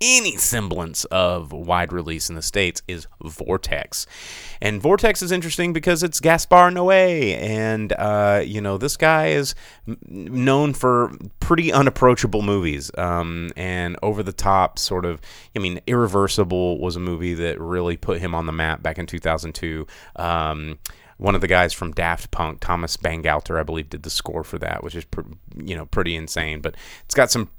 any 0.00 0.36
semblance 0.36 1.04
of 1.06 1.52
wide 1.52 1.92
release 1.92 2.28
in 2.28 2.36
the 2.36 2.42
states 2.42 2.82
is 2.88 3.06
Vortex, 3.22 4.06
and 4.60 4.80
Vortex 4.80 5.22
is 5.22 5.30
interesting 5.30 5.72
because 5.72 6.02
it's 6.02 6.20
Gaspar 6.20 6.70
Noé, 6.70 7.36
and 7.40 7.92
uh, 7.92 8.42
you 8.44 8.60
know 8.60 8.78
this 8.78 8.96
guy 8.96 9.28
is 9.28 9.54
known 9.86 10.72
for 10.72 11.12
pretty 11.40 11.72
unapproachable 11.72 12.42
movies 12.42 12.90
um, 12.96 13.50
and 13.56 13.96
over 14.02 14.22
the 14.22 14.32
top 14.32 14.78
sort 14.78 15.04
of. 15.04 15.20
I 15.54 15.58
mean, 15.58 15.80
Irreversible 15.86 16.78
was 16.78 16.96
a 16.96 17.00
movie 17.00 17.34
that 17.34 17.60
really 17.60 17.96
put 17.96 18.20
him 18.20 18.34
on 18.34 18.46
the 18.46 18.52
map 18.52 18.82
back 18.82 18.98
in 18.98 19.06
2002. 19.06 19.86
Um, 20.16 20.78
one 21.20 21.34
of 21.34 21.42
the 21.42 21.48
guys 21.48 21.74
from 21.74 21.92
Daft 21.92 22.30
Punk, 22.30 22.60
Thomas 22.60 22.96
Bangalter, 22.96 23.60
I 23.60 23.62
believe, 23.62 23.90
did 23.90 24.04
the 24.04 24.10
score 24.10 24.42
for 24.42 24.58
that, 24.58 24.82
which 24.82 24.94
is 24.94 25.04
you 25.56 25.76
know 25.76 25.84
pretty 25.86 26.16
insane. 26.16 26.60
But 26.60 26.76
it's 27.04 27.14
got 27.14 27.30
some 27.30 27.50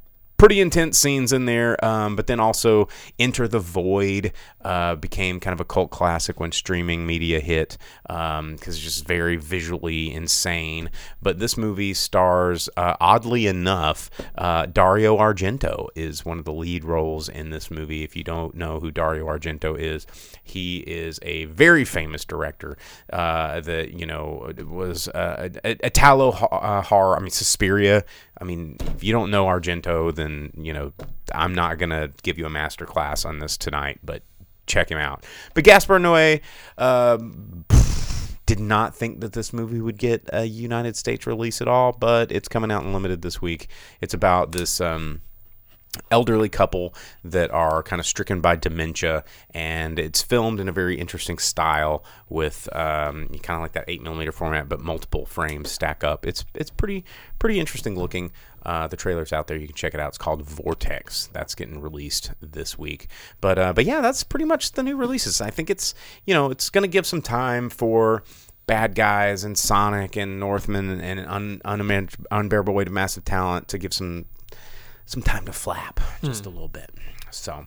pretty 0.41 0.59
intense 0.59 0.97
scenes 0.97 1.31
in 1.31 1.45
there. 1.45 1.77
Um, 1.85 2.15
but 2.15 2.25
then 2.25 2.39
also 2.39 2.87
Enter 3.19 3.47
the 3.47 3.59
Void 3.59 4.33
uh, 4.61 4.95
became 4.95 5.39
kind 5.39 5.53
of 5.53 5.59
a 5.59 5.65
cult 5.65 5.91
classic 5.91 6.39
when 6.39 6.51
streaming 6.51 7.05
media 7.05 7.39
hit 7.39 7.77
because 8.07 8.39
um, 8.39 8.53
it's 8.55 8.79
just 8.79 9.05
very 9.05 9.35
visually 9.35 10.11
insane. 10.11 10.89
But 11.21 11.37
this 11.37 11.57
movie 11.57 11.93
stars, 11.93 12.69
uh, 12.75 12.95
oddly 12.99 13.45
enough, 13.45 14.09
uh, 14.35 14.65
Dario 14.65 15.15
Argento 15.15 15.89
is 15.93 16.25
one 16.25 16.39
of 16.39 16.45
the 16.45 16.53
lead 16.53 16.85
roles 16.85 17.29
in 17.29 17.51
this 17.51 17.69
movie. 17.69 18.03
If 18.03 18.15
you 18.15 18.23
don't 18.23 18.55
know 18.55 18.79
who 18.79 18.89
Dario 18.89 19.27
Argento 19.27 19.77
is, 19.77 20.07
he 20.43 20.77
is 20.79 21.19
a 21.21 21.45
very 21.45 21.85
famous 21.85 22.25
director 22.25 22.77
uh, 23.13 23.59
that 23.61 23.93
you 23.93 24.07
know 24.07 24.51
was 24.67 25.07
uh, 25.09 25.49
Italo 25.63 26.31
uh, 26.31 26.81
horror. 26.81 27.15
I 27.15 27.19
mean, 27.19 27.29
Suspiria. 27.29 28.03
I 28.41 28.43
mean, 28.43 28.77
if 28.95 29.03
you 29.03 29.13
don't 29.13 29.29
know 29.29 29.45
Argento, 29.45 30.13
then 30.13 30.51
you 30.57 30.73
know 30.73 30.93
I'm 31.33 31.53
not 31.53 31.77
gonna 31.77 32.09
give 32.23 32.39
you 32.39 32.45
a 32.45 32.49
master 32.49 32.85
class 32.85 33.23
on 33.23 33.39
this 33.39 33.55
tonight, 33.55 33.99
but 34.03 34.23
check 34.65 34.89
him 34.89 34.97
out. 34.97 35.25
But 35.53 35.63
Gaspar 35.63 35.99
Noé 35.99 36.41
uh, 36.77 37.19
did 38.47 38.59
not 38.59 38.95
think 38.95 39.21
that 39.21 39.33
this 39.33 39.53
movie 39.53 39.79
would 39.79 39.97
get 39.97 40.27
a 40.33 40.45
United 40.45 40.95
States 40.95 41.27
release 41.27 41.61
at 41.61 41.67
all, 41.67 41.91
but 41.91 42.31
it's 42.31 42.47
coming 42.47 42.71
out 42.71 42.83
in 42.83 42.93
limited 42.93 43.21
this 43.21 43.41
week. 43.41 43.67
It's 44.01 44.13
about 44.13 44.53
this. 44.53 44.81
Um, 44.81 45.21
elderly 46.09 46.49
couple 46.49 46.93
that 47.23 47.51
are 47.51 47.83
kind 47.83 47.99
of 47.99 48.05
stricken 48.05 48.41
by 48.41 48.55
dementia, 48.55 49.23
and 49.53 49.99
it's 49.99 50.21
filmed 50.21 50.59
in 50.59 50.69
a 50.69 50.71
very 50.71 50.97
interesting 50.97 51.37
style 51.37 52.03
with 52.29 52.69
um, 52.75 53.27
kind 53.43 53.57
of 53.57 53.61
like 53.61 53.73
that 53.73 53.85
eight 53.87 54.01
millimeter 54.01 54.31
format, 54.31 54.69
but 54.69 54.79
multiple 54.79 55.25
frames 55.25 55.71
stack 55.71 56.03
up. 56.03 56.25
It's 56.25 56.45
it's 56.53 56.69
pretty 56.69 57.03
pretty 57.39 57.59
interesting 57.59 57.97
looking. 57.97 58.31
Uh, 58.63 58.87
the 58.87 58.97
trailer's 58.97 59.33
out 59.33 59.47
there. 59.47 59.57
You 59.57 59.67
can 59.67 59.75
check 59.75 59.93
it 59.93 59.99
out. 59.99 60.09
It's 60.09 60.17
called 60.17 60.43
Vortex. 60.43 61.27
That's 61.33 61.55
getting 61.55 61.81
released 61.81 62.31
this 62.41 62.77
week. 62.77 63.07
But 63.41 63.57
uh, 63.57 63.73
but 63.73 63.85
yeah, 63.85 64.01
that's 64.01 64.23
pretty 64.23 64.45
much 64.45 64.73
the 64.73 64.83
new 64.83 64.95
releases. 64.95 65.41
I 65.41 65.49
think 65.49 65.69
it's 65.69 65.93
you 66.25 66.33
know 66.33 66.51
it's 66.51 66.69
going 66.69 66.83
to 66.83 66.87
give 66.87 67.05
some 67.05 67.21
time 67.21 67.69
for 67.69 68.23
bad 68.67 68.95
guys 68.95 69.43
and 69.43 69.57
Sonic 69.57 70.15
and 70.15 70.39
Northman 70.39 71.01
and 71.01 71.19
un, 71.19 71.61
unimag- 71.65 72.23
unbearable 72.31 72.73
weight 72.73 72.87
of 72.87 72.93
massive 72.93 73.25
talent 73.25 73.67
to 73.69 73.77
give 73.77 73.93
some 73.93 74.25
some 75.11 75.21
time 75.21 75.45
to 75.45 75.53
flap 75.53 75.99
just 76.23 76.45
a 76.45 76.49
little 76.49 76.69
bit. 76.69 76.89
So 77.31 77.65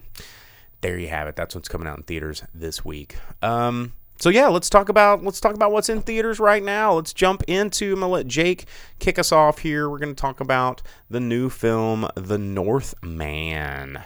there 0.80 0.98
you 0.98 1.08
have 1.08 1.28
it. 1.28 1.36
That's 1.36 1.54
what's 1.54 1.68
coming 1.68 1.86
out 1.86 1.98
in 1.98 2.02
theaters 2.04 2.42
this 2.54 2.84
week. 2.84 3.16
Um, 3.42 3.92
so 4.18 4.30
yeah, 4.30 4.48
let's 4.48 4.70
talk 4.70 4.88
about 4.88 5.22
let's 5.22 5.40
talk 5.40 5.54
about 5.54 5.72
what's 5.72 5.88
in 5.88 6.00
theaters 6.00 6.40
right 6.40 6.62
now. 6.62 6.94
Let's 6.94 7.12
jump 7.12 7.42
into. 7.46 7.92
I'm 7.92 8.00
gonna 8.00 8.08
let 8.08 8.26
Jake 8.26 8.66
kick 8.98 9.18
us 9.18 9.30
off 9.32 9.58
here. 9.58 9.90
We're 9.90 9.98
gonna 9.98 10.14
talk 10.14 10.40
about 10.40 10.80
the 11.10 11.20
new 11.20 11.50
film, 11.50 12.08
The 12.14 12.38
Northman. 12.38 13.98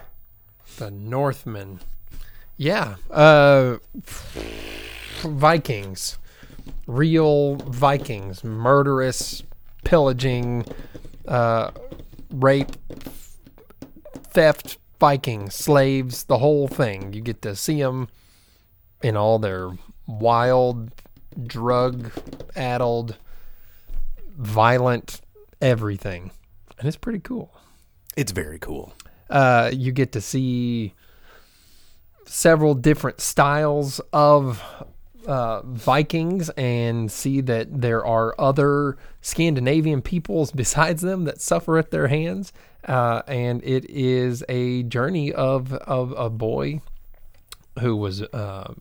The 0.78 0.90
Northman. 0.90 1.80
Yeah. 2.56 2.96
Uh, 3.10 3.76
Vikings. 5.22 6.18
Real 6.86 7.54
Vikings. 7.56 8.42
Murderous, 8.42 9.42
pillaging, 9.84 10.64
uh, 11.26 11.70
rape, 12.30 12.72
theft, 14.30 14.78
Vikings, 15.00 15.54
slaves, 15.54 16.24
the 16.24 16.38
whole 16.38 16.68
thing. 16.68 17.12
You 17.12 17.20
get 17.20 17.42
to 17.42 17.54
see 17.54 17.80
them 17.80 18.08
in 19.02 19.16
all 19.16 19.38
their 19.38 19.70
wild, 20.06 20.90
drug 21.46 22.10
addled, 22.56 23.16
violent 24.36 25.20
everything. 25.60 26.30
And 26.78 26.88
it's 26.88 26.96
pretty 26.96 27.20
cool. 27.20 27.54
It's 28.16 28.32
very 28.32 28.58
cool. 28.58 28.92
Uh, 29.30 29.70
you 29.72 29.92
get 29.92 30.12
to 30.12 30.20
see 30.20 30.94
several 32.26 32.74
different 32.74 33.20
styles 33.20 34.00
of 34.12 34.62
uh, 35.26 35.62
Vikings 35.62 36.48
and 36.50 37.10
see 37.12 37.40
that 37.42 37.80
there 37.80 38.04
are 38.04 38.34
other 38.38 38.96
Scandinavian 39.20 40.02
peoples 40.02 40.50
besides 40.54 41.02
them 41.02 41.24
that 41.24 41.40
suffer 41.40 41.78
at 41.78 41.90
their 41.90 42.08
hands. 42.08 42.52
Uh, 42.84 43.22
and 43.26 43.62
it 43.64 43.84
is 43.90 44.44
a 44.48 44.82
journey 44.84 45.32
of, 45.32 45.72
of 45.74 46.12
a 46.16 46.30
boy 46.30 46.80
who 47.80 47.96
was 47.96 48.22
uh, 48.22 48.72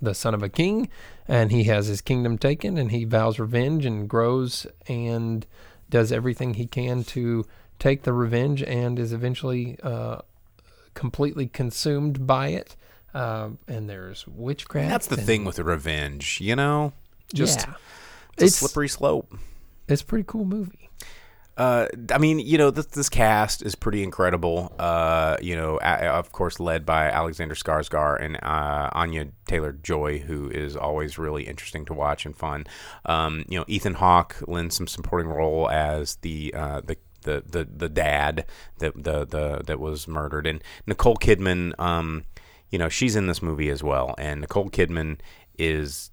the 0.00 0.14
son 0.14 0.34
of 0.34 0.42
a 0.42 0.48
king, 0.48 0.88
and 1.26 1.50
he 1.50 1.64
has 1.64 1.86
his 1.86 2.00
kingdom 2.00 2.38
taken, 2.38 2.76
and 2.78 2.90
he 2.92 3.04
vows 3.04 3.38
revenge 3.38 3.84
and 3.84 4.08
grows 4.08 4.66
and 4.88 5.46
does 5.90 6.12
everything 6.12 6.54
he 6.54 6.66
can 6.66 7.02
to 7.04 7.44
take 7.78 8.02
the 8.02 8.12
revenge, 8.12 8.62
and 8.62 8.98
is 8.98 9.12
eventually 9.12 9.78
uh, 9.82 10.18
completely 10.94 11.46
consumed 11.46 12.26
by 12.26 12.48
it. 12.48 12.76
Um, 13.14 13.58
and 13.66 13.88
there's 13.88 14.26
witchcraft. 14.28 14.90
That's 14.90 15.06
the 15.06 15.16
and- 15.16 15.26
thing 15.26 15.44
with 15.44 15.56
the 15.56 15.64
revenge, 15.64 16.38
you 16.40 16.54
know. 16.56 16.92
Just 17.34 17.60
yeah. 17.66 17.74
it's, 18.34 18.42
It's- 18.42 18.54
a 18.54 18.58
slippery 18.68 18.88
slope. 18.88 19.34
It's 19.88 20.02
a 20.02 20.04
pretty 20.04 20.24
cool 20.26 20.44
movie. 20.44 20.90
Uh, 21.56 21.86
I 22.12 22.18
mean, 22.18 22.38
you 22.38 22.58
know, 22.58 22.70
this, 22.70 22.86
this 22.86 23.08
cast 23.08 23.62
is 23.62 23.74
pretty 23.74 24.02
incredible. 24.02 24.72
Uh, 24.78 25.36
you 25.40 25.56
know, 25.56 25.78
a, 25.80 26.06
of 26.06 26.30
course, 26.32 26.60
led 26.60 26.84
by 26.84 27.08
Alexander 27.08 27.54
Skarsgård 27.54 28.22
and 28.22 28.36
uh, 28.42 28.90
Anya 28.92 29.28
Taylor 29.46 29.72
Joy, 29.72 30.18
who 30.18 30.50
is 30.50 30.76
always 30.76 31.18
really 31.18 31.44
interesting 31.44 31.86
to 31.86 31.94
watch 31.94 32.26
and 32.26 32.36
fun. 32.36 32.66
Um, 33.06 33.44
you 33.48 33.58
know, 33.58 33.64
Ethan 33.68 33.94
Hawke 33.94 34.36
lends 34.46 34.76
some 34.76 34.86
supporting 34.86 35.28
role 35.30 35.70
as 35.70 36.16
the 36.16 36.52
uh, 36.54 36.82
the 36.82 36.98
the, 37.22 37.42
the, 37.44 37.64
the 37.64 37.88
dad 37.88 38.46
that 38.78 38.94
the, 38.94 39.24
the 39.24 39.62
that 39.66 39.80
was 39.80 40.06
murdered, 40.06 40.46
and 40.46 40.62
Nicole 40.86 41.16
Kidman. 41.16 41.78
Um, 41.80 42.24
you 42.70 42.78
know, 42.78 42.88
she's 42.88 43.16
in 43.16 43.28
this 43.28 43.40
movie 43.40 43.70
as 43.70 43.82
well, 43.82 44.14
and 44.18 44.40
Nicole 44.40 44.68
Kidman 44.68 45.18
is 45.56 46.10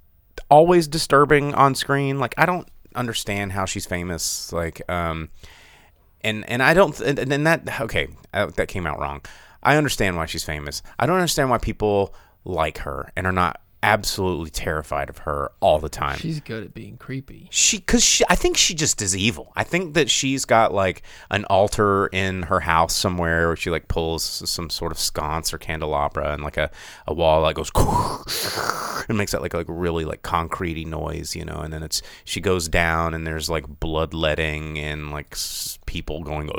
always 0.49 0.87
disturbing 0.87 1.53
on 1.53 1.75
screen. 1.75 2.19
Like 2.19 2.33
I 2.37 2.45
don't 2.45 2.67
understand 2.95 3.51
how 3.51 3.65
she's 3.65 3.85
famous. 3.85 4.51
Like 4.51 4.81
um 4.89 5.29
and 6.21 6.47
and 6.49 6.63
I 6.63 6.73
don't 6.73 6.99
and, 6.99 7.19
and 7.19 7.47
that 7.47 7.81
okay, 7.81 8.07
uh, 8.33 8.47
that 8.55 8.67
came 8.67 8.85
out 8.85 8.99
wrong. 8.99 9.21
I 9.61 9.77
understand 9.77 10.17
why 10.17 10.25
she's 10.25 10.43
famous. 10.43 10.81
I 10.99 11.05
don't 11.05 11.17
understand 11.17 11.49
why 11.49 11.57
people 11.57 12.13
like 12.45 12.79
her 12.79 13.11
and 13.15 13.25
are 13.25 13.31
not 13.31 13.61
absolutely 13.83 14.49
terrified 14.49 15.09
of 15.09 15.19
her 15.19 15.51
all 15.59 15.77
the 15.77 15.89
time 15.89 16.17
She's 16.17 16.39
good 16.39 16.63
at 16.63 16.73
being 16.73 16.97
creepy. 16.97 17.47
she 17.51 17.77
because 17.77 18.03
she 18.03 18.23
i 18.29 18.35
think 18.35 18.55
she 18.57 18.73
just 18.73 19.01
is 19.01 19.15
evil 19.15 19.51
i 19.55 19.63
think 19.63 19.93
that 19.93 20.09
she's 20.09 20.45
got 20.45 20.73
like 20.73 21.03
an 21.29 21.43
altar 21.45 22.07
in 22.07 22.43
her 22.43 22.61
house 22.61 22.95
somewhere 22.95 23.47
where 23.47 23.55
she 23.57 23.69
like 23.69 23.89
pulls 23.89 24.23
some 24.49 24.69
sort 24.69 24.91
of 24.93 24.97
sconce 24.97 25.53
or 25.53 25.57
candelabra 25.57 26.31
and 26.33 26.43
like 26.43 26.57
a, 26.57 26.71
a 27.07 27.13
wall 27.13 27.43
that 27.43 27.55
goes 27.55 27.69
and 29.09 29.17
makes 29.17 29.33
that 29.33 29.41
like 29.41 29.53
like 29.53 29.65
really 29.67 30.05
like 30.05 30.21
concretey 30.23 30.87
noise 30.87 31.35
you 31.35 31.43
know 31.43 31.59
and 31.59 31.73
then 31.73 31.83
it's 31.83 32.01
she 32.23 32.39
goes 32.39 32.69
down 32.69 33.13
and 33.13 33.27
there's 33.27 33.49
like 33.49 33.65
bloodletting 33.81 34.79
and 34.79 35.11
like 35.11 35.35
people 35.85 36.23
going 36.23 36.49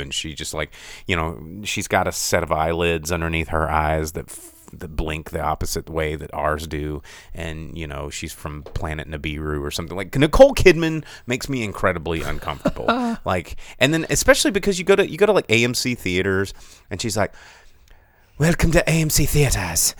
and 0.00 0.12
she 0.12 0.34
just 0.34 0.52
like 0.54 0.70
you 1.06 1.16
know 1.16 1.40
she's 1.64 1.88
got 1.88 2.06
a 2.06 2.12
set 2.12 2.42
of 2.42 2.52
eyelids 2.52 3.10
underneath 3.10 3.48
her 3.48 3.70
eyes 3.70 4.12
that 4.12 4.30
that 4.72 4.96
blink 4.96 5.30
the 5.30 5.40
opposite 5.40 5.88
way 5.88 6.16
that 6.16 6.32
ours 6.32 6.66
do 6.66 7.02
and 7.34 7.76
you 7.76 7.86
know 7.86 8.10
she's 8.10 8.32
from 8.32 8.62
planet 8.62 9.08
nibiru 9.08 9.62
or 9.62 9.70
something 9.70 9.96
like 9.96 10.14
nicole 10.16 10.54
kidman 10.54 11.04
makes 11.26 11.48
me 11.48 11.62
incredibly 11.62 12.22
uncomfortable 12.22 12.86
like 13.24 13.56
and 13.78 13.92
then 13.92 14.06
especially 14.10 14.50
because 14.50 14.78
you 14.78 14.84
go 14.84 14.96
to 14.96 15.08
you 15.08 15.16
go 15.16 15.26
to 15.26 15.32
like 15.32 15.46
amc 15.48 15.96
theaters 15.98 16.54
and 16.90 17.00
she's 17.00 17.16
like 17.16 17.32
welcome 18.38 18.70
to 18.70 18.82
amc 18.84 19.28
theaters 19.28 19.94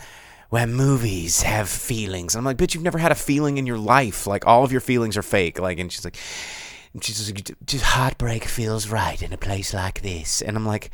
where 0.49 0.67
movies 0.67 1.41
have 1.41 1.67
feelings. 1.67 2.33
And 2.33 2.39
I'm 2.39 2.45
like, 2.45 2.57
bitch, 2.57 2.73
you've 2.73 2.83
never 2.83 2.97
had 2.97 3.11
a 3.11 3.15
feeling 3.15 3.57
in 3.57 3.65
your 3.65 3.77
life. 3.77 4.25
Like 4.25 4.45
all 4.47 4.63
of 4.63 4.71
your 4.71 4.81
feelings 4.81 5.17
are 5.17 5.21
fake. 5.21 5.59
Like, 5.59 5.79
and 5.79 5.91
she's 5.91 6.05
like, 6.05 6.17
and 6.93 7.03
she's 7.03 7.29
like, 7.31 7.51
just 7.65 7.83
heartbreak 7.83 8.45
feels 8.45 8.89
right 8.89 9.21
in 9.21 9.33
a 9.33 9.37
place 9.37 9.73
like 9.73 10.01
this. 10.01 10.41
And 10.41 10.55
I'm 10.57 10.65
like, 10.65 10.91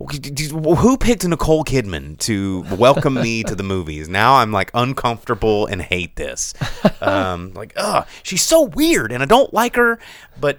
okay, 0.00 0.18
d- 0.18 0.30
d- 0.30 0.48
who 0.48 0.96
picked 0.98 1.26
Nicole 1.26 1.64
Kidman 1.64 2.18
to 2.20 2.64
welcome 2.76 3.14
me 3.14 3.42
to 3.44 3.54
the 3.54 3.62
movies? 3.62 4.08
Now 4.08 4.36
I'm 4.36 4.52
like 4.52 4.70
uncomfortable 4.74 5.66
and 5.66 5.82
hate 5.82 6.16
this. 6.16 6.54
Um, 7.00 7.52
like, 7.54 7.72
ugh, 7.76 8.06
she's 8.22 8.42
so 8.42 8.62
weird, 8.62 9.12
and 9.12 9.22
I 9.22 9.26
don't 9.26 9.52
like 9.54 9.76
her. 9.76 9.98
But 10.40 10.58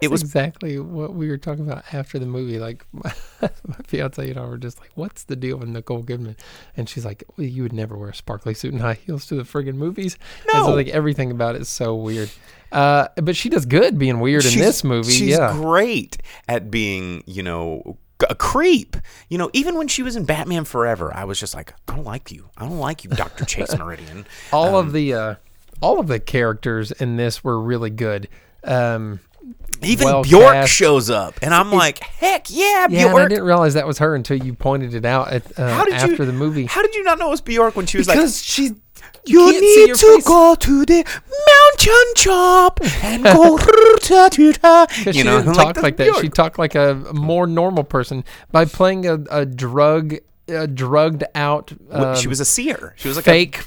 it 0.00 0.10
was 0.10 0.22
exactly 0.22 0.78
what 0.78 1.14
we 1.14 1.28
were 1.28 1.38
talking 1.38 1.64
about 1.66 1.84
after 1.92 2.18
the 2.18 2.26
movie. 2.26 2.58
Like 2.58 2.84
my, 2.92 3.12
my 3.40 3.76
fiance 3.86 4.28
and 4.30 4.38
I 4.38 4.44
were 4.46 4.58
just 4.58 4.78
like, 4.80 4.90
"What's 4.94 5.24
the 5.24 5.36
deal 5.36 5.56
with 5.58 5.68
Nicole 5.68 6.02
Kidman?" 6.02 6.36
And 6.76 6.88
she's 6.88 7.04
like, 7.04 7.24
well, 7.36 7.46
"You 7.46 7.62
would 7.62 7.72
never 7.72 7.96
wear 7.96 8.10
a 8.10 8.14
sparkly 8.14 8.54
suit 8.54 8.72
and 8.72 8.82
high 8.82 8.94
heels 8.94 9.26
to 9.26 9.34
the 9.34 9.42
friggin' 9.42 9.74
movies." 9.74 10.16
And 10.42 10.64
so 10.64 10.68
No. 10.70 10.74
like 10.74 10.88
everything 10.88 11.30
about 11.30 11.54
it 11.56 11.62
is 11.62 11.68
so 11.68 11.94
weird. 11.94 12.30
Uh, 12.72 13.08
but 13.16 13.36
she 13.36 13.48
does 13.48 13.64
good 13.66 13.98
being 13.98 14.20
weird 14.20 14.44
in 14.44 14.58
this 14.58 14.82
movie. 14.84 15.12
She's 15.12 15.30
yeah, 15.38 15.52
great 15.52 16.18
at 16.48 16.70
being, 16.70 17.22
you 17.26 17.42
know, 17.42 17.96
a 18.28 18.34
creep. 18.34 18.96
You 19.28 19.38
know, 19.38 19.50
even 19.52 19.76
when 19.76 19.88
she 19.88 20.02
was 20.02 20.16
in 20.16 20.24
Batman 20.24 20.64
Forever, 20.64 21.14
I 21.14 21.24
was 21.24 21.38
just 21.38 21.54
like, 21.54 21.72
I 21.88 21.94
don't 21.94 22.04
like 22.04 22.32
you. 22.32 22.48
I 22.56 22.62
don't 22.66 22.78
like 22.78 23.04
you, 23.04 23.10
Doctor 23.10 23.44
Chase 23.44 23.74
Meridian. 23.78 24.26
all 24.52 24.74
Um, 24.76 24.86
of 24.86 24.92
the 24.92 25.14
uh, 25.14 25.34
all 25.80 26.00
of 26.00 26.08
the 26.08 26.18
characters 26.18 26.90
in 26.92 27.16
this 27.16 27.44
were 27.44 27.60
really 27.60 27.90
good. 27.90 28.28
Um, 28.64 29.20
Even 29.82 30.06
well 30.06 30.22
Bjork 30.22 30.52
cast. 30.52 30.72
shows 30.72 31.10
up, 31.10 31.34
and 31.42 31.52
I'm 31.52 31.70
like, 31.70 31.98
heck 31.98 32.46
yeah, 32.48 32.86
yeah, 32.88 33.08
and 33.08 33.18
I 33.18 33.28
didn't 33.28 33.44
realize 33.44 33.74
that 33.74 33.86
was 33.86 33.98
her 33.98 34.14
until 34.14 34.38
you 34.38 34.54
pointed 34.54 34.94
it 34.94 35.04
out 35.04 35.28
at, 35.28 35.58
uh, 35.58 35.68
How 35.68 35.84
did 35.84 35.94
after 35.94 36.10
you, 36.16 36.24
the 36.24 36.32
movie. 36.32 36.64
How 36.64 36.80
did 36.82 36.94
you 36.94 37.02
not 37.04 37.18
know 37.18 37.28
it 37.28 37.30
was 37.30 37.40
Bjork 37.42 37.76
when 37.76 37.84
she 37.86 37.98
was 37.98 38.06
because 38.06 38.58
like, 38.58 38.74
you 39.26 39.38
can't 39.38 39.56
see 39.56 39.86
need 39.86 39.94
to 39.94 40.14
face. 40.16 40.26
go 40.26 40.54
to 40.54 40.86
the 40.86 41.04
mountain 41.48 42.14
top 42.16 42.80
and 43.04 43.22
go 43.24 43.58
ta 43.98 44.28
ta 44.30 44.52
ta. 44.52 44.86
You 45.04 45.12
she 45.12 45.22
know, 45.22 45.38
didn't 45.38 45.54
talk 45.54 45.74
that's 45.74 45.82
like 45.82 45.96
that. 45.98 46.16
She 46.20 46.28
talked 46.30 46.58
like 46.58 46.74
a 46.74 46.94
more 47.12 47.46
normal 47.46 47.84
person 47.84 48.24
by 48.50 48.64
playing 48.64 49.06
a, 49.06 49.18
a 49.30 49.44
drug, 49.44 50.14
a 50.48 50.66
drugged 50.66 51.24
out, 51.34 51.72
um, 51.90 52.16
she 52.16 52.28
was 52.28 52.40
a 52.40 52.44
seer. 52.44 52.94
She 52.96 53.08
was 53.08 53.16
like 53.16 53.24
fake 53.26 53.64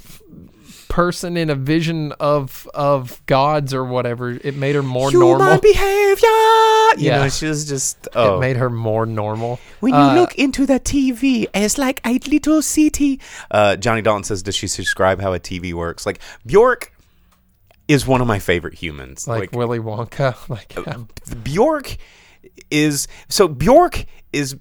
person 1.00 1.38
in 1.38 1.50
a 1.50 1.56
vision 1.56 2.12
of 2.20 2.68
of 2.74 3.22
gods 3.26 3.74
or 3.74 3.84
whatever. 3.86 4.32
It 4.32 4.56
made 4.56 4.76
her 4.76 4.84
more 4.84 5.10
human 5.10 5.28
normal. 5.40 5.58
behavior. 5.60 6.28
You 6.98 7.08
Yeah. 7.10 7.18
know, 7.24 7.30
she 7.30 7.46
was 7.48 7.62
just 7.74 8.08
oh. 8.16 8.36
It 8.36 8.40
made 8.42 8.58
her 8.58 8.70
more 8.70 9.06
normal. 9.06 9.60
When 9.80 9.94
you 9.94 10.00
Uh, 10.10 10.16
look 10.20 10.34
into 10.36 10.66
the 10.66 10.80
TV, 10.80 11.48
it's 11.54 11.78
like 11.78 12.02
a 12.06 12.20
little 12.34 12.62
city. 12.62 13.20
Uh, 13.50 13.76
Johnny 13.78 14.02
Dalton 14.02 14.24
says, 14.26 14.44
"Does 14.44 14.56
she 14.56 14.68
describe 14.68 15.22
how 15.22 15.32
a 15.34 15.40
TV 15.40 15.74
works?" 15.74 16.06
Like 16.06 16.20
Bjork 16.46 16.92
is 17.88 18.06
one 18.06 18.22
of 18.22 18.28
my 18.28 18.40
favorite 18.40 18.76
humans. 18.84 19.28
like, 19.28 19.52
Willy 19.54 19.80
Wonka, 19.80 20.36
like 20.58 20.74
Uh, 20.78 20.84
yeah. 20.86 21.36
Bjork 21.44 21.98
is 22.70 23.08
so 23.30 23.48
Bjork 23.48 24.06
is 24.34 24.56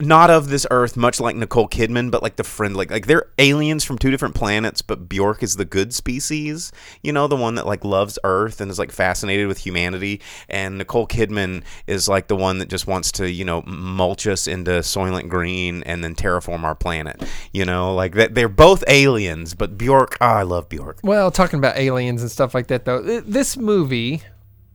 not 0.00 0.30
of 0.30 0.48
this 0.48 0.66
earth, 0.70 0.96
much 0.96 1.20
like 1.20 1.36
Nicole 1.36 1.68
Kidman, 1.68 2.10
but 2.10 2.22
like 2.22 2.36
the 2.36 2.44
friend, 2.44 2.76
like 2.76 2.90
like 2.90 3.06
they're 3.06 3.30
aliens 3.38 3.84
from 3.84 3.98
two 3.98 4.10
different 4.10 4.34
planets. 4.34 4.82
But 4.82 5.08
Bjork 5.08 5.42
is 5.42 5.56
the 5.56 5.64
good 5.64 5.94
species, 5.94 6.72
you 7.02 7.12
know, 7.12 7.26
the 7.26 7.36
one 7.36 7.54
that 7.56 7.66
like 7.66 7.84
loves 7.84 8.18
Earth 8.24 8.60
and 8.60 8.70
is 8.70 8.78
like 8.78 8.92
fascinated 8.92 9.46
with 9.46 9.58
humanity. 9.58 10.20
And 10.48 10.78
Nicole 10.78 11.06
Kidman 11.06 11.62
is 11.86 12.08
like 12.08 12.28
the 12.28 12.36
one 12.36 12.58
that 12.58 12.68
just 12.68 12.86
wants 12.86 13.12
to, 13.12 13.30
you 13.30 13.44
know, 13.44 13.62
mulch 13.66 14.26
us 14.26 14.46
into 14.46 14.70
Soylent 14.70 15.28
Green 15.28 15.82
and 15.84 16.02
then 16.02 16.14
terraform 16.14 16.62
our 16.62 16.74
planet. 16.74 17.22
You 17.52 17.64
know, 17.64 17.94
like 17.94 18.14
that 18.14 18.34
they're 18.34 18.48
both 18.48 18.84
aliens, 18.88 19.54
but 19.54 19.76
Bjork, 19.76 20.16
oh, 20.20 20.26
I 20.26 20.42
love 20.42 20.68
Bjork. 20.68 21.00
Well, 21.02 21.30
talking 21.30 21.58
about 21.58 21.76
aliens 21.76 22.22
and 22.22 22.30
stuff 22.30 22.54
like 22.54 22.68
that, 22.68 22.84
though, 22.84 23.02
this 23.02 23.56
movie 23.56 24.22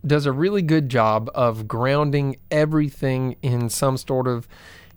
does 0.05 0.25
a 0.25 0.31
really 0.31 0.61
good 0.61 0.89
job 0.89 1.29
of 1.33 1.67
grounding 1.67 2.37
everything 2.51 3.35
in 3.41 3.69
some 3.69 3.97
sort 3.97 4.27
of 4.27 4.47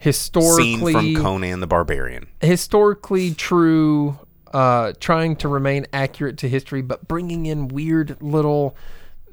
Scene 0.01 0.79
historically 0.79 0.93
from 1.15 1.15
Conan 1.23 1.61
the 1.61 1.67
Barbarian. 1.67 2.29
historically 2.41 3.35
true, 3.35 4.19
uh, 4.53 4.93
trying 5.01 5.37
to 5.37 5.49
remain 5.49 5.87
accurate 5.93 6.39
to 6.39 6.49
history, 6.49 6.83
but 6.83 7.07
bringing 7.09 7.47
in 7.47 7.69
weird 7.69 8.17
little 8.21 8.77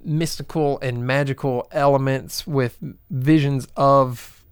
mystical 0.04 0.80
and 0.82 1.06
magical 1.06 1.68
elements 1.72 2.46
with 2.46 2.78
visions 3.10 3.68
of 3.76 4.44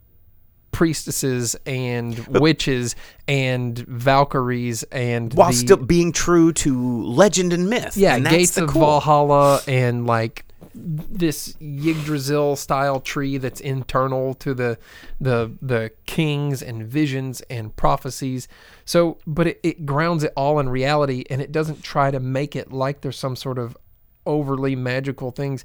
priestesses 0.72 1.56
and 1.68 2.18
witches 2.28 2.96
and 3.28 3.78
valkyries 3.80 4.82
and 4.92 5.32
while 5.36 5.50
the- 5.52 5.56
still 5.56 5.78
being 5.78 6.12
true 6.12 6.52
to 6.52 7.04
legend 7.04 7.54
and 7.54 7.70
myth. 7.70 7.96
yeah, 7.96 8.16
and 8.16 8.26
that's 8.26 8.36
gates 8.36 8.56
the 8.56 8.64
of 8.64 8.70
cool. 8.72 8.82
Valhalla 8.82 9.62
and 9.68 10.08
like 10.08 10.46
this 10.76 11.56
Yggdrasil 11.60 12.56
style 12.56 13.00
tree 13.00 13.38
that's 13.38 13.62
internal 13.62 14.34
to 14.36 14.54
the 14.54 14.78
the 15.22 15.52
the 15.62 15.92
kings 16.06 16.62
and 16.62 16.86
visions 16.88 17.42
and 17.50 17.76
prophecies. 17.76 18.48
So, 18.86 19.18
but 19.28 19.48
it, 19.48 19.60
it 19.64 19.86
grounds 19.86 20.24
it 20.24 20.34
all 20.36 20.60
in 20.60 20.70
reality, 20.70 21.24
and 21.30 21.42
it 21.42 21.52
doesn't 21.52 21.84
try 21.84 22.12
to 22.12 22.20
make 22.20 22.56
it 22.56 22.72
like 22.72 23.02
there's 23.02 23.18
some 23.18 23.36
sort 23.36 23.60
of 23.60 23.78
overly 24.26 24.76
magical 24.76 25.32
things. 25.32 25.64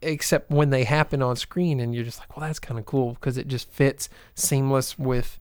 Except 0.00 0.48
when 0.50 0.70
they 0.70 0.84
happen 0.84 1.22
on 1.22 1.34
screen, 1.34 1.80
and 1.80 1.92
you're 1.92 2.04
just 2.04 2.20
like, 2.20 2.36
well, 2.36 2.46
that's 2.46 2.60
kind 2.60 2.78
of 2.78 2.86
cool 2.86 3.14
because 3.14 3.36
it 3.36 3.48
just 3.48 3.68
fits 3.68 4.08
seamless 4.36 4.96
with 4.96 5.40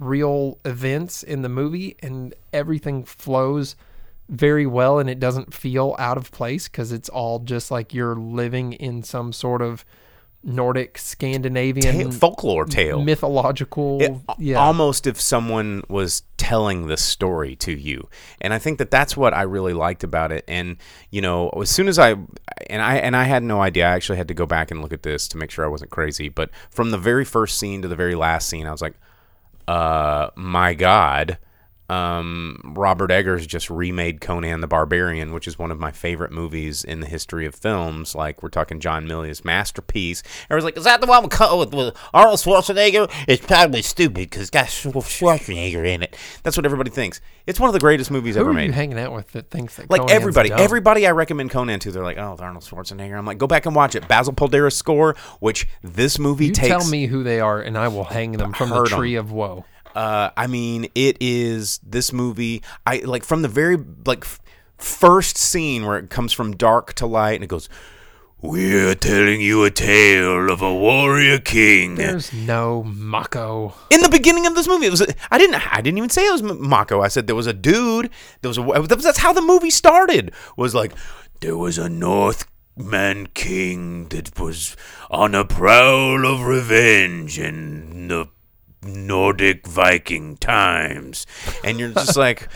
real 0.00 0.58
events 0.64 1.22
in 1.22 1.42
the 1.42 1.48
movie 1.48 1.96
and 2.02 2.34
everything 2.52 3.04
flows 3.04 3.76
very 4.30 4.64
well 4.66 4.98
and 5.00 5.10
it 5.10 5.18
doesn't 5.18 5.52
feel 5.52 5.96
out 5.98 6.16
of 6.16 6.30
place 6.30 6.68
because 6.68 6.92
it's 6.92 7.08
all 7.08 7.40
just 7.40 7.70
like 7.70 7.92
you're 7.92 8.14
living 8.14 8.72
in 8.74 9.02
some 9.02 9.32
sort 9.32 9.60
of 9.60 9.84
Nordic 10.42 10.96
Scandinavian 10.96 12.10
folklore 12.12 12.64
tale. 12.64 13.02
mythological 13.02 14.00
It- 14.00 14.14
yeah 14.38 14.56
Almost 14.56 15.06
if 15.06 15.20
someone 15.20 15.82
was 15.88 16.22
telling 16.38 16.86
the 16.86 16.96
story 16.96 17.56
to 17.56 17.72
you. 17.72 18.08
And 18.40 18.54
I 18.54 18.58
think 18.58 18.78
that 18.78 18.90
that's 18.90 19.16
what 19.16 19.34
I 19.34 19.42
really 19.42 19.74
liked 19.74 20.02
about 20.02 20.32
it. 20.32 20.44
And, 20.48 20.78
you 21.10 21.20
know, 21.20 21.50
as 21.50 21.68
soon 21.68 21.88
as 21.88 21.98
I 21.98 22.12
and 22.68 22.80
I 22.80 22.96
and 22.96 23.14
I 23.16 23.24
had 23.24 23.42
no 23.42 23.60
idea. 23.60 23.86
I 23.86 23.90
actually 23.90 24.16
had 24.16 24.28
to 24.28 24.34
go 24.34 24.46
back 24.46 24.70
and 24.70 24.80
look 24.80 24.92
at 24.94 25.02
this 25.02 25.28
to 25.28 25.36
make 25.36 25.50
sure 25.50 25.64
I 25.64 25.68
wasn't 25.68 25.90
crazy, 25.90 26.28
but 26.30 26.50
from 26.70 26.90
the 26.90 26.98
very 26.98 27.24
first 27.26 27.58
scene 27.58 27.82
to 27.82 27.88
the 27.88 27.96
very 27.96 28.14
last 28.14 28.48
scene, 28.48 28.66
I 28.66 28.70
was 28.70 28.80
like, 28.80 28.94
uh, 29.68 30.30
my 30.36 30.72
God, 30.72 31.36
um, 31.90 32.60
Robert 32.76 33.10
Eggers 33.10 33.48
just 33.48 33.68
remade 33.68 34.20
Conan 34.20 34.60
the 34.60 34.68
Barbarian, 34.68 35.32
which 35.32 35.48
is 35.48 35.58
one 35.58 35.72
of 35.72 35.80
my 35.80 35.90
favorite 35.90 36.30
movies 36.30 36.84
in 36.84 37.00
the 37.00 37.06
history 37.06 37.46
of 37.46 37.54
films. 37.54 38.14
Like 38.14 38.44
we're 38.44 38.48
talking 38.48 38.78
John 38.78 39.08
Milius' 39.08 39.44
masterpiece. 39.44 40.22
Everyone's 40.48 40.64
like, 40.64 40.76
"Is 40.76 40.84
that 40.84 41.00
the 41.00 41.08
one 41.08 41.24
with, 41.24 41.40
with, 41.40 41.74
with 41.74 41.96
Arnold 42.14 42.38
Schwarzenegger?" 42.38 43.10
It's 43.26 43.44
probably 43.44 43.82
stupid 43.82 44.14
because 44.14 44.42
it's 44.42 44.50
got 44.50 44.66
Schwarzenegger 44.66 45.84
in 45.84 46.04
it. 46.04 46.16
That's 46.44 46.56
what 46.56 46.64
everybody 46.64 46.90
thinks. 46.90 47.20
It's 47.48 47.58
one 47.58 47.68
of 47.68 47.74
the 47.74 47.80
greatest 47.80 48.12
movies 48.12 48.36
who 48.36 48.42
ever 48.42 48.50
are 48.50 48.52
made 48.54 48.66
you 48.66 48.72
hanging 48.72 48.98
out 48.98 49.12
with 49.12 49.32
that 49.32 49.50
thinks 49.50 49.74
that 49.74 49.90
like 49.90 50.02
Conan's 50.02 50.14
everybody, 50.14 50.48
dumb? 50.50 50.60
everybody 50.60 51.08
I 51.08 51.10
recommend 51.10 51.50
Conan 51.50 51.80
to, 51.80 51.90
they're 51.90 52.04
like, 52.04 52.18
oh, 52.18 52.36
Arnold 52.38 52.62
Schwarzenegger. 52.62 53.18
I'm 53.18 53.26
like, 53.26 53.38
go 53.38 53.48
back 53.48 53.66
and 53.66 53.74
watch 53.74 53.96
it. 53.96 54.06
Basil 54.06 54.32
Poledouris's 54.32 54.76
score, 54.76 55.16
which 55.40 55.66
this 55.82 56.20
movie 56.20 56.46
you 56.46 56.52
takes. 56.52 56.68
tell 56.68 56.88
me 56.88 57.06
who 57.06 57.24
they 57.24 57.40
are 57.40 57.60
and 57.60 57.76
I 57.76 57.88
will 57.88 58.04
hang 58.04 58.32
them 58.32 58.52
from 58.52 58.70
the 58.70 58.84
tree 58.84 59.16
of 59.16 59.32
woe 59.32 59.64
Uh, 59.94 60.30
I 60.36 60.46
mean, 60.46 60.88
it 60.94 61.16
is 61.20 61.78
this 61.82 62.12
movie. 62.12 62.62
I 62.86 62.98
like 62.98 63.24
from 63.24 63.42
the 63.42 63.48
very 63.48 63.76
like 64.06 64.24
f- 64.24 64.40
first 64.78 65.36
scene 65.36 65.84
where 65.86 65.98
it 65.98 66.10
comes 66.10 66.32
from 66.32 66.56
dark 66.56 66.92
to 66.94 67.06
light, 67.06 67.34
and 67.34 67.44
it 67.44 67.48
goes. 67.48 67.68
We're 68.42 68.94
telling 68.94 69.42
you 69.42 69.64
a 69.64 69.70
tale 69.70 70.50
of 70.50 70.62
a 70.62 70.74
warrior 70.74 71.38
king. 71.40 71.96
there's 71.96 72.32
no 72.32 72.82
Mako 72.84 73.74
in 73.90 74.00
the 74.00 74.08
beginning 74.08 74.46
of 74.46 74.54
this 74.54 74.66
movie. 74.66 74.86
It 74.86 74.90
was 74.90 75.02
a, 75.02 75.08
I 75.30 75.36
didn't 75.36 75.56
I 75.74 75.82
didn't 75.82 75.98
even 75.98 76.08
say 76.08 76.26
it 76.26 76.32
was 76.32 76.42
Mako. 76.42 77.02
I 77.02 77.08
said 77.08 77.26
there 77.26 77.36
was 77.36 77.46
a 77.46 77.52
dude. 77.52 78.08
There 78.40 78.48
was 78.48 78.56
a 78.56 78.96
that's 78.96 79.18
how 79.18 79.34
the 79.34 79.42
movie 79.42 79.68
started. 79.68 80.32
Was 80.56 80.74
like 80.74 80.92
there 81.40 81.54
was 81.58 81.76
a 81.76 81.90
Northman 81.90 83.26
king 83.34 84.08
that 84.08 84.38
was 84.40 84.74
on 85.10 85.34
a 85.34 85.44
prowl 85.44 86.24
of 86.24 86.40
revenge 86.42 87.38
and 87.38 88.10
the 88.10 88.26
Nordic 88.82 89.66
Viking 89.66 90.36
times, 90.36 91.26
and 91.64 91.78
you're 91.78 91.92
just 91.92 92.16
like. 92.16 92.48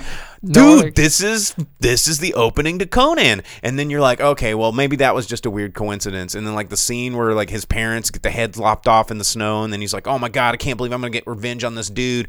Dude, 0.45 0.57
Nordic. 0.57 0.95
this 0.95 1.22
is 1.22 1.55
this 1.81 2.07
is 2.07 2.18
the 2.18 2.35
opening 2.35 2.79
to 2.81 2.87
Conan, 2.87 3.43
and 3.62 3.79
then 3.79 3.89
you're 3.89 4.03
like, 4.03 4.20
okay, 4.20 4.55
well 4.55 4.72
maybe 4.72 4.97
that 4.97 5.14
was 5.14 5.27
just 5.27 5.47
a 5.47 5.51
weird 5.51 5.72
coincidence, 5.72 6.35
and 6.35 6.47
then 6.47 6.55
like 6.55 6.68
the 6.68 6.77
scene 6.77 7.16
where 7.16 7.33
like 7.33 7.49
his 7.49 7.64
parents 7.64 8.11
get 8.11 8.22
the 8.22 8.31
heads 8.31 8.59
lopped 8.59 8.87
off 8.87 9.11
in 9.11 9.16
the 9.16 9.25
snow, 9.25 9.64
and 9.64 9.72
then 9.72 9.81
he's 9.81 9.95
like, 9.95 10.07
oh 10.07 10.18
my 10.18 10.29
god, 10.29 10.53
I 10.53 10.59
can't 10.59 10.77
believe 10.77 10.93
I'm 10.93 11.01
gonna 11.01 11.09
get 11.09 11.27
revenge 11.27 11.64
on 11.64 11.77
this 11.77 11.89
dude. 11.89 12.29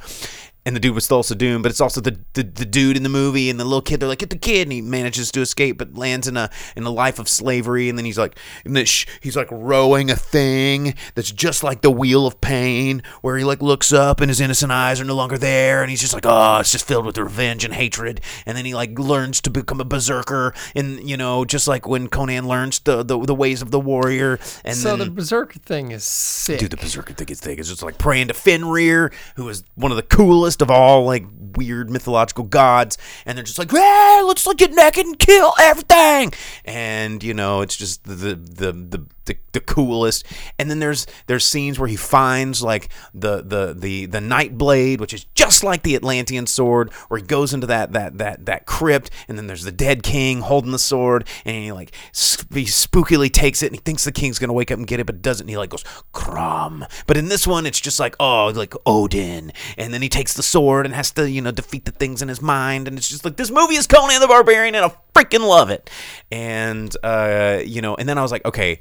And 0.66 0.76
the 0.76 0.80
dude 0.80 0.96
was 0.96 1.08
Thulsa 1.08 1.38
Doom, 1.38 1.62
but 1.62 1.70
it's 1.70 1.80
also 1.82 2.02
the, 2.02 2.18
the 2.34 2.42
the 2.42 2.66
dude 2.66 2.98
in 2.98 3.04
the 3.04 3.10
movie 3.10 3.50
and 3.52 3.60
the 3.60 3.64
little 3.64 3.82
kid. 3.84 4.00
They're 4.00 4.10
like, 4.10 4.20
get 4.20 4.32
the 4.32 4.38
kid, 4.38 4.64
and 4.64 4.72
he 4.72 4.82
manages 4.82 5.32
to 5.34 5.42
escape, 5.42 5.78
but 5.78 5.96
lands 5.96 6.28
in 6.28 6.38
a 6.38 6.50
in 6.76 6.84
a 6.84 6.90
life 6.90 7.20
of 7.20 7.30
slavery. 7.30 7.88
And 7.88 7.98
then 7.98 8.06
he's 8.06 8.18
like, 8.18 8.38
and 8.66 8.76
then 8.76 8.86
sh- 8.86 9.06
he's 9.22 9.36
like 9.36 9.48
rowing 9.52 10.10
a 10.10 10.16
thing 10.16 10.96
that's 11.14 11.32
just 11.32 11.64
like 11.64 11.82
the 11.82 11.92
wheel 11.92 12.26
of 12.26 12.42
pain, 12.42 13.04
where 13.22 13.38
he 13.38 13.44
like 13.44 13.62
looks 13.62 13.94
up 13.94 14.22
and 14.22 14.30
his 14.30 14.42
innocent 14.42 14.72
eyes 14.72 15.00
are 15.00 15.06
no 15.06 15.14
longer 15.16 15.38
there, 15.38 15.84
and 15.84 15.92
he's 15.92 16.02
just 16.02 16.14
like, 16.14 16.26
oh, 16.26 16.58
it's 16.62 16.72
just 16.72 16.88
filled 16.88 17.06
with 17.06 17.18
revenge 17.20 17.64
and 17.64 17.74
hatred. 17.76 18.20
And 18.48 18.58
then 18.58 18.66
he 18.66 18.74
like 18.74 18.98
learns 18.98 19.42
to 19.42 19.52
become 19.52 19.80
a 19.80 19.86
berserker, 19.86 20.56
and 20.74 21.08
you 21.08 21.16
know, 21.16 21.46
just 21.46 21.68
like 21.68 21.88
when 21.88 22.08
Conan 22.08 22.48
learns 22.48 22.80
the 22.80 23.04
the, 23.04 23.20
the 23.20 23.36
ways 23.36 23.62
of 23.62 23.70
the 23.70 23.80
warrior. 23.80 24.40
And 24.64 24.76
So 24.76 24.98
then, 24.98 25.00
the 25.08 25.12
berserker 25.12 25.60
thing 25.60 25.92
is 25.92 26.04
sick. 26.04 26.60
Dude, 26.60 26.72
the 26.72 26.78
berserker 26.78 27.14
thing 27.14 27.30
is 27.30 27.40
thing. 27.40 27.60
It's 27.60 27.70
just 27.70 27.84
like 27.84 28.00
praying 28.00 28.30
to 28.30 28.34
Fenrir, 28.34 29.12
who 29.36 29.48
is 29.50 29.64
one 29.76 29.92
of 29.92 29.98
the 29.98 30.04
coolest 30.04 30.55
of 30.62 30.72
all 30.72 31.06
like 31.06 31.26
weird 31.56 31.90
mythological 31.90 32.44
gods, 32.44 32.98
and 33.26 33.38
they're 33.38 33.46
just 33.46 33.60
like, 33.60 33.72
yeah, 33.72 34.24
let's 34.26 34.46
like 34.46 34.58
get 34.58 34.72
naked 34.72 35.06
and 35.06 35.20
kill 35.20 35.54
everything. 35.60 36.34
And 36.64 37.24
you 37.24 37.34
know, 37.34 37.62
it's 37.62 37.76
just 37.76 38.04
the 38.04 38.16
the 38.16 38.36
the 38.36 38.72
the, 38.72 39.06
the, 39.26 39.38
the 39.54 39.60
coolest. 39.60 40.26
And 40.58 40.70
then 40.70 40.80
there's 40.80 41.06
there's 41.28 41.46
scenes 41.46 41.80
where 41.80 41.88
he 41.88 41.96
finds 41.96 42.62
like 42.62 42.90
the 43.14 43.42
the 43.42 43.76
the 43.78 44.06
the 44.06 44.22
night 44.22 44.58
blade, 44.58 45.00
which 45.00 45.14
is 45.14 45.26
just 45.36 45.64
like 45.64 45.84
the 45.84 45.96
Atlantean 45.96 46.48
sword, 46.48 46.92
where 47.08 47.20
he 47.20 47.26
goes 47.26 47.54
into 47.54 47.68
that 47.68 47.94
that 47.94 48.18
that 48.18 48.46
that 48.46 48.66
crypt, 48.66 49.10
and 49.28 49.38
then 49.38 49.48
there's 49.48 49.64
the 49.64 49.72
dead 49.72 50.04
king 50.04 50.42
holding 50.42 50.72
the 50.72 50.80
sword, 50.80 51.28
and 51.44 51.56
he 51.56 51.72
like 51.72 51.94
sp- 52.14 52.54
he 52.54 52.66
spookily 52.66 53.32
takes 53.32 53.64
it, 53.64 53.68
and 53.68 53.76
he 53.76 53.82
thinks 53.82 54.04
the 54.04 54.12
king's 54.12 54.40
gonna 54.40 54.54
wake 54.54 54.72
up 54.72 54.78
and 54.78 54.88
get 54.88 55.00
it, 55.00 55.06
but 55.06 55.22
doesn't. 55.22 55.48
He 55.48 55.58
like 55.58 55.70
goes 55.70 55.84
Crom. 56.12 56.86
But 57.08 57.18
in 57.18 57.30
this 57.30 57.48
one, 57.48 57.66
it's 57.66 57.82
just 57.82 58.00
like 58.00 58.16
oh, 58.20 58.48
like 58.56 58.74
Odin, 58.86 59.52
and 59.78 59.94
then 59.94 60.02
he 60.02 60.10
takes 60.10 60.34
the 60.34 60.44
sword 60.44 60.86
and 60.86 60.96
has 60.96 61.12
to 61.12 61.30
you 61.30 61.42
know 61.42 61.45
defeat 61.52 61.86
the 61.86 61.92
things 61.92 62.22
in 62.22 62.28
his 62.28 62.42
mind, 62.42 62.88
and 62.88 62.98
it's 62.98 63.10
just 63.10 63.26
like 63.26 63.38
this 63.38 63.52
movie 63.52 63.76
is 63.76 63.88
Conan 63.88 64.20
the 64.22 64.28
Barbarian, 64.28 64.76
and 64.76 64.86
I 64.86 64.96
freaking 65.14 65.48
love 65.48 65.70
it. 65.70 65.90
And 66.32 66.96
uh, 67.04 67.62
you 67.66 67.82
know, 67.82 67.96
and 67.96 68.08
then 68.08 68.18
I 68.18 68.22
was 68.22 68.32
like, 68.32 68.46
okay. 68.46 68.80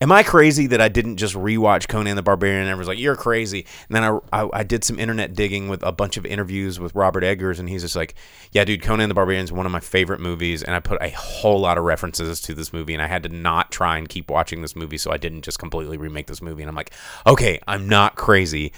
Am 0.00 0.10
I 0.10 0.24
crazy 0.24 0.66
that 0.66 0.80
I 0.80 0.88
didn't 0.88 1.18
just 1.18 1.36
rewatch 1.36 1.86
Conan 1.86 2.16
the 2.16 2.24
Barbarian? 2.24 2.62
And 2.62 2.70
everyone's 2.70 2.88
like, 2.88 2.98
"You're 2.98 3.14
crazy." 3.14 3.66
And 3.88 3.94
then 3.94 4.02
I, 4.02 4.18
I 4.32 4.48
I 4.52 4.62
did 4.64 4.82
some 4.82 4.98
internet 4.98 5.34
digging 5.34 5.68
with 5.68 5.84
a 5.84 5.92
bunch 5.92 6.16
of 6.16 6.26
interviews 6.26 6.80
with 6.80 6.92
Robert 6.96 7.22
Eggers, 7.22 7.60
and 7.60 7.68
he's 7.68 7.82
just 7.82 7.94
like, 7.94 8.16
"Yeah, 8.50 8.64
dude, 8.64 8.82
Conan 8.82 9.08
the 9.08 9.14
Barbarian 9.14 9.44
is 9.44 9.52
one 9.52 9.64
of 9.64 9.70
my 9.70 9.78
favorite 9.78 10.18
movies." 10.18 10.64
And 10.64 10.74
I 10.74 10.80
put 10.80 11.00
a 11.00 11.10
whole 11.10 11.60
lot 11.60 11.78
of 11.78 11.84
references 11.84 12.40
to 12.40 12.52
this 12.52 12.72
movie, 12.72 12.94
and 12.94 13.02
I 13.02 13.06
had 13.06 13.22
to 13.22 13.28
not 13.28 13.70
try 13.70 13.96
and 13.96 14.08
keep 14.08 14.28
watching 14.28 14.60
this 14.60 14.74
movie, 14.74 14.98
so 14.98 15.12
I 15.12 15.18
didn't 15.18 15.42
just 15.42 15.60
completely 15.60 15.98
remake 15.98 16.26
this 16.26 16.42
movie. 16.42 16.62
And 16.62 16.68
I'm 16.68 16.74
like, 16.74 16.90
okay, 17.24 17.60
I'm 17.68 17.88
not 17.88 18.16
crazy. 18.16 18.72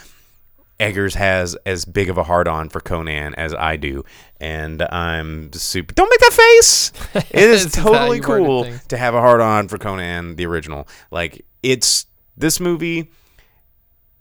Eggers 0.81 1.15
has 1.15 1.57
as 1.67 1.85
big 1.85 2.11
of 2.11 2.19
a 2.19 2.25
heart 2.25 2.49
on 2.49 2.69
for 2.69 2.81
Conan 2.81 3.35
as 3.37 3.55
I 3.55 3.77
do, 3.77 4.05
and 4.41 4.83
I'm 4.83 5.53
super. 5.53 5.95
Don't 5.95 6.11
make 6.11 6.21
that 6.21 6.33
face. 6.33 6.93
It 7.15 7.51
is 7.51 7.65
This 7.65 7.77
is 7.77 7.83
how 7.83 7.91
totally 7.93 8.21
cool 8.21 8.67
to 8.89 8.97
have 8.97 9.15
a 9.15 9.21
heart 9.21 9.41
on 9.41 9.69
for 9.69 9.79
Conan 9.79 10.37
the 10.37 10.47
original. 10.47 10.89
Like 11.11 11.45
it's 11.63 12.07
this 12.37 12.59
movie 12.59 13.11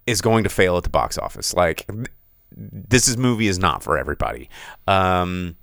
is 0.05 0.21
going 0.21 0.43
to 0.43 0.49
fail 0.49 0.77
at 0.77 0.83
the 0.83 0.89
box 0.89 1.17
office. 1.17 1.53
Like 1.53 1.89
this 2.55 3.07
is 3.07 3.17
movie 3.17 3.47
is 3.47 3.57
not 3.57 3.81
for 3.81 3.97
everybody. 3.97 4.49
Um, 4.87 5.55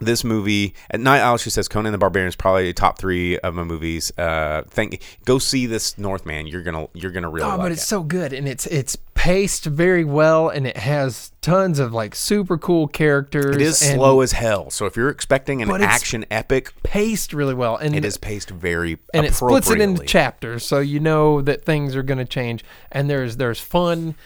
this 0.00 0.24
movie 0.24 0.74
at 0.90 0.98
night 0.98 1.20
owl 1.20 1.36
she 1.36 1.48
says 1.48 1.68
conan 1.68 1.92
the 1.92 1.98
barbarian 1.98 2.28
is 2.28 2.34
probably 2.34 2.72
top 2.72 2.98
three 2.98 3.38
of 3.38 3.54
my 3.54 3.62
movies 3.62 4.10
uh 4.18 4.62
thank 4.68 5.00
go 5.24 5.38
see 5.38 5.64
this 5.66 5.96
northman 5.96 6.48
you're 6.48 6.64
gonna 6.64 6.88
you're 6.92 7.12
gonna 7.12 7.30
really 7.30 7.46
Oh, 7.46 7.50
like 7.50 7.58
but 7.58 7.70
it 7.70 7.74
it's 7.74 7.86
so 7.86 8.02
good, 8.02 8.32
and 8.32 8.48
it's 8.48 8.66
it's 8.66 8.96
paced 9.22 9.66
very 9.66 10.02
well, 10.02 10.48
and 10.48 10.66
it 10.66 10.76
has 10.76 11.30
tons 11.42 11.78
of 11.78 11.92
like 11.92 12.12
super 12.12 12.58
cool 12.58 12.88
characters. 12.88 13.54
it 13.54 13.62
is 13.62 13.80
and 13.80 13.94
slow 13.94 14.20
as 14.20 14.32
hell 14.32 14.68
so 14.68 14.84
if 14.84 14.96
you're 14.96 15.10
expecting 15.10 15.62
an 15.62 15.70
action 15.80 16.26
epic 16.28 16.72
paced 16.82 17.32
really 17.32 17.54
well, 17.54 17.76
and 17.76 17.94
it 17.94 18.04
is 18.04 18.16
paced 18.16 18.50
very 18.50 18.98
and 19.14 19.24
it 19.24 19.32
splits 19.32 19.70
it 19.70 19.80
into 19.80 20.04
chapters, 20.04 20.66
so 20.66 20.80
you 20.80 20.98
know 20.98 21.40
that 21.40 21.64
things 21.64 21.94
are 21.94 22.02
going 22.02 22.18
to 22.18 22.24
change. 22.24 22.64
And 22.90 23.08
there's 23.08 23.36
there's 23.36 23.60
fun. 23.60 24.16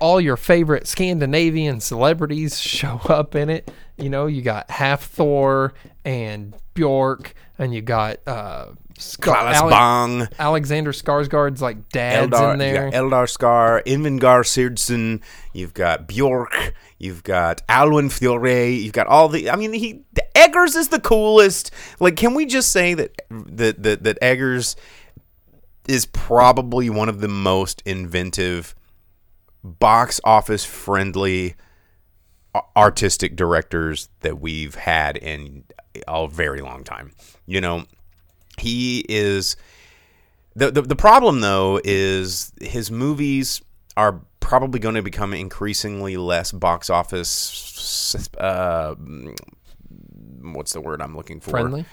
All 0.00 0.20
your 0.20 0.36
favorite 0.36 0.88
Scandinavian 0.88 1.78
celebrities 1.78 2.60
show 2.60 3.00
up 3.08 3.36
in 3.36 3.48
it. 3.48 3.70
You 3.96 4.10
know, 4.10 4.26
you 4.26 4.42
got 4.42 4.66
Hafthor 4.66 5.70
and 6.04 6.56
Bjork, 6.74 7.34
and 7.56 7.72
you 7.72 7.82
got 7.82 8.16
uh, 8.26 8.72
Claes 9.20 9.60
Ale- 9.60 9.70
Bang, 9.70 10.28
Alexander 10.38 10.92
Skarsgård's 10.92 11.60
like 11.60 11.88
dad's 11.88 12.32
Eldar, 12.32 12.52
in 12.52 12.58
there. 12.58 12.84
You've 12.84 12.92
got 12.92 13.02
Eldar 13.02 13.26
Skar, 13.26 13.84
Ingvar 13.84 14.44
Sigurdsson, 14.44 15.20
you've 15.52 15.74
got 15.74 16.06
Bjork, 16.06 16.74
you've 16.98 17.22
got 17.22 17.66
Olwen 17.68 18.06
Fouéré, 18.06 18.80
you've 18.80 18.92
got 18.92 19.06
all 19.06 19.28
the. 19.28 19.50
I 19.50 19.56
mean, 19.56 19.72
he 19.72 20.04
Eggers 20.34 20.76
is 20.76 20.88
the 20.88 21.00
coolest. 21.00 21.70
Like, 21.98 22.16
can 22.16 22.34
we 22.34 22.46
just 22.46 22.70
say 22.70 22.94
that 22.94 23.22
that 23.30 23.82
that, 23.82 24.04
that 24.04 24.18
Eggers 24.22 24.76
is 25.88 26.06
probably 26.06 26.88
one 26.88 27.08
of 27.08 27.20
the 27.20 27.28
most 27.28 27.82
inventive, 27.84 28.74
box 29.62 30.20
office 30.24 30.64
friendly 30.64 31.56
artistic 32.76 33.36
directors 33.36 34.08
that 34.20 34.40
we've 34.40 34.74
had 34.74 35.16
in 35.16 35.64
a 36.06 36.28
very 36.28 36.60
long 36.60 36.84
time. 36.84 37.12
You 37.46 37.60
know, 37.60 37.84
he 38.58 39.04
is 39.08 39.56
the, 40.56 40.70
the 40.70 40.82
the 40.82 40.96
problem 40.96 41.40
though 41.40 41.80
is 41.84 42.52
his 42.60 42.90
movies 42.90 43.60
are 43.96 44.20
probably 44.40 44.78
going 44.78 44.94
to 44.94 45.02
become 45.02 45.32
increasingly 45.32 46.16
less 46.16 46.52
box 46.52 46.90
office 46.90 48.14
uh, 48.38 48.94
what's 50.42 50.72
the 50.72 50.80
word 50.80 51.00
I'm 51.00 51.16
looking 51.16 51.40
for 51.40 51.50
Friendly? 51.50 51.84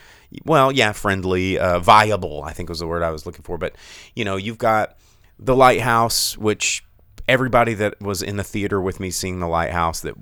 well 0.45 0.71
yeah 0.71 0.91
friendly 0.91 1.57
uh, 1.57 1.79
viable 1.79 2.43
I 2.43 2.53
think 2.53 2.69
was 2.69 2.79
the 2.79 2.87
word 2.87 3.03
I 3.03 3.11
was 3.11 3.25
looking 3.25 3.43
for 3.43 3.57
but 3.57 3.75
you 4.15 4.25
know 4.25 4.35
you've 4.35 4.57
got 4.57 4.97
the 5.39 5.55
lighthouse 5.55 6.37
which 6.37 6.83
everybody 7.27 7.73
that 7.75 7.99
was 8.01 8.21
in 8.21 8.37
the 8.37 8.43
theater 8.43 8.81
with 8.81 8.99
me 8.99 9.09
seeing 9.09 9.39
the 9.39 9.47
lighthouse 9.47 10.01
that 10.01 10.15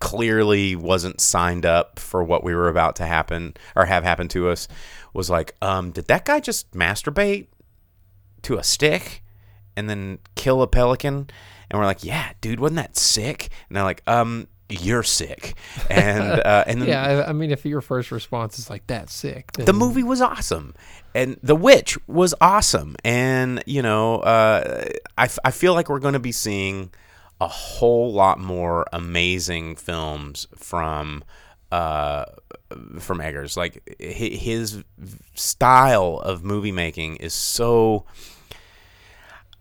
clearly 0.00 0.76
wasn't 0.76 1.20
signed 1.20 1.64
up 1.64 1.98
for 1.98 2.22
what 2.22 2.44
we 2.44 2.54
were 2.54 2.68
about 2.68 2.96
to 2.96 3.06
happen 3.06 3.54
or 3.74 3.86
have 3.86 4.04
happened 4.04 4.30
to 4.30 4.48
us 4.48 4.68
was 5.14 5.30
like 5.30 5.54
um 5.62 5.92
did 5.92 6.06
that 6.08 6.24
guy 6.24 6.40
just 6.40 6.70
masturbate 6.72 7.46
to 8.42 8.58
a 8.58 8.64
stick 8.64 9.22
and 9.76 9.88
then 9.88 10.18
kill 10.34 10.60
a 10.60 10.66
pelican? 10.66 11.30
And 11.70 11.80
we're 11.80 11.86
like 11.86 12.04
yeah 12.04 12.32
dude 12.40 12.60
wasn't 12.60 12.76
that 12.76 12.96
sick? 12.96 13.48
And 13.68 13.76
they're 13.76 13.84
like 13.84 14.02
um 14.06 14.48
you're 14.68 15.02
sick. 15.02 15.54
And 15.88 16.22
uh 16.44 16.64
and 16.66 16.82
then 16.82 16.88
yeah, 16.88 17.24
I, 17.26 17.32
mean, 17.32 17.50
if 17.50 17.64
your 17.64 17.80
first 17.80 18.10
response 18.10 18.58
is 18.58 18.68
like 18.68 18.86
that's 18.86 19.14
sick, 19.14 19.52
then 19.52 19.66
the 19.66 19.72
movie 19.72 20.02
was 20.02 20.20
awesome. 20.20 20.74
And 21.14 21.38
the 21.42 21.54
witch 21.54 21.96
was 22.06 22.34
awesome. 22.40 22.96
And 23.04 23.62
you 23.66 23.82
know 23.82 24.16
uh, 24.20 24.84
I, 25.16 25.28
I 25.44 25.50
feel 25.50 25.74
like 25.74 25.88
we're 25.88 26.00
going 26.00 26.14
to 26.14 26.20
be 26.20 26.32
seeing 26.32 26.90
a 27.40 27.48
whole 27.48 28.12
lot 28.12 28.38
more 28.38 28.86
amazing 28.92 29.76
films 29.76 30.46
from 30.56 31.24
uh, 31.74 32.24
from 33.00 33.20
Eggers 33.20 33.56
like 33.56 33.96
his 33.98 34.84
style 35.34 36.20
of 36.22 36.44
movie 36.44 36.70
making 36.70 37.16
is 37.16 37.34
so 37.34 38.06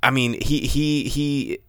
I 0.03 0.11
mean 0.11 0.39
he 0.39 0.59
he 0.68 1.05
he 1.05 1.59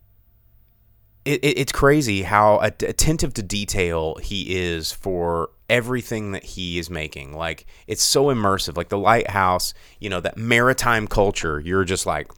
it, 1.25 1.43
it, 1.43 1.59
it's 1.59 1.73
crazy 1.73 2.23
how 2.23 2.59
attentive 2.61 3.33
to 3.35 3.43
detail 3.43 4.17
he 4.17 4.55
is 4.55 4.93
for 4.93 5.49
everything 5.71 6.33
that 6.33 6.45
he 6.45 6.79
is 6.79 6.91
making. 6.91 7.35
Like 7.35 7.65
it's 7.87 8.03
so 8.03 8.27
immersive. 8.27 8.77
Like 8.77 8.91
the 8.91 8.99
lighthouse, 8.99 9.73
you 9.99 10.11
know, 10.11 10.21
that 10.21 10.37
maritime 10.37 11.07
culture. 11.07 11.59
You're 11.59 11.85
just 11.85 12.05
like 12.05 12.31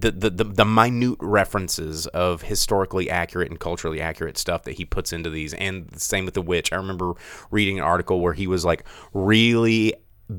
the 0.00 0.10
the 0.10 0.30
the, 0.30 0.44
the 0.44 0.64
minute 0.64 1.18
references 1.20 2.06
of 2.08 2.42
historically 2.42 3.10
accurate 3.10 3.50
and 3.50 3.58
culturally 3.58 4.00
accurate 4.00 4.38
stuff 4.38 4.64
that 4.64 4.72
he 4.72 4.84
puts 4.84 5.12
into 5.12 5.30
these. 5.30 5.54
And 5.54 5.88
the 5.88 6.00
same 6.00 6.24
with 6.24 6.34
the 6.34 6.42
witch. 6.42 6.72
I 6.72 6.76
remember 6.76 7.14
reading 7.50 7.78
an 7.78 7.84
article 7.84 8.20
where 8.20 8.34
he 8.34 8.46
was 8.46 8.64
like 8.64 8.84
really 9.12 9.94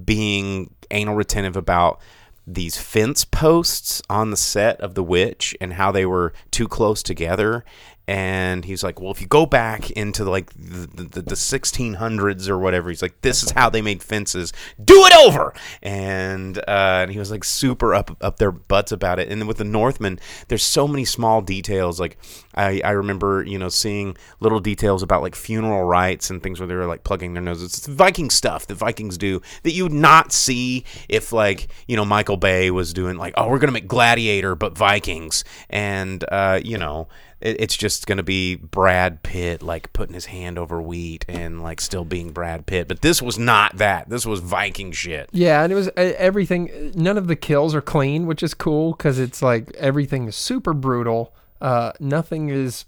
being 0.05 0.73
anal 0.91 1.15
retentive 1.15 1.57
about 1.57 1.99
these 2.45 2.77
fence 2.77 3.25
posts 3.25 4.01
on 4.09 4.31
the 4.31 4.37
set 4.37 4.81
of 4.81 4.95
The 4.95 5.03
Witch 5.03 5.55
and 5.61 5.73
how 5.73 5.91
they 5.91 6.05
were 6.05 6.33
too 6.49 6.67
close 6.67 7.03
together. 7.03 7.63
And 8.09 8.65
he's 8.65 8.83
like, 8.83 8.99
well, 8.99 9.11
if 9.11 9.21
you 9.21 9.27
go 9.27 9.45
back 9.45 9.91
into 9.91 10.27
like 10.27 10.51
the, 10.55 11.03
the, 11.03 11.21
the 11.21 11.35
1600s 11.35 12.49
or 12.49 12.57
whatever, 12.57 12.89
he's 12.89 13.03
like, 13.03 13.21
this 13.21 13.43
is 13.43 13.51
how 13.51 13.69
they 13.69 13.83
made 13.83 14.01
fences. 14.01 14.51
Do 14.83 15.05
it 15.05 15.15
over. 15.27 15.53
And 15.83 16.57
uh, 16.57 17.01
and 17.03 17.11
he 17.11 17.19
was 17.19 17.29
like 17.29 17.43
super 17.43 17.93
up 17.93 18.17
up 18.19 18.37
their 18.37 18.51
butts 18.51 18.91
about 18.91 19.19
it. 19.19 19.31
And 19.31 19.47
with 19.47 19.57
the 19.57 19.63
Northmen, 19.63 20.19
there's 20.47 20.63
so 20.63 20.87
many 20.87 21.05
small 21.05 21.43
details. 21.43 21.99
Like 21.99 22.17
I, 22.55 22.81
I 22.83 22.91
remember, 22.91 23.43
you 23.43 23.59
know, 23.59 23.69
seeing 23.69 24.17
little 24.39 24.59
details 24.59 25.03
about 25.03 25.21
like 25.21 25.35
funeral 25.35 25.83
rites 25.83 26.31
and 26.31 26.41
things 26.41 26.59
where 26.59 26.65
they 26.65 26.73
were 26.73 26.87
like 26.87 27.03
plugging 27.03 27.35
their 27.35 27.43
noses. 27.43 27.77
It's 27.77 27.85
Viking 27.85 28.31
stuff 28.31 28.65
that 28.65 28.75
Vikings 28.75 29.19
do 29.19 29.39
that 29.61 29.73
you 29.73 29.83
would 29.83 29.93
not 29.93 30.31
see 30.31 30.83
if 31.09 31.31
like, 31.31 31.67
you 31.87 31.95
know, 31.95 32.05
Michael 32.05 32.37
Bay 32.37 32.71
was 32.71 32.91
doing 32.91 33.17
like, 33.17 33.35
oh, 33.37 33.47
we're 33.47 33.59
to 33.59 33.71
make 33.71 33.87
Gladiator, 33.87 34.55
but 34.55 34.75
Vikings. 34.75 35.43
And, 35.69 36.25
uh, 36.31 36.59
you 36.63 36.79
know, 36.79 37.07
it's 37.41 37.77
just 37.77 38.05
going 38.05 38.17
to 38.17 38.23
be 38.23 38.55
Brad 38.55 39.23
Pitt 39.23 39.63
like 39.63 39.93
putting 39.93 40.13
his 40.13 40.25
hand 40.25 40.57
over 40.57 40.81
wheat 40.81 41.25
and 41.29 41.63
like 41.63 41.79
still 41.79 42.03
being 42.03 42.31
Brad 42.31 42.65
Pitt. 42.65 42.87
But 42.87 43.01
this 43.01 43.21
was 43.21 43.39
not 43.39 43.77
that. 43.77 44.09
This 44.09 44.25
was 44.25 44.41
Viking 44.41 44.91
shit. 44.91 45.29
Yeah, 45.31 45.63
and 45.63 45.71
it 45.71 45.75
was 45.75 45.89
everything. 45.95 46.91
None 46.95 47.17
of 47.17 47.27
the 47.27 47.35
kills 47.35 47.73
are 47.73 47.81
clean, 47.81 48.25
which 48.25 48.43
is 48.43 48.53
cool 48.53 48.91
because 48.91 49.19
it's 49.19 49.41
like 49.41 49.73
everything 49.75 50.27
is 50.27 50.35
super 50.35 50.73
brutal. 50.73 51.33
Uh, 51.61 51.93
nothing 51.99 52.49
is 52.49 52.85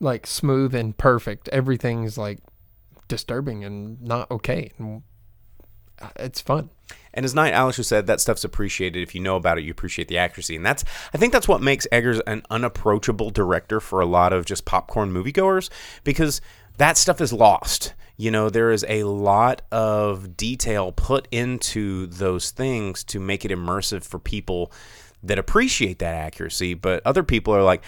like 0.00 0.26
smooth 0.26 0.74
and 0.74 0.96
perfect. 0.96 1.48
Everything's 1.48 2.16
like 2.16 2.38
disturbing 3.06 3.64
and 3.64 4.00
not 4.00 4.30
okay. 4.30 4.72
Uh, 6.00 6.08
it's 6.16 6.40
fun. 6.40 6.70
And 7.14 7.24
as 7.24 7.34
Night 7.34 7.54
Owl 7.54 7.72
she 7.72 7.82
said, 7.82 8.06
that 8.06 8.20
stuff's 8.20 8.44
appreciated. 8.44 9.02
If 9.02 9.14
you 9.14 9.20
know 9.20 9.36
about 9.36 9.58
it, 9.58 9.64
you 9.64 9.70
appreciate 9.70 10.08
the 10.08 10.18
accuracy. 10.18 10.56
And 10.56 10.64
that's, 10.64 10.84
I 11.12 11.18
think 11.18 11.32
that's 11.32 11.48
what 11.48 11.62
makes 11.62 11.86
Eggers 11.90 12.20
an 12.26 12.42
unapproachable 12.50 13.30
director 13.30 13.80
for 13.80 14.00
a 14.00 14.06
lot 14.06 14.32
of 14.32 14.44
just 14.44 14.64
popcorn 14.64 15.12
moviegoers 15.12 15.70
because 16.04 16.40
that 16.78 16.96
stuff 16.96 17.20
is 17.20 17.32
lost. 17.32 17.94
You 18.16 18.30
know, 18.30 18.50
there 18.50 18.72
is 18.72 18.84
a 18.88 19.04
lot 19.04 19.62
of 19.70 20.36
detail 20.36 20.92
put 20.92 21.28
into 21.30 22.06
those 22.06 22.50
things 22.50 23.04
to 23.04 23.20
make 23.20 23.44
it 23.44 23.50
immersive 23.50 24.02
for 24.02 24.18
people 24.18 24.72
that 25.22 25.38
appreciate 25.38 25.98
that 26.00 26.14
accuracy. 26.14 26.74
But 26.74 27.02
other 27.04 27.22
people 27.22 27.54
are 27.54 27.62
like, 27.62 27.82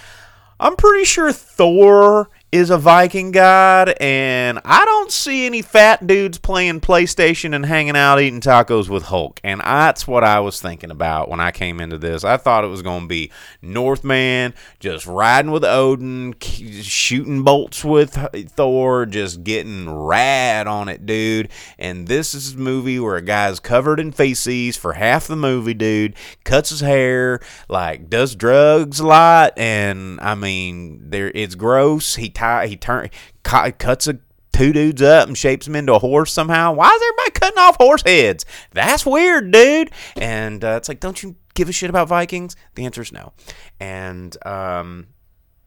I'm 0.61 0.77
pretty 0.77 1.05
sure 1.05 1.33
Thor 1.33 2.31
is 2.53 2.69
a 2.71 2.79
Viking 2.79 3.31
god, 3.31 3.95
and 4.01 4.59
I 4.65 4.85
don't 4.85 5.13
see 5.13 5.47
any 5.47 5.63
fat 5.63 6.07
dudes 6.07 6.39
playing 6.39 6.81
PlayStation 6.81 7.55
and 7.55 7.65
hanging 7.65 7.97
out 7.97 8.21
eating 8.21 8.41
tacos 8.41 8.89
with 8.89 9.05
Hulk. 9.05 9.41
And 9.45 9.61
that's 9.61 10.09
what 10.09 10.25
I 10.25 10.41
was 10.41 10.61
thinking 10.61 10.91
about 10.91 11.29
when 11.29 11.39
I 11.39 11.53
came 11.53 11.81
into 11.81 11.97
this. 11.97 12.25
I 12.25 12.37
thought 12.37 12.65
it 12.65 12.69
was 12.69 12.83
going 12.83 13.03
to 13.03 13.09
be 13.09 13.31
Northman 13.63 14.55
just 14.81 15.07
riding 15.07 15.53
with 15.53 15.65
Odin, 15.65 16.35
shooting 16.41 17.45
bolts 17.45 17.85
with 17.85 18.15
Thor, 18.51 19.07
just 19.07 19.45
getting 19.45 19.89
rad 19.89 20.67
on 20.67 20.89
it, 20.89 21.07
dude. 21.07 21.51
And 21.79 22.09
this 22.09 22.35
is 22.35 22.55
a 22.55 22.59
movie 22.59 22.99
where 22.99 23.17
a 23.17 23.23
guy's 23.23 23.61
covered 23.61 24.01
in 24.01 24.11
feces 24.11 24.77
for 24.77 24.95
half 24.95 25.29
the 25.29 25.37
movie, 25.37 25.75
dude, 25.75 26.17
cuts 26.43 26.71
his 26.71 26.81
hair, 26.81 27.41
like 27.69 28.11
does 28.11 28.35
drugs 28.35 28.99
a 28.99 29.07
lot, 29.07 29.53
and 29.57 30.19
I 30.21 30.35
mean, 30.35 31.11
there 31.11 31.31
it's 31.33 31.55
gross. 31.55 32.17
He 32.17 32.29
tie 32.41 32.67
he 32.67 32.77
turn 32.77 33.11
cu- 33.43 33.73
cuts 33.73 34.09
a 34.09 34.19
two 34.53 34.73
dudes 34.73 35.01
up 35.01 35.29
and 35.29 35.39
shapes 35.39 35.67
them 35.67 35.77
into 35.77 35.95
a 35.95 35.99
horse 35.99 36.33
somehow. 36.33 36.73
Why 36.73 36.89
is 36.89 37.03
everybody 37.03 37.31
cutting 37.41 37.59
off 37.59 37.77
horse 37.77 38.03
heads? 38.05 38.45
That's 38.73 39.07
weird, 39.07 39.51
dude. 39.53 39.91
And 40.17 40.65
uh, 40.65 40.75
it's 40.77 40.89
like, 40.89 41.01
don't 41.01 41.23
you 41.23 41.37
give 41.55 41.69
a 41.69 41.73
shit 41.73 41.89
about 41.89 42.09
Vikings? 42.09 42.57
The 42.75 42.85
answer 42.85 43.03
is 43.03 43.13
no. 43.13 43.33
And 43.79 44.37
um, 44.47 45.07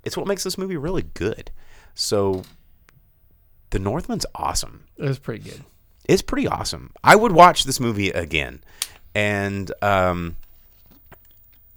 it's 0.03 0.17
what 0.17 0.27
makes 0.27 0.43
this 0.43 0.57
movie 0.57 0.77
really 0.77 1.03
good. 1.13 1.49
So, 1.95 2.43
The 3.69 3.79
Northman's 3.79 4.25
awesome. 4.35 4.83
It 4.97 5.05
was 5.07 5.19
pretty 5.19 5.49
good. 5.49 5.63
It's 6.05 6.21
pretty 6.21 6.47
awesome. 6.47 6.91
I 7.03 7.15
would 7.15 7.31
watch 7.31 7.63
this 7.63 7.79
movie 7.79 8.09
again. 8.09 8.63
And 9.15 9.71
um, 9.81 10.35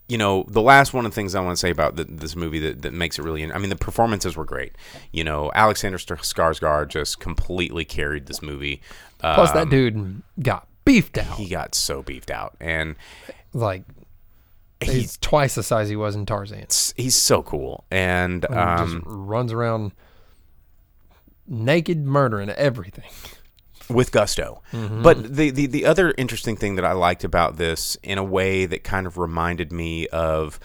you 0.09 0.17
know, 0.19 0.45
the 0.49 0.63
last 0.63 0.95
one 0.95 1.05
of 1.05 1.11
the 1.11 1.15
things 1.15 1.35
I 1.35 1.41
want 1.41 1.57
to 1.57 1.61
say 1.61 1.71
about 1.71 1.97
the, 1.97 2.05
this 2.05 2.37
movie 2.37 2.61
that, 2.61 2.83
that 2.83 2.93
makes 2.93 3.19
it 3.19 3.23
really, 3.23 3.51
I 3.51 3.59
mean, 3.59 3.71
the 3.71 3.77
performances 3.77 4.37
were 4.37 4.45
great. 4.45 4.77
You 5.13 5.25
know, 5.25 5.51
Alexander 5.55 5.99
Skarsgård 5.99 6.89
just 6.89 7.19
completely 7.19 7.85
carried 7.85 8.27
this 8.27 8.41
movie. 8.43 8.81
Plus, 9.19 9.51
that 9.53 9.63
Um, 9.65 9.69
dude 9.71 10.23
got 10.41 10.69
beefed 10.85 11.19
out. 11.19 11.37
he 11.39 11.49
got 11.49 11.75
so 11.75 12.03
beefed 12.03 12.31
out, 12.31 12.55
and 12.61 12.95
like 13.53 13.83
he's 14.81 14.93
he's 14.95 15.17
twice 15.17 15.55
the 15.57 15.63
size 15.65 15.89
he 15.89 15.97
was 15.97 16.15
in 16.15 16.25
Tarzan. 16.27 16.67
he's 16.97 17.17
so 17.17 17.43
cool. 17.43 17.85
And 17.91 18.45
And 18.45 18.55
um, 18.59 18.93
just 18.93 19.03
runs 19.07 19.53
around 19.53 19.93
naked, 21.49 22.05
murdering 22.05 22.51
everything. 22.51 23.11
With 23.89 24.13
gusto. 24.13 24.63
Mm-hmm. 24.73 25.03
But 25.03 25.37
the, 25.37 25.51
the 25.51 25.67
the 25.67 25.87
other 25.87 26.15
interesting 26.17 26.57
thing 26.57 26.77
that 26.77 26.85
I 26.85 26.93
liked 26.93 27.25
about 27.25 27.57
this, 27.57 27.97
in 28.03 28.19
a 28.19 28.25
way 28.25 28.67
that 28.67 28.85
kind 28.85 29.07
of 29.07 29.19
reminded 29.19 29.73
me 29.73 30.07
of 30.09 30.59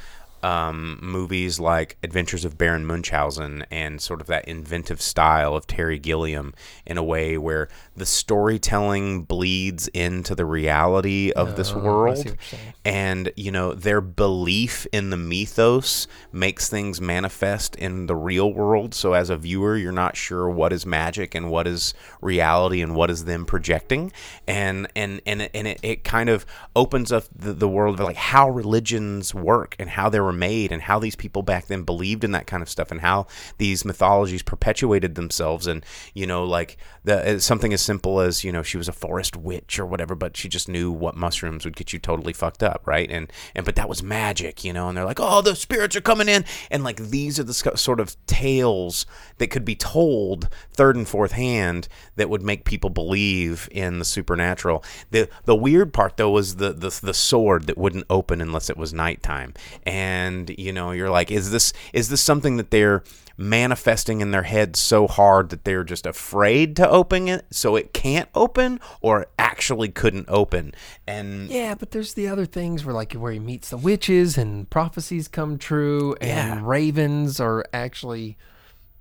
um, 0.43 0.99
movies 1.01 1.59
like 1.59 1.97
Adventures 2.03 2.45
of 2.45 2.57
Baron 2.57 2.85
Munchausen 2.85 3.65
and 3.71 4.01
sort 4.01 4.21
of 4.21 4.27
that 4.27 4.47
inventive 4.47 5.01
style 5.01 5.55
of 5.55 5.67
Terry 5.67 5.99
Gilliam, 5.99 6.53
in 6.85 6.97
a 6.97 7.03
way 7.03 7.37
where 7.37 7.67
the 7.95 8.05
storytelling 8.05 9.23
bleeds 9.23 9.87
into 9.89 10.33
the 10.35 10.45
reality 10.45 11.31
of 11.31 11.55
this 11.55 11.71
Oh, 11.71 11.79
world, 11.79 12.17
what 12.17 12.25
you're 12.25 12.35
saying. 12.41 12.73
and 12.83 13.31
you 13.35 13.51
know 13.51 13.73
their 13.73 14.01
belief 14.01 14.87
in 14.91 15.09
the 15.09 15.17
mythos 15.17 16.07
makes 16.31 16.69
things 16.69 16.99
manifest 16.99 17.75
in 17.75 18.07
the 18.07 18.15
real 18.15 18.51
world. 18.53 18.93
So 18.93 19.13
as 19.13 19.29
a 19.29 19.37
viewer 19.37 19.77
you're 19.77 19.91
not 19.91 20.15
sure 20.17 20.49
what 20.49 20.73
is 20.73 20.85
magic 20.85 21.35
and 21.35 21.49
what 21.51 21.67
is 21.67 21.93
reality 22.21 22.81
and 22.81 22.95
what 22.95 23.09
is 23.11 23.25
them 23.25 23.45
projecting. 23.45 24.11
And 24.47 24.87
and 24.95 25.21
and, 25.25 25.49
and 25.53 25.67
it, 25.67 25.79
it 25.83 26.03
kind 26.03 26.29
of 26.29 26.45
opens 26.75 27.11
up 27.11 27.25
the, 27.35 27.53
the 27.53 27.67
world 27.69 27.99
of 27.99 28.05
like 28.05 28.15
how 28.15 28.49
religions 28.49 29.33
work 29.35 29.75
and 29.79 29.89
how 29.89 30.09
they 30.09 30.19
were 30.31 30.37
made 30.37 30.71
and 30.71 30.81
how 30.81 30.99
these 30.99 31.15
people 31.15 31.41
back 31.41 31.67
then 31.67 31.83
believed 31.83 32.23
in 32.23 32.31
that 32.31 32.47
kind 32.47 32.63
of 32.63 32.69
stuff 32.69 32.91
and 32.91 33.01
how 33.01 33.27
these 33.57 33.83
mythologies 33.83 34.41
perpetuated 34.41 35.15
themselves. 35.15 35.67
And 35.67 35.85
you 36.13 36.25
know 36.25 36.45
like 36.45 36.77
the 37.03 37.35
uh, 37.35 37.39
something 37.39 37.73
as 37.73 37.81
simple 37.81 38.19
as 38.19 38.43
you 38.43 38.51
know 38.51 38.63
she 38.63 38.77
was 38.77 38.87
a 38.87 38.93
forest 38.93 39.35
witch 39.35 39.79
or 39.79 39.85
whatever 39.85 40.15
but 40.15 40.37
she 40.37 40.47
just 40.47 40.69
knew 40.69 40.91
what 40.91 41.15
mushrooms 41.15 41.65
would 41.65 41.75
get 41.75 41.93
you 41.93 41.99
totally 41.99 42.33
fucked 42.33 42.63
up 42.63 42.81
right? 42.85 43.09
And 43.11 43.31
and 43.55 43.65
but 43.65 43.75
that 43.75 43.89
was 43.89 44.01
magic 44.01 44.63
you 44.63 44.73
know? 44.73 44.87
And 44.87 44.97
they're 44.97 45.05
like 45.05 45.19
oh 45.19 45.41
the 45.41 45.55
spirits 45.55 45.95
are 45.95 46.01
coming 46.01 46.29
in. 46.29 46.45
And 46.69 46.83
like 46.83 46.97
these 46.97 47.39
are 47.39 47.43
the 47.43 47.53
sort 47.53 47.99
of 47.99 48.15
tales 48.25 49.05
that 49.37 49.47
could 49.47 49.65
be 49.65 49.75
told 49.75 50.47
third 50.71 50.95
and 50.95 51.07
fourth 51.07 51.33
hand 51.33 51.87
that 52.15 52.29
would 52.29 52.41
make 52.41 52.63
people 52.63 52.89
believe 52.89 53.67
in 53.71 53.99
the 53.99 54.05
supernatural. 54.05 54.83
The 55.09 55.29
the 55.45 55.55
weird 55.55 55.93
part 55.93 56.17
though 56.17 56.31
was 56.31 56.55
the 56.55 56.71
the, 56.71 56.97
the 57.01 57.13
sword 57.13 57.67
that 57.67 57.77
wouldn't 57.77 58.05
open 58.09 58.41
unless 58.41 58.69
it 58.69 58.77
was 58.77 58.93
nighttime. 58.93 59.53
And 59.85 60.20
you 60.57 60.71
know 60.73 60.91
you're 60.91 61.09
like 61.09 61.31
is 61.31 61.51
this 61.51 61.73
is 61.93 62.09
this 62.09 62.21
something 62.21 62.57
that 62.57 62.71
they're 62.71 63.03
manifesting 63.37 64.21
in 64.21 64.31
their 64.31 64.43
head 64.43 64.75
so 64.75 65.07
hard 65.07 65.49
that 65.49 65.63
they're 65.63 65.83
just 65.83 66.05
afraid 66.05 66.75
to 66.75 66.87
open 66.89 67.27
it 67.27 67.45
so 67.49 67.75
it 67.75 67.91
can't 67.93 68.29
open 68.35 68.79
or 69.01 69.25
actually 69.39 69.89
couldn't 69.89 70.25
open 70.29 70.73
and 71.07 71.49
Yeah, 71.49 71.73
but 71.75 71.91
there's 71.91 72.13
the 72.13 72.27
other 72.27 72.45
things 72.45 72.85
where 72.85 72.93
like 72.93 73.13
where 73.13 73.31
he 73.31 73.39
meets 73.39 73.69
the 73.69 73.77
witches 73.77 74.37
and 74.37 74.69
prophecies 74.69 75.27
come 75.27 75.57
true 75.57 76.15
and 76.21 76.59
Yeah. 76.59 76.61
ravens 76.63 77.39
are 77.39 77.65
actually 77.73 78.37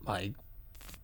like 0.07 0.33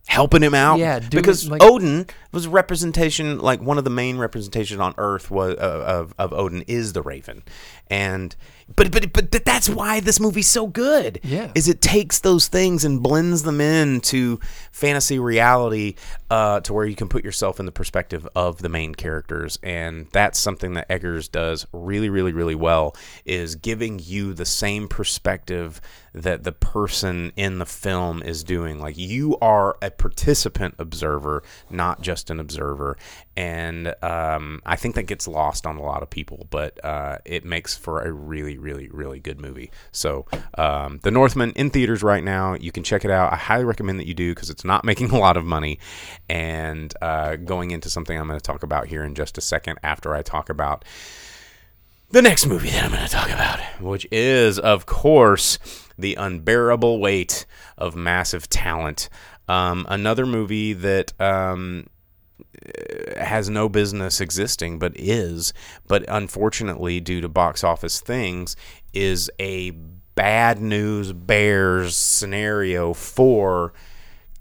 helping 0.07 0.41
him 0.41 0.53
out. 0.55 0.79
Yeah, 0.79 0.99
doing- 0.99 1.09
because 1.11 1.49
like- 1.49 1.61
Odin 1.61 2.07
was 2.31 2.45
a 2.45 2.49
representation, 2.49 3.39
like 3.39 3.61
one 3.61 3.77
of 3.77 3.83
the 3.83 3.89
main 3.89 4.17
representations 4.17 4.79
on 4.79 4.93
Earth 4.97 5.29
was 5.29 5.55
uh, 5.57 5.83
of 5.85 6.13
of 6.17 6.33
Odin 6.33 6.63
is 6.67 6.93
the 6.93 7.01
Raven, 7.01 7.43
and 7.87 8.35
but 8.75 8.91
but 8.91 9.13
but 9.13 9.45
that's 9.45 9.69
why 9.69 9.99
this 9.99 10.19
movie's 10.19 10.47
so 10.47 10.67
good. 10.67 11.19
Yeah. 11.23 11.51
is 11.55 11.67
it 11.67 11.81
takes 11.81 12.19
those 12.19 12.47
things 12.47 12.83
and 12.83 13.01
blends 13.01 13.43
them 13.43 13.61
into 13.61 14.39
fantasy 14.71 15.19
reality 15.19 15.95
uh, 16.29 16.59
to 16.61 16.73
where 16.73 16.85
you 16.85 16.95
can 16.95 17.07
put 17.07 17.23
yourself 17.23 17.59
in 17.59 17.65
the 17.65 17.71
perspective 17.71 18.27
of 18.35 18.61
the 18.61 18.69
main 18.69 18.93
characters, 18.93 19.57
and 19.63 20.07
that's 20.11 20.37
something 20.37 20.73
that 20.73 20.87
Eggers 20.89 21.29
does 21.29 21.65
really 21.71 22.09
really 22.09 22.33
really 22.33 22.55
well. 22.55 22.95
Is 23.25 23.55
giving 23.55 23.99
you 24.03 24.33
the 24.33 24.45
same 24.45 24.87
perspective 24.87 25.79
that 26.13 26.43
the 26.43 26.51
person 26.51 27.31
in 27.35 27.59
the 27.59 27.65
film 27.65 28.23
is 28.23 28.43
doing. 28.43 28.79
Like 28.79 28.97
you 28.97 29.37
are 29.39 29.77
a 29.81 29.91
participant 29.91 30.75
observer, 30.79 31.43
not 31.69 32.01
just 32.01 32.29
an 32.29 32.39
observer. 32.39 32.97
And 33.37 33.93
um, 34.01 34.63
I 34.65 34.75
think 34.75 34.95
that 34.95 35.03
gets 35.03 35.27
lost 35.27 35.67
on 35.67 35.77
a 35.77 35.83
lot 35.83 36.01
of 36.01 36.09
people, 36.09 36.47
but 36.49 36.83
uh, 36.83 37.19
it 37.23 37.45
makes 37.45 37.77
for 37.77 38.01
a 38.01 38.11
really, 38.11 38.57
really, 38.57 38.89
really 38.89 39.19
good 39.19 39.39
movie. 39.39 39.69
So, 39.91 40.25
um, 40.57 40.99
The 41.03 41.11
Northman 41.11 41.51
in 41.51 41.69
theaters 41.69 42.01
right 42.01 42.23
now. 42.23 42.55
You 42.55 42.71
can 42.71 42.83
check 42.83 43.05
it 43.05 43.11
out. 43.11 43.31
I 43.31 43.35
highly 43.35 43.63
recommend 43.63 43.99
that 43.99 44.07
you 44.07 44.15
do 44.15 44.33
because 44.33 44.49
it's 44.49 44.65
not 44.65 44.83
making 44.91 45.11
a 45.11 45.19
lot 45.19 45.37
of 45.37 45.45
money. 45.45 45.77
And 46.27 46.91
uh, 46.99 47.35
going 47.35 47.69
into 47.69 47.91
something 47.91 48.17
I'm 48.17 48.27
going 48.27 48.39
to 48.39 48.43
talk 48.43 48.63
about 48.63 48.87
here 48.87 49.03
in 49.03 49.13
just 49.13 49.37
a 49.37 49.41
second 49.41 49.77
after 49.83 50.15
I 50.15 50.23
talk 50.23 50.49
about 50.49 50.83
the 52.09 52.23
next 52.23 52.47
movie 52.47 52.71
that 52.71 52.85
I'm 52.85 52.91
going 52.91 53.05
to 53.05 53.11
talk 53.11 53.29
about, 53.29 53.59
which 53.79 54.07
is, 54.11 54.57
of 54.57 54.87
course, 54.87 55.59
The 55.95 56.15
Unbearable 56.15 56.99
Weight 56.99 57.45
of 57.77 57.95
Massive 57.95 58.49
Talent. 58.49 59.09
Um, 59.47 59.85
another 59.89 60.25
movie 60.25 60.73
that 60.73 61.13
um, 61.21 61.85
has 63.17 63.49
no 63.49 63.69
business 63.69 64.21
existing, 64.21 64.79
but 64.79 64.93
is, 64.95 65.53
but 65.87 66.03
unfortunately, 66.07 66.99
due 66.99 67.21
to 67.21 67.29
box 67.29 67.63
office 67.63 67.99
things, 67.99 68.55
is 68.93 69.29
a 69.39 69.71
bad 70.15 70.59
news 70.59 71.13
bears 71.13 71.95
scenario 71.95 72.93
for 72.93 73.73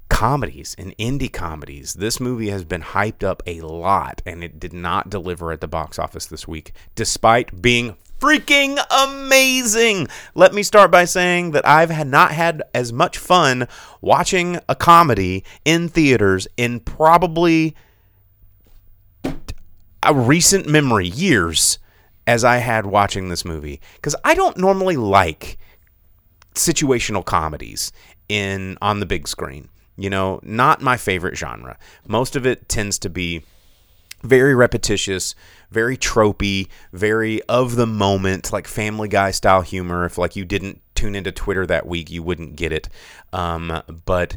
comedies 0.08 0.74
and 0.78 0.96
indie 0.96 1.32
comedies. 1.32 1.94
This 1.94 2.20
movie 2.20 2.48
has 2.48 2.64
been 2.64 2.80
hyped 2.80 3.22
up 3.22 3.42
a 3.46 3.60
lot 3.60 4.22
and 4.24 4.42
it 4.42 4.58
did 4.58 4.72
not 4.72 5.10
deliver 5.10 5.52
at 5.52 5.60
the 5.60 5.68
box 5.68 5.98
office 5.98 6.26
this 6.26 6.48
week, 6.48 6.72
despite 6.94 7.60
being 7.60 7.96
freaking 8.18 8.78
amazing. 8.90 10.08
Let 10.34 10.54
me 10.54 10.62
start 10.62 10.90
by 10.90 11.04
saying 11.04 11.50
that 11.50 11.66
I've 11.66 11.90
had 11.90 12.06
not 12.06 12.30
had 12.30 12.62
as 12.74 12.92
much 12.92 13.18
fun 13.18 13.68
watching 14.00 14.58
a 14.68 14.74
comedy 14.74 15.44
in 15.64 15.88
theaters 15.88 16.48
in 16.56 16.80
probably 16.80 17.74
a 20.06 20.14
recent 20.14 20.68
memory, 20.68 21.08
years, 21.08 21.78
as 22.26 22.44
I 22.44 22.58
had 22.58 22.86
watching 22.86 23.28
this 23.28 23.44
movie. 23.44 23.80
Because 23.96 24.16
I 24.24 24.34
don't 24.34 24.56
normally 24.56 24.96
like 24.96 25.58
situational 26.54 27.24
comedies 27.24 27.92
in 28.28 28.78
on 28.80 29.00
the 29.00 29.06
big 29.06 29.28
screen. 29.28 29.68
You 29.96 30.10
know, 30.10 30.40
not 30.42 30.82
my 30.82 30.96
favorite 30.96 31.36
genre. 31.36 31.78
Most 32.06 32.36
of 32.36 32.46
it 32.46 32.68
tends 32.68 32.98
to 33.00 33.08
be 33.08 33.42
very 34.22 34.54
repetitious, 34.54 35.34
very 35.70 35.96
tropey, 35.96 36.68
very 36.92 37.42
of 37.44 37.76
the 37.76 37.86
moment, 37.86 38.52
like 38.52 38.66
Family 38.66 39.08
Guy 39.08 39.30
style 39.30 39.62
humor. 39.62 40.04
If 40.04 40.18
like 40.18 40.36
you 40.36 40.44
didn't 40.44 40.82
tune 40.94 41.14
into 41.14 41.32
Twitter 41.32 41.66
that 41.66 41.86
week, 41.86 42.10
you 42.10 42.22
wouldn't 42.22 42.56
get 42.56 42.72
it. 42.72 42.88
Um, 43.32 43.82
but 44.04 44.36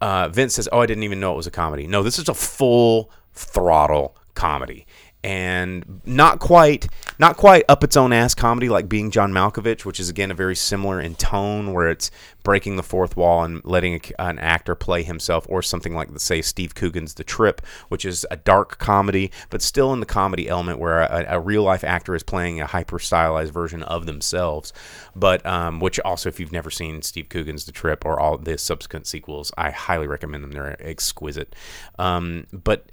uh, 0.00 0.28
Vince 0.28 0.54
says, 0.54 0.68
"Oh, 0.72 0.80
I 0.80 0.86
didn't 0.86 1.04
even 1.04 1.20
know 1.20 1.32
it 1.32 1.36
was 1.36 1.46
a 1.46 1.52
comedy." 1.52 1.86
No, 1.86 2.02
this 2.02 2.18
is 2.18 2.28
a 2.28 2.34
full 2.34 3.10
throttle 3.34 4.16
comedy 4.34 4.86
and 5.28 6.00
not 6.06 6.38
quite 6.38 6.88
not 7.18 7.36
quite 7.36 7.62
up 7.68 7.84
its 7.84 7.98
own 7.98 8.14
ass 8.14 8.34
comedy 8.34 8.70
like 8.70 8.88
being 8.88 9.10
John 9.10 9.30
Malkovich, 9.30 9.84
which 9.84 10.00
is 10.00 10.08
again 10.08 10.30
a 10.30 10.34
very 10.34 10.56
similar 10.56 10.98
in 10.98 11.16
tone 11.16 11.74
where 11.74 11.90
it's 11.90 12.10
breaking 12.42 12.76
the 12.76 12.82
fourth 12.82 13.14
wall 13.14 13.44
and 13.44 13.62
letting 13.62 13.96
a, 13.96 14.22
an 14.22 14.38
actor 14.38 14.74
play 14.74 15.02
himself, 15.02 15.44
or 15.50 15.60
something 15.60 15.94
like 15.94 16.08
say 16.18 16.40
Steve 16.40 16.74
Coogan's 16.74 17.12
The 17.12 17.24
Trip, 17.24 17.60
which 17.90 18.06
is 18.06 18.26
a 18.30 18.38
dark 18.38 18.78
comedy, 18.78 19.30
but 19.50 19.60
still 19.60 19.92
in 19.92 20.00
the 20.00 20.06
comedy 20.06 20.48
element 20.48 20.78
where 20.78 21.00
a, 21.00 21.26
a 21.28 21.40
real 21.40 21.62
life 21.62 21.84
actor 21.84 22.14
is 22.14 22.22
playing 22.22 22.62
a 22.62 22.66
hyper 22.66 22.98
stylized 22.98 23.52
version 23.52 23.82
of 23.82 24.06
themselves. 24.06 24.72
But 25.14 25.44
um, 25.44 25.78
which 25.78 26.00
also, 26.00 26.30
if 26.30 26.40
you've 26.40 26.52
never 26.52 26.70
seen 26.70 27.02
Steve 27.02 27.28
Coogan's 27.28 27.66
The 27.66 27.72
Trip 27.72 28.06
or 28.06 28.18
all 28.18 28.38
the 28.38 28.56
subsequent 28.56 29.06
sequels, 29.06 29.52
I 29.58 29.72
highly 29.72 30.06
recommend 30.06 30.42
them. 30.42 30.52
They're 30.52 30.82
exquisite. 30.82 31.54
Um, 31.98 32.46
but 32.50 32.86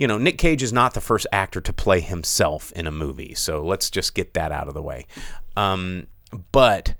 you 0.00 0.06
know, 0.08 0.16
Nick 0.16 0.38
Cage 0.38 0.62
is 0.62 0.72
not 0.72 0.94
the 0.94 1.00
first 1.00 1.26
actor 1.30 1.60
to 1.60 1.72
play 1.74 2.00
himself 2.00 2.72
in 2.72 2.86
a 2.86 2.90
movie. 2.90 3.34
So 3.34 3.62
let's 3.64 3.90
just 3.90 4.14
get 4.14 4.32
that 4.34 4.50
out 4.50 4.66
of 4.66 4.72
the 4.74 4.80
way. 4.82 5.06
Um, 5.56 6.06
but 6.52 6.94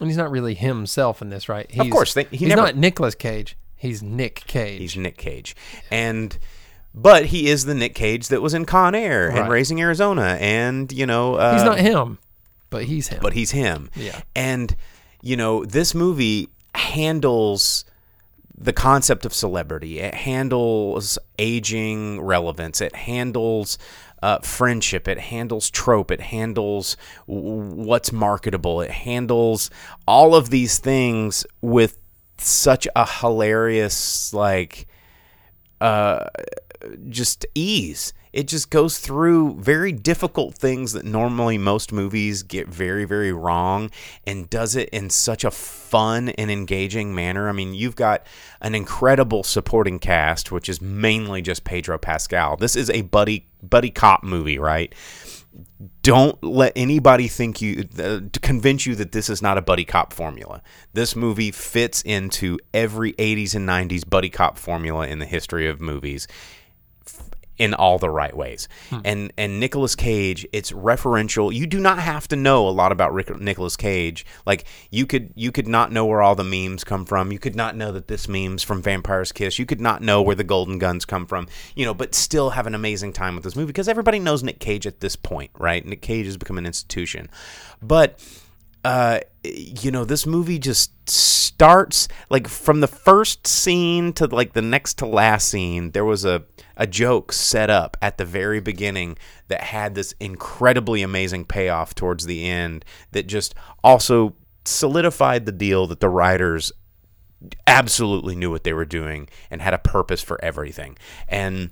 And 0.00 0.08
he's 0.10 0.18
not 0.18 0.30
really 0.30 0.54
himself 0.54 1.22
in 1.22 1.30
this, 1.30 1.48
right? 1.48 1.66
He's, 1.70 1.80
Of 1.80 1.90
course, 1.90 2.12
they- 2.12 2.24
he 2.24 2.36
he's 2.36 2.48
never- 2.48 2.60
not 2.62 2.76
Nicolas 2.76 3.14
Cage. 3.14 3.56
He's 3.74 4.02
Nick 4.02 4.42
Cage. 4.46 4.80
he's 4.80 4.96
Nick 4.96 5.16
Cage, 5.16 5.56
and 5.90 6.36
but 6.94 7.26
he 7.26 7.48
is 7.48 7.64
the 7.66 7.74
Nick 7.74 7.94
Cage 7.94 8.28
that 8.28 8.40
was 8.42 8.52
in 8.54 8.64
Con 8.66 8.94
Air 8.94 9.28
and 9.28 9.48
Raising 9.50 9.80
Arizona, 9.80 10.36
and 10.40 10.90
you 10.92 11.06
know, 11.06 11.34
uh, 11.36 11.54
He's 11.54 11.62
not 11.64 11.78
him, 11.78 12.18
but 12.70 12.84
he's 12.84 13.08
him. 13.08 13.18
but 13.22 13.32
he's 13.34 13.50
him. 13.52 13.90
Yeah. 13.94 14.20
And 14.34 14.74
you 15.22 15.36
know, 15.36 15.64
this 15.64 15.94
movie 15.94 16.48
handles 16.74 17.84
the 18.58 18.72
concept 18.72 19.26
of 19.26 19.34
celebrity. 19.34 20.00
It 20.00 20.14
handles 20.14 21.18
aging 21.38 22.20
relevance. 22.20 22.80
It 22.80 22.94
handles 22.94 23.78
uh, 24.22 24.38
friendship. 24.38 25.06
It 25.08 25.18
handles 25.18 25.70
trope. 25.70 26.10
It 26.10 26.20
handles 26.20 26.96
what's 27.26 28.12
marketable. 28.12 28.80
It 28.80 28.90
handles 28.90 29.70
all 30.06 30.34
of 30.34 30.50
these 30.50 30.78
things 30.78 31.46
with 31.60 31.98
such 32.38 32.88
a 32.96 33.06
hilarious 33.20 34.32
like 34.32 34.86
uh, 35.80 36.26
just 37.08 37.46
ease. 37.54 38.12
It 38.36 38.48
just 38.48 38.68
goes 38.68 38.98
through 38.98 39.54
very 39.54 39.92
difficult 39.92 40.58
things 40.58 40.92
that 40.92 41.06
normally 41.06 41.56
most 41.56 41.90
movies 41.90 42.42
get 42.42 42.68
very, 42.68 43.06
very 43.06 43.32
wrong 43.32 43.90
and 44.26 44.50
does 44.50 44.76
it 44.76 44.90
in 44.90 45.08
such 45.08 45.42
a 45.42 45.50
fun 45.50 46.28
and 46.28 46.50
engaging 46.50 47.14
manner. 47.14 47.48
I 47.48 47.52
mean, 47.52 47.72
you've 47.72 47.96
got 47.96 48.26
an 48.60 48.74
incredible 48.74 49.42
supporting 49.42 49.98
cast, 49.98 50.52
which 50.52 50.68
is 50.68 50.82
mainly 50.82 51.40
just 51.40 51.64
Pedro 51.64 51.96
Pascal. 51.96 52.58
This 52.58 52.76
is 52.76 52.90
a 52.90 53.00
buddy 53.00 53.46
buddy 53.62 53.90
cop 53.90 54.22
movie, 54.22 54.58
right? 54.58 54.94
don't 56.02 56.42
let 56.44 56.70
anybody 56.76 57.28
think 57.28 57.62
you 57.62 57.88
uh, 57.98 58.20
convince 58.42 58.84
you 58.84 58.94
that 58.94 59.12
this 59.12 59.30
is 59.30 59.40
not 59.40 59.56
a 59.56 59.62
buddy 59.62 59.86
cop 59.86 60.12
formula. 60.12 60.62
This 60.92 61.16
movie 61.16 61.50
fits 61.50 62.02
into 62.02 62.58
every 62.74 63.14
80s 63.14 63.54
and 63.54 63.66
90s 63.66 64.08
buddy 64.08 64.28
cop 64.28 64.58
formula 64.58 65.06
in 65.06 65.18
the 65.18 65.24
history 65.24 65.66
of 65.66 65.80
movies 65.80 66.28
in 67.58 67.74
all 67.74 67.98
the 67.98 68.10
right 68.10 68.36
ways. 68.36 68.68
And 69.04 69.32
and 69.36 69.60
Nicolas 69.60 69.94
Cage, 69.94 70.46
it's 70.52 70.72
referential. 70.72 71.52
You 71.52 71.66
do 71.66 71.80
not 71.80 71.98
have 71.98 72.28
to 72.28 72.36
know 72.36 72.68
a 72.68 72.70
lot 72.70 72.92
about 72.92 73.12
Rick, 73.12 73.38
Nicolas 73.40 73.76
Cage. 73.76 74.26
Like 74.44 74.64
you 74.90 75.06
could 75.06 75.32
you 75.34 75.52
could 75.52 75.66
not 75.66 75.92
know 75.92 76.04
where 76.06 76.22
all 76.22 76.34
the 76.34 76.44
memes 76.44 76.84
come 76.84 77.04
from. 77.04 77.32
You 77.32 77.38
could 77.38 77.56
not 77.56 77.76
know 77.76 77.92
that 77.92 78.08
this 78.08 78.28
meme's 78.28 78.62
from 78.62 78.82
Vampire's 78.82 79.32
Kiss. 79.32 79.58
You 79.58 79.66
could 79.66 79.80
not 79.80 80.02
know 80.02 80.22
where 80.22 80.36
the 80.36 80.44
Golden 80.44 80.78
Guns 80.78 81.04
come 81.04 81.26
from. 81.26 81.48
You 81.74 81.84
know, 81.84 81.94
but 81.94 82.14
still 82.14 82.50
have 82.50 82.66
an 82.66 82.74
amazing 82.74 83.12
time 83.12 83.34
with 83.34 83.44
this 83.44 83.56
movie 83.56 83.68
because 83.68 83.88
everybody 83.88 84.18
knows 84.18 84.42
Nick 84.42 84.60
Cage 84.60 84.86
at 84.86 85.00
this 85.00 85.16
point, 85.16 85.50
right? 85.58 85.84
Nick 85.84 86.02
Cage 86.02 86.26
has 86.26 86.36
become 86.36 86.58
an 86.58 86.66
institution. 86.66 87.28
But 87.82 88.20
uh, 88.84 89.20
you 89.42 89.90
know, 89.90 90.04
this 90.04 90.26
movie 90.26 90.58
just 90.58 90.92
starts 91.56 92.06
like 92.28 92.46
from 92.46 92.80
the 92.80 92.86
first 92.86 93.46
scene 93.46 94.12
to 94.12 94.26
like 94.26 94.52
the 94.52 94.60
next 94.60 94.98
to 94.98 95.06
last 95.06 95.48
scene. 95.48 95.92
There 95.92 96.04
was 96.04 96.24
a 96.24 96.44
a 96.76 96.86
joke 96.86 97.32
set 97.32 97.70
up 97.70 97.96
at 98.02 98.18
the 98.18 98.26
very 98.26 98.60
beginning 98.60 99.16
that 99.48 99.62
had 99.62 99.94
this 99.94 100.14
incredibly 100.20 101.00
amazing 101.00 101.46
payoff 101.46 101.94
towards 101.94 102.26
the 102.26 102.46
end 102.46 102.84
that 103.12 103.26
just 103.26 103.54
also 103.82 104.36
solidified 104.66 105.46
the 105.46 105.52
deal 105.52 105.86
that 105.86 106.00
the 106.00 106.10
writers 106.10 106.72
absolutely 107.66 108.36
knew 108.36 108.50
what 108.50 108.64
they 108.64 108.74
were 108.74 108.84
doing 108.84 109.26
and 109.50 109.62
had 109.62 109.72
a 109.72 109.78
purpose 109.78 110.20
for 110.20 110.42
everything. 110.44 110.98
And 111.28 111.70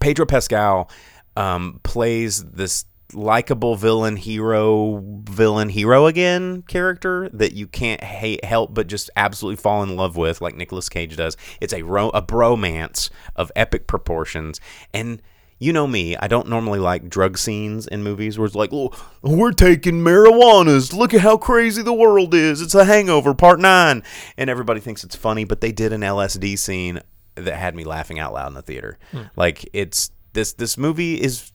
Pedro 0.00 0.26
Pascal 0.26 0.90
um, 1.36 1.80
plays 1.82 2.44
this 2.44 2.84
likable 3.16 3.76
villain 3.76 4.16
hero 4.16 5.02
villain 5.24 5.68
hero 5.68 6.06
again 6.06 6.62
character 6.62 7.28
that 7.32 7.52
you 7.52 7.66
can't 7.66 8.04
hate 8.04 8.44
help 8.44 8.74
but 8.74 8.86
just 8.86 9.10
absolutely 9.16 9.56
fall 9.56 9.82
in 9.82 9.96
love 9.96 10.16
with 10.16 10.40
like 10.40 10.54
Nicolas 10.54 10.88
Cage 10.88 11.16
does 11.16 11.36
it's 11.60 11.72
a 11.72 11.82
ro- 11.82 12.10
a 12.10 12.22
bromance 12.22 13.10
of 13.34 13.50
epic 13.56 13.86
proportions 13.86 14.60
and 14.92 15.22
you 15.58 15.72
know 15.72 15.86
me, 15.86 16.16
I 16.16 16.28
don't 16.28 16.48
normally 16.48 16.78
like 16.78 17.08
drug 17.08 17.38
scenes 17.38 17.86
in 17.86 18.02
movies 18.02 18.38
where 18.38 18.44
it's 18.44 18.54
like, 18.54 18.70
oh, 18.72 18.90
we're 19.22 19.52
taking 19.52 20.02
marijuanas. 20.02 20.92
Look 20.92 21.14
at 21.14 21.22
how 21.22 21.38
crazy 21.38 21.80
the 21.80 21.94
world 21.94 22.34
is. 22.34 22.60
It's 22.60 22.74
a 22.74 22.84
hangover, 22.84 23.32
part 23.32 23.58
nine. 23.58 24.02
And 24.36 24.50
everybody 24.50 24.80
thinks 24.80 25.02
it's 25.02 25.16
funny, 25.16 25.44
but 25.44 25.62
they 25.62 25.72
did 25.72 25.94
an 25.94 26.02
LSD 26.02 26.58
scene 26.58 27.00
that 27.36 27.56
had 27.56 27.74
me 27.74 27.84
laughing 27.84 28.18
out 28.18 28.34
loud 28.34 28.48
in 28.48 28.54
the 28.54 28.62
theater. 28.62 28.98
Hmm. 29.12 29.22
Like 29.34 29.68
it's 29.72 30.10
this 30.32 30.52
this 30.52 30.76
movie 30.76 31.20
is 31.20 31.52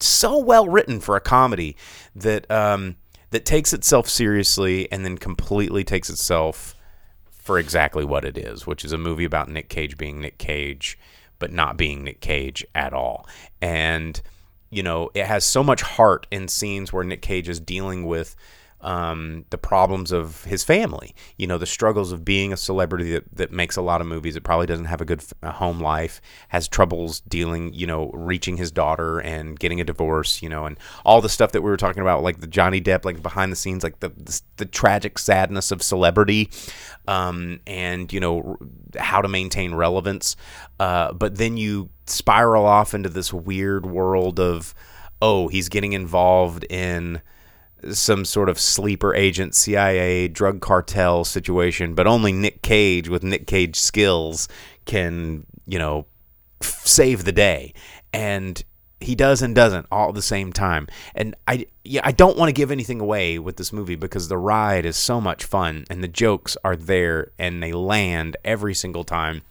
so 0.00 0.38
well 0.38 0.68
written 0.68 1.00
for 1.00 1.16
a 1.16 1.20
comedy 1.20 1.76
that 2.14 2.50
um 2.50 2.96
that 3.30 3.44
takes 3.44 3.72
itself 3.72 4.08
seriously 4.08 4.90
and 4.92 5.04
then 5.04 5.18
completely 5.18 5.82
takes 5.82 6.08
itself 6.08 6.74
for 7.44 7.58
exactly 7.58 8.04
what 8.04 8.24
it 8.24 8.38
is, 8.38 8.64
which 8.66 8.84
is 8.84 8.92
a 8.92 8.96
movie 8.96 9.24
about 9.24 9.48
Nick 9.48 9.68
Cage 9.68 9.98
being 9.98 10.20
Nick 10.20 10.38
Cage, 10.38 10.96
but 11.38 11.52
not 11.52 11.76
being 11.76 12.04
Nick 12.04 12.20
Cage 12.20 12.64
at 12.74 12.94
all. 12.94 13.26
And, 13.60 14.22
you 14.70 14.82
know, 14.82 15.10
it 15.14 15.26
has 15.26 15.44
so 15.44 15.64
much 15.64 15.82
heart 15.82 16.26
in 16.30 16.48
scenes 16.48 16.92
where 16.92 17.04
Nick 17.04 17.22
Cage 17.22 17.48
is 17.48 17.60
dealing 17.60 18.06
with 18.06 18.36
um, 18.84 19.46
the 19.48 19.56
problems 19.56 20.12
of 20.12 20.44
his 20.44 20.62
family, 20.62 21.14
you 21.38 21.46
know, 21.46 21.56
the 21.56 21.66
struggles 21.66 22.12
of 22.12 22.22
being 22.24 22.52
a 22.52 22.56
celebrity 22.56 23.12
that, 23.12 23.24
that 23.34 23.50
makes 23.50 23.76
a 23.76 23.82
lot 23.82 24.02
of 24.02 24.06
movies. 24.06 24.36
It 24.36 24.44
probably 24.44 24.66
doesn't 24.66 24.84
have 24.84 25.00
a 25.00 25.06
good 25.06 25.24
home 25.42 25.80
life, 25.80 26.20
has 26.48 26.68
troubles 26.68 27.20
dealing, 27.20 27.72
you 27.72 27.86
know, 27.86 28.10
reaching 28.10 28.58
his 28.58 28.70
daughter 28.70 29.20
and 29.20 29.58
getting 29.58 29.80
a 29.80 29.84
divorce, 29.84 30.42
you 30.42 30.50
know, 30.50 30.66
and 30.66 30.78
all 31.04 31.22
the 31.22 31.30
stuff 31.30 31.52
that 31.52 31.62
we 31.62 31.70
were 31.70 31.78
talking 31.78 32.02
about, 32.02 32.22
like 32.22 32.40
the 32.40 32.46
Johnny 32.46 32.80
Depp, 32.80 33.06
like 33.06 33.22
behind 33.22 33.50
the 33.50 33.56
scenes, 33.56 33.82
like 33.82 34.00
the, 34.00 34.10
the, 34.10 34.40
the 34.58 34.66
tragic 34.66 35.18
sadness 35.18 35.70
of 35.72 35.82
celebrity 35.82 36.50
um, 37.08 37.60
and, 37.66 38.12
you 38.12 38.20
know, 38.20 38.42
r- 38.60 39.00
how 39.00 39.22
to 39.22 39.28
maintain 39.28 39.74
relevance. 39.74 40.36
Uh, 40.78 41.10
but 41.14 41.36
then 41.36 41.56
you 41.56 41.88
spiral 42.06 42.66
off 42.66 42.92
into 42.92 43.08
this 43.08 43.32
weird 43.32 43.86
world 43.86 44.38
of, 44.38 44.74
oh, 45.22 45.48
he's 45.48 45.70
getting 45.70 45.94
involved 45.94 46.66
in 46.68 47.22
some 47.92 48.24
sort 48.24 48.48
of 48.48 48.58
sleeper 48.58 49.14
agent 49.14 49.54
CIA 49.54 50.28
drug 50.28 50.60
cartel 50.60 51.24
situation, 51.24 51.94
but 51.94 52.06
only 52.06 52.32
Nick 52.32 52.62
Cage 52.62 53.08
with 53.08 53.22
Nick 53.22 53.46
Cage 53.46 53.76
skills 53.76 54.48
can, 54.84 55.46
you 55.66 55.78
know, 55.78 56.06
save 56.60 57.24
the 57.24 57.32
day. 57.32 57.74
And 58.12 58.62
he 59.00 59.14
does 59.14 59.42
and 59.42 59.54
doesn't 59.54 59.86
all 59.90 60.08
at 60.08 60.14
the 60.14 60.22
same 60.22 60.52
time. 60.52 60.86
And 61.14 61.34
I 61.46 61.66
yeah, 61.84 62.00
I 62.04 62.12
don't 62.12 62.38
want 62.38 62.48
to 62.48 62.54
give 62.54 62.70
anything 62.70 63.00
away 63.00 63.38
with 63.38 63.56
this 63.56 63.72
movie 63.72 63.96
because 63.96 64.28
the 64.28 64.38
ride 64.38 64.86
is 64.86 64.96
so 64.96 65.20
much 65.20 65.44
fun 65.44 65.84
and 65.90 66.02
the 66.02 66.08
jokes 66.08 66.56
are 66.64 66.76
there 66.76 67.32
and 67.38 67.62
they 67.62 67.72
land 67.72 68.36
every 68.44 68.74
single 68.74 69.04
time 69.04 69.42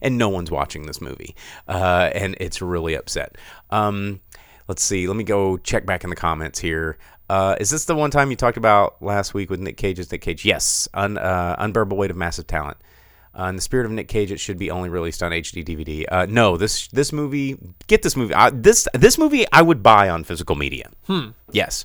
and 0.00 0.18
no 0.18 0.28
one's 0.28 0.50
watching 0.50 0.86
this 0.86 1.00
movie, 1.00 1.34
uh, 1.68 2.10
and 2.14 2.36
it's 2.40 2.62
really 2.62 2.94
upset. 2.94 3.36
Um, 3.70 4.20
let's 4.68 4.82
see. 4.82 5.06
Let 5.06 5.16
me 5.16 5.24
go 5.24 5.56
check 5.58 5.86
back 5.86 6.04
in 6.04 6.10
the 6.10 6.16
comments 6.16 6.58
here. 6.58 6.98
Uh, 7.28 7.56
is 7.58 7.70
this 7.70 7.84
the 7.86 7.94
one 7.94 8.10
time 8.10 8.30
you 8.30 8.36
talked 8.36 8.56
about 8.56 9.00
last 9.02 9.34
week 9.34 9.50
with 9.50 9.60
Nick 9.60 9.76
Cage? 9.76 9.98
Is 9.98 10.10
Nick 10.12 10.20
Cage? 10.22 10.44
Yes. 10.44 10.88
Un, 10.94 11.18
uh, 11.18 11.56
unbearable 11.58 11.96
weight 11.96 12.10
of 12.10 12.16
massive 12.16 12.46
talent. 12.46 12.76
Uh, 13.38 13.44
in 13.44 13.56
the 13.56 13.62
spirit 13.62 13.84
of 13.84 13.92
Nick 13.92 14.08
Cage, 14.08 14.32
it 14.32 14.40
should 14.40 14.56
be 14.58 14.70
only 14.70 14.88
released 14.88 15.22
on 15.22 15.30
HD 15.30 15.62
DVD. 15.62 16.06
Uh, 16.10 16.26
no, 16.26 16.56
this 16.56 16.88
this 16.88 17.12
movie, 17.12 17.58
get 17.86 18.02
this 18.02 18.16
movie. 18.16 18.34
This 18.52 18.88
this 18.94 19.18
movie, 19.18 19.44
I 19.52 19.60
would 19.60 19.82
buy 19.82 20.08
on 20.08 20.24
physical 20.24 20.56
media. 20.56 20.88
Hmm. 21.06 21.30
Yes. 21.52 21.84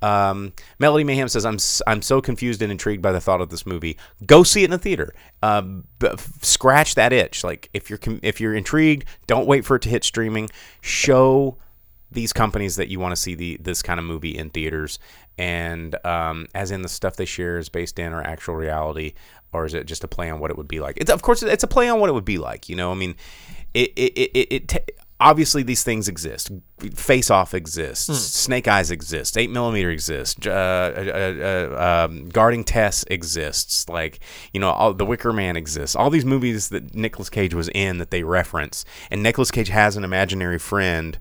Um, 0.00 0.52
Melody 0.78 1.04
Mayhem 1.04 1.28
says, 1.28 1.44
"I'm 1.44 1.58
I'm 1.86 2.02
so 2.02 2.20
confused 2.20 2.62
and 2.62 2.72
intrigued 2.72 3.02
by 3.02 3.12
the 3.12 3.20
thought 3.20 3.40
of 3.40 3.48
this 3.50 3.64
movie. 3.66 3.96
Go 4.26 4.42
see 4.42 4.62
it 4.62 4.66
in 4.66 4.70
the 4.70 4.78
theater. 4.78 5.14
Um, 5.42 5.84
b- 6.00 6.10
scratch 6.42 6.94
that 6.96 7.12
itch. 7.12 7.44
Like 7.44 7.68
if 7.74 7.90
you're 7.90 7.98
com- 7.98 8.20
if 8.22 8.40
you're 8.40 8.54
intrigued, 8.54 9.04
don't 9.28 9.46
wait 9.46 9.64
for 9.64 9.76
it 9.76 9.82
to 9.82 9.88
hit 9.88 10.02
streaming. 10.02 10.50
Show 10.80 11.58
these 12.10 12.32
companies 12.32 12.76
that 12.76 12.88
you 12.88 13.00
want 13.00 13.12
to 13.12 13.20
see 13.20 13.34
the 13.34 13.58
this 13.60 13.82
kind 13.82 14.00
of 14.00 14.06
movie 14.06 14.36
in 14.36 14.50
theaters, 14.50 14.98
and 15.36 15.94
um, 16.06 16.46
as 16.54 16.70
in 16.70 16.82
the 16.82 16.88
stuff 16.88 17.16
they 17.16 17.24
share 17.24 17.58
is 17.58 17.68
based 17.68 17.98
in 17.98 18.12
or 18.12 18.22
actual 18.22 18.54
reality, 18.54 19.14
or 19.52 19.64
is 19.64 19.74
it 19.74 19.86
just 19.86 20.04
a 20.04 20.08
play 20.08 20.30
on 20.30 20.40
what 20.40 20.50
it 20.50 20.56
would 20.56 20.68
be 20.68 20.80
like? 20.80 20.96
It's 20.98 21.10
of 21.10 21.22
course 21.22 21.42
it's 21.42 21.64
a 21.64 21.68
play 21.68 21.88
on 21.88 22.00
what 22.00 22.08
it 22.08 22.12
would 22.12 22.24
be 22.24 22.38
like. 22.38 22.68
You 22.68 22.76
know, 22.76 22.90
I 22.90 22.94
mean, 22.94 23.14
it 23.74 23.92
it 23.96 24.12
it, 24.16 24.52
it, 24.52 24.68
ta- 24.68 24.78
obviously 25.20 25.62
these 25.62 25.82
things 25.82 26.08
exist. 26.08 26.50
Face 26.94 27.30
Off 27.30 27.54
exists. 27.54 28.06
Snake 28.06 28.68
Eyes 28.68 28.90
exists. 28.90 29.36
Eight 29.36 29.50
Millimeter 29.50 29.90
exists. 29.90 30.46
Uh, 30.46 30.50
uh, 30.50 31.76
uh, 31.76 32.06
um, 32.06 32.28
Guarding 32.28 32.64
Tess 32.64 33.04
exists. 33.10 33.88
Like 33.88 34.20
you 34.52 34.60
know, 34.60 34.70
all, 34.70 34.94
The 34.94 35.06
Wicker 35.06 35.32
Man 35.32 35.56
exists. 35.56 35.96
All 35.96 36.10
these 36.10 36.24
movies 36.24 36.68
that 36.68 36.94
Nicolas 36.94 37.30
Cage 37.30 37.54
was 37.54 37.68
in 37.74 37.98
that 37.98 38.10
they 38.10 38.22
reference, 38.22 38.84
and 39.10 39.22
Nicolas 39.22 39.50
Cage 39.50 39.68
has 39.68 39.96
an 39.96 40.04
imaginary 40.04 40.58
friend 40.58 41.18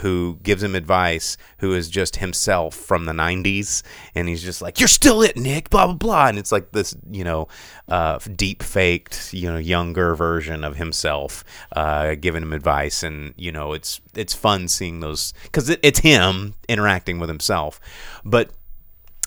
who 0.00 0.38
gives 0.42 0.62
him 0.62 0.74
advice, 0.74 1.36
who 1.58 1.74
is 1.74 1.88
just 1.88 2.16
himself 2.16 2.74
from 2.74 3.04
the 3.04 3.12
'90s, 3.12 3.82
and 4.14 4.28
he's 4.28 4.42
just 4.42 4.62
like, 4.62 4.80
"You're 4.80 4.88
still 4.88 5.22
it, 5.22 5.36
Nick." 5.36 5.70
Blah 5.70 5.86
blah 5.86 5.94
blah, 5.94 6.26
and 6.28 6.38
it's 6.38 6.52
like 6.52 6.72
this, 6.72 6.94
you 7.10 7.24
know, 7.24 7.48
uh, 7.88 8.18
deep 8.34 8.62
faked, 8.62 9.32
you 9.32 9.50
know, 9.50 9.58
younger 9.58 10.14
version 10.14 10.64
of 10.64 10.76
himself, 10.76 11.44
uh, 11.72 12.14
giving 12.14 12.42
him 12.42 12.52
advice, 12.52 13.02
and 13.02 13.34
you 13.36 13.52
know, 13.52 13.72
it's 13.72 14.00
it's 14.14 14.34
fun 14.34 14.68
seeing 14.68 15.00
those 15.00 15.32
because 15.44 15.68
it, 15.68 15.80
it's 15.82 16.00
him 16.00 16.54
interacting 16.68 17.18
with 17.18 17.28
himself. 17.28 17.80
But 18.24 18.50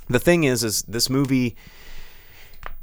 the 0.10 0.20
thing 0.20 0.43
is, 0.43 0.64
is 0.64 0.84
this 0.84 1.10
movie. 1.10 1.56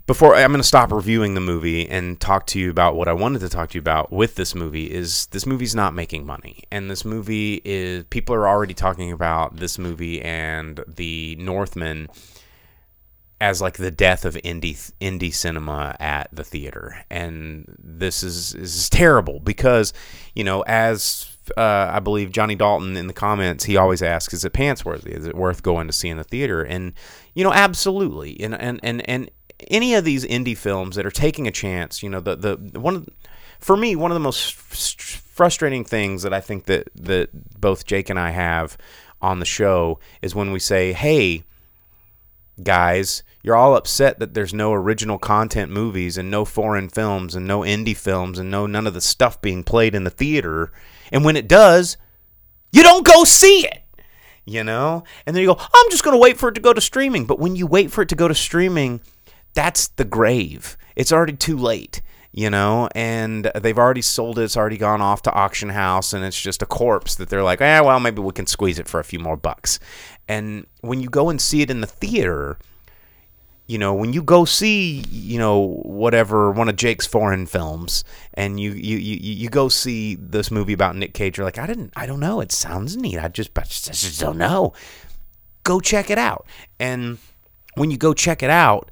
Before 0.07 0.35
I'm 0.35 0.51
going 0.51 0.61
to 0.61 0.67
stop 0.67 0.91
reviewing 0.91 1.35
the 1.35 1.41
movie 1.41 1.89
and 1.89 2.19
talk 2.19 2.47
to 2.49 2.59
you 2.59 2.71
about 2.71 2.97
what 2.97 3.07
I 3.07 3.13
wanted 3.13 3.39
to 3.41 3.49
talk 3.49 3.71
to 3.71 3.75
you 3.77 3.81
about 3.81 4.11
with 4.11 4.35
this 4.35 4.53
movie 4.53 4.91
is 4.91 5.27
this 5.27 5.47
movie's 5.47 5.77
not 5.77 5.95
making 5.95 6.27
money, 6.27 6.65
and 6.73 6.91
this 6.91 7.05
movie 7.05 7.63
is 7.65 8.05
people 8.11 8.35
are 8.35 8.49
already 8.49 8.75
talking 8.75 9.13
about 9.13 9.57
this 9.57 9.79
movie 9.79 10.21
and 10.21 10.83
the 10.89 11.37
Northman 11.39 12.09
as 13.41 13.61
like 13.61 13.77
the 13.77 13.91
death 13.93 14.25
of 14.25 14.35
indie 14.37 14.93
indie 15.01 15.33
cinema 15.33 15.97
at 16.01 16.29
the 16.33 16.45
theater, 16.45 17.05
and 17.09 17.65
this 17.79 18.25
is 18.25 18.55
is 18.55 18.91
terrible 18.91 19.39
because 19.39 19.93
you 20.35 20.43
know 20.43 20.63
as 20.63 21.33
uh, 21.57 21.91
I 21.93 22.01
believe 22.01 22.31
Johnny 22.31 22.55
Dalton 22.55 22.97
in 22.97 23.09
the 23.09 23.13
comments 23.13 23.65
he 23.65 23.77
always 23.77 24.03
asks, 24.03 24.33
"Is 24.33 24.45
it 24.45 24.53
pants 24.53 24.85
worthy? 24.85 25.13
Is 25.13 25.27
it 25.27 25.35
worth 25.35 25.63
going 25.63 25.87
to 25.87 25.93
see 25.93 26.09
in 26.09 26.17
the 26.17 26.25
theater?" 26.25 26.63
And 26.63 26.93
you 27.35 27.43
know, 27.43 27.53
absolutely. 27.53 28.41
And 28.41 28.55
and 28.55 28.81
and 28.83 29.09
and 29.09 29.31
any 29.71 29.95
of 29.95 30.05
these 30.05 30.25
indie 30.25 30.57
films 30.57 30.97
that 30.97 31.07
are 31.07 31.11
taking 31.11 31.47
a 31.47 31.53
chance, 31.53 32.03
you 32.03 32.09
know, 32.09 32.21
the 32.21 32.37
the 32.37 32.81
one 32.81 33.07
for 33.59 33.77
me 33.77 33.97
one 33.97 34.11
of 34.11 34.15
the 34.15 34.21
most 34.21 34.55
frustrating 34.55 35.85
things 35.85 36.23
that 36.23 36.33
I 36.33 36.41
think 36.41 36.65
that 36.67 36.89
that 36.95 37.61
both 37.61 37.87
Jake 37.87 38.11
and 38.11 38.19
I 38.19 38.31
have 38.31 38.77
on 39.21 39.39
the 39.39 39.47
show 39.47 39.99
is 40.21 40.35
when 40.35 40.53
we 40.53 40.59
say, 40.59 40.93
"Hey." 40.93 41.45
guys, 42.63 43.23
you're 43.43 43.57
all 43.57 43.77
upset 43.77 44.19
that 44.19 44.35
there's 44.35 44.55
no 44.55 44.73
original 44.73 45.19
content 45.19 45.71
movies 45.71 46.17
and 46.17 46.31
no 46.31 46.45
foreign 46.45 46.89
films 46.89 47.35
and 47.35 47.47
no 47.47 47.61
indie 47.61 47.97
films 47.97 48.39
and 48.39 48.51
no 48.51 48.67
none 48.67 48.87
of 48.87 48.95
the 48.95 49.01
stuff 49.01 49.41
being 49.41 49.65
played 49.65 49.95
in 49.95 50.05
the 50.05 50.11
theater. 50.11 50.73
And 51.11 51.25
when 51.25 51.37
it 51.37 51.49
does, 51.49 51.97
you 52.71 52.83
don't 52.83 53.07
go 53.07 53.25
see 53.25 53.67
it. 53.67 53.83
You 54.45 54.65
know? 54.65 55.05
And 55.27 55.35
then 55.35 55.43
you 55.43 55.49
go, 55.49 55.59
I'm 55.59 55.91
just 55.91 56.05
going 56.05 56.15
to 56.15 56.23
wait 56.23 56.37
for 56.37 56.49
it 56.49 56.55
to 56.55 56.61
go 56.61 56.73
to 56.73 56.81
streaming. 56.81 57.27
But 57.27 57.39
when 57.39 57.57
you 57.57 57.67
wait 57.67 57.91
for 57.91 58.03
it 58.03 58.09
to 58.11 58.17
go 58.17 58.29
to 58.29 58.35
streaming, 58.35 59.01
that's 59.55 59.89
the 59.89 60.05
grave. 60.05 60.77
It's 60.97 61.13
already 61.13 61.37
too 61.37 61.57
late. 61.57 62.03
You 62.35 62.49
know, 62.49 62.89
and 62.95 63.53
they've 63.55 63.77
already 63.77 64.01
sold 64.01 64.39
it. 64.39 64.45
It's 64.45 64.57
already 64.57 64.79
gone 64.79 65.03
off 65.03 65.21
to 65.23 65.33
auction 65.35 65.69
house, 65.69 66.15
and 66.15 66.25
it's 66.25 66.41
just 66.41 66.63
a 66.63 66.67
corpse 66.67 67.17
that 67.17 67.29
they're 67.29 67.43
like, 67.43 67.61
eh, 67.61 67.79
well, 67.81 68.01
maybe 68.01 68.23
we 68.23 68.33
can 68.33 68.47
squeeze 68.47 68.79
it 68.79 68.89
for 68.89 68.99
a 68.99 69.05
few 69.05 69.19
more 69.19 69.37
bucks. 69.37 69.79
And 70.27 70.67
when 70.81 71.03
you 71.03 71.11
go 71.11 71.29
and 71.29 71.39
see 71.39 71.61
it 71.61 71.71
in 71.71 71.83
the 71.83 71.87
theater, 71.87 72.57
you 73.67 73.77
know, 73.77 73.93
when 73.93 74.15
you 74.15 74.23
go 74.23 74.47
see, 74.47 75.05
you 75.11 75.39
know, 75.39 75.79
whatever 75.83 76.51
one 76.51 76.71
of 76.71 76.77
Jake's 76.77 77.07
foreign 77.07 77.45
films, 77.45 78.03
and 78.33 78.59
you 78.59 78.73
you 78.73 78.97
you, 78.97 79.17
you 79.21 79.51
go 79.51 79.69
see 79.69 80.15
this 80.15 80.51
movie 80.51 80.73
about 80.73 80.97
Nick 80.97 81.13
Cage, 81.13 81.37
you're 81.37 81.45
like, 81.45 81.59
I 81.59 81.67
didn't, 81.67 81.93
I 81.97 82.07
don't 82.07 82.21
know. 82.21 82.41
It 82.41 82.51
sounds 82.51 82.97
neat. 82.97 83.19
I 83.19 83.29
just, 83.29 83.51
I 83.59 83.63
just, 83.65 83.91
I 83.91 83.93
just 83.93 84.21
don't 84.21 84.39
know. 84.39 84.73
Go 85.65 85.81
check 85.81 86.09
it 86.09 86.17
out. 86.17 86.47
And 86.81 87.19
when 87.75 87.91
you 87.91 87.99
go 87.99 88.15
check 88.15 88.43
it 88.43 88.49
out, 88.49 88.91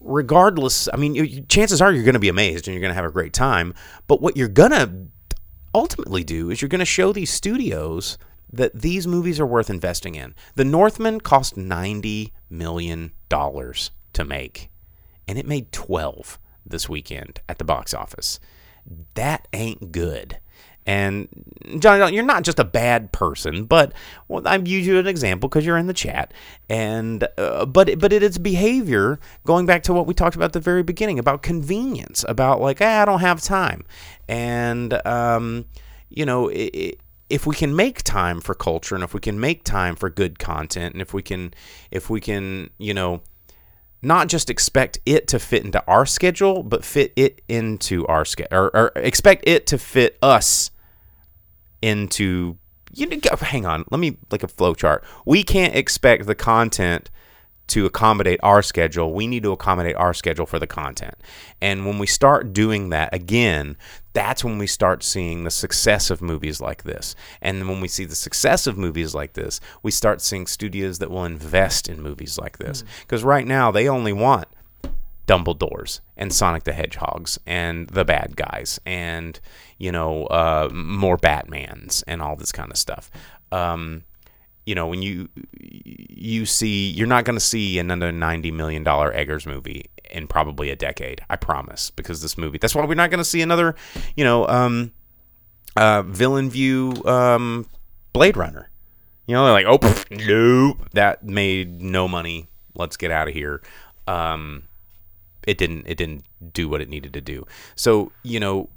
regardless, 0.00 0.88
I 0.92 0.96
mean, 0.96 1.46
chances 1.48 1.80
are 1.80 1.92
you're 1.92 2.04
going 2.04 2.14
to 2.14 2.18
be 2.18 2.28
amazed 2.28 2.66
and 2.66 2.74
you're 2.74 2.80
going 2.80 2.90
to 2.90 2.94
have 2.94 3.04
a 3.04 3.10
great 3.10 3.32
time. 3.32 3.74
But 4.06 4.20
what 4.20 4.36
you're 4.36 4.48
going 4.48 4.72
to 4.72 4.90
ultimately 5.74 6.24
do 6.24 6.50
is 6.50 6.60
you're 6.60 6.68
going 6.68 6.80
to 6.80 6.84
show 6.84 7.12
these 7.12 7.30
studios 7.30 8.18
that 8.52 8.74
these 8.74 9.06
movies 9.06 9.38
are 9.38 9.46
worth 9.46 9.70
investing 9.70 10.16
in. 10.16 10.34
The 10.56 10.64
Northman 10.64 11.20
cost 11.20 11.56
90 11.56 12.32
million 12.48 13.12
dollars 13.28 13.92
to 14.12 14.24
make 14.24 14.70
and 15.30 15.38
it 15.38 15.46
made 15.46 15.70
12 15.70 16.40
this 16.66 16.88
weekend 16.88 17.40
at 17.48 17.58
the 17.58 17.64
box 17.64 17.94
office. 17.94 18.40
That 19.14 19.46
ain't 19.52 19.92
good. 19.92 20.40
And 20.86 21.28
John, 21.78 22.12
you're 22.12 22.24
not 22.24 22.42
just 22.42 22.58
a 22.58 22.64
bad 22.64 23.12
person, 23.12 23.64
but 23.64 23.92
well, 24.28 24.42
I'm 24.46 24.66
using 24.66 24.96
an 24.96 25.06
example 25.06 25.48
because 25.48 25.64
you're 25.64 25.76
in 25.76 25.86
the 25.86 25.92
chat. 25.92 26.32
And 26.68 27.28
uh, 27.36 27.66
but 27.66 27.98
but 27.98 28.12
it 28.12 28.22
is 28.22 28.38
behavior 28.38 29.20
going 29.44 29.66
back 29.66 29.82
to 29.84 29.92
what 29.92 30.06
we 30.06 30.14
talked 30.14 30.36
about 30.36 30.46
at 30.46 30.52
the 30.52 30.60
very 30.60 30.82
beginning 30.82 31.18
about 31.18 31.42
convenience, 31.42 32.24
about 32.28 32.60
like 32.60 32.80
eh, 32.80 33.02
I 33.02 33.04
don't 33.04 33.20
have 33.20 33.40
time, 33.40 33.84
and 34.28 35.06
um, 35.06 35.66
you 36.08 36.24
know 36.24 36.50
i 36.50 36.70
i 36.74 36.92
if 37.30 37.46
we 37.46 37.54
can 37.54 37.76
make 37.76 38.02
time 38.02 38.40
for 38.40 38.56
culture 38.56 38.96
and 38.96 39.04
if 39.04 39.14
we 39.14 39.20
can 39.20 39.38
make 39.38 39.62
time 39.62 39.94
for 39.94 40.10
good 40.10 40.40
content 40.40 40.94
and 40.94 41.00
if 41.00 41.14
we 41.14 41.22
can 41.22 41.54
if 41.92 42.10
we 42.10 42.20
can 42.20 42.68
you 42.76 42.92
know 42.92 43.22
not 44.02 44.28
just 44.28 44.50
expect 44.50 44.98
it 45.04 45.28
to 45.28 45.38
fit 45.38 45.64
into 45.64 45.82
our 45.86 46.06
schedule, 46.06 46.62
but 46.62 46.84
fit 46.84 47.12
it 47.16 47.42
into 47.48 48.06
our 48.06 48.24
schedule, 48.24 48.56
or, 48.56 48.76
or 48.76 48.92
expect 48.96 49.44
it 49.46 49.66
to 49.68 49.78
fit 49.78 50.18
us 50.22 50.70
into. 51.82 52.56
You 52.92 53.06
know, 53.06 53.18
hang 53.40 53.66
on, 53.66 53.84
let 53.90 54.00
me 54.00 54.16
like 54.32 54.42
a 54.42 54.48
flow 54.48 54.74
chart. 54.74 55.04
We 55.24 55.44
can't 55.44 55.76
expect 55.76 56.26
the 56.26 56.34
content 56.34 57.08
to 57.70 57.86
accommodate 57.86 58.40
our 58.42 58.62
schedule. 58.62 59.12
We 59.12 59.28
need 59.28 59.44
to 59.44 59.52
accommodate 59.52 59.94
our 59.94 60.12
schedule 60.12 60.44
for 60.44 60.58
the 60.58 60.66
content. 60.66 61.14
And 61.60 61.86
when 61.86 61.98
we 61.98 62.06
start 62.08 62.52
doing 62.52 62.88
that 62.88 63.14
again, 63.14 63.76
that's 64.12 64.44
when 64.44 64.58
we 64.58 64.66
start 64.66 65.02
seeing 65.02 65.44
the 65.44 65.50
success 65.50 66.10
of 66.10 66.20
movies 66.20 66.60
like 66.60 66.82
this. 66.82 67.14
And 67.40 67.68
when 67.68 67.80
we 67.80 67.88
see 67.88 68.04
the 68.04 68.14
success 68.14 68.66
of 68.66 68.76
movies 68.76 69.14
like 69.14 69.34
this, 69.34 69.60
we 69.82 69.90
start 69.90 70.20
seeing 70.20 70.46
studios 70.46 70.98
that 70.98 71.10
will 71.10 71.24
invest 71.24 71.88
in 71.88 72.02
movies 72.02 72.38
like 72.38 72.58
this. 72.58 72.82
Because 73.00 73.22
right 73.22 73.46
now, 73.46 73.70
they 73.70 73.88
only 73.88 74.12
want 74.12 74.48
Dumbledores 75.30 76.00
and 76.16 76.32
Sonic 76.32 76.64
the 76.64 76.72
Hedgehogs 76.72 77.38
and 77.46 77.88
the 77.88 78.04
bad 78.04 78.34
guys 78.34 78.80
and 78.84 79.38
you 79.78 79.92
know 79.92 80.26
uh, 80.26 80.68
more 80.72 81.16
Batmans 81.16 82.02
and 82.08 82.20
all 82.20 82.34
this 82.34 82.50
kind 82.50 82.72
of 82.72 82.76
stuff. 82.76 83.12
Um, 83.52 84.02
you 84.70 84.76
know 84.76 84.86
when 84.86 85.02
you 85.02 85.28
you 85.58 86.46
see 86.46 86.88
you're 86.90 87.08
not 87.08 87.24
going 87.24 87.34
to 87.34 87.44
see 87.44 87.80
another 87.80 88.12
90 88.12 88.52
million 88.52 88.84
dollar 88.84 89.12
Eggers 89.12 89.46
movie 89.46 89.86
in 90.12 90.28
probably 90.28 90.70
a 90.70 90.76
decade. 90.76 91.20
I 91.28 91.34
promise 91.34 91.90
because 91.90 92.22
this 92.22 92.38
movie. 92.38 92.58
That's 92.58 92.72
why 92.72 92.84
we're 92.84 92.94
not 92.94 93.10
going 93.10 93.18
to 93.18 93.24
see 93.24 93.42
another 93.42 93.74
you 94.14 94.22
know 94.22 94.46
um, 94.46 94.92
uh, 95.76 96.02
Villeneuve 96.02 97.04
um, 97.04 97.66
Blade 98.12 98.36
Runner. 98.36 98.70
You 99.26 99.34
know, 99.34 99.44
they're 99.44 99.52
like, 99.52 99.66
oh, 99.66 99.78
pff, 99.78 100.26
nope, 100.26 100.88
that 100.92 101.24
made 101.24 101.82
no 101.82 102.06
money. 102.06 102.46
Let's 102.76 102.96
get 102.96 103.10
out 103.10 103.26
of 103.26 103.34
here. 103.34 103.60
Um, 104.06 104.68
it 105.48 105.58
didn't. 105.58 105.86
It 105.88 105.98
didn't 105.98 106.24
do 106.52 106.68
what 106.68 106.80
it 106.80 106.88
needed 106.88 107.12
to 107.14 107.20
do. 107.20 107.44
So 107.74 108.12
you 108.22 108.38
know, 108.38 108.68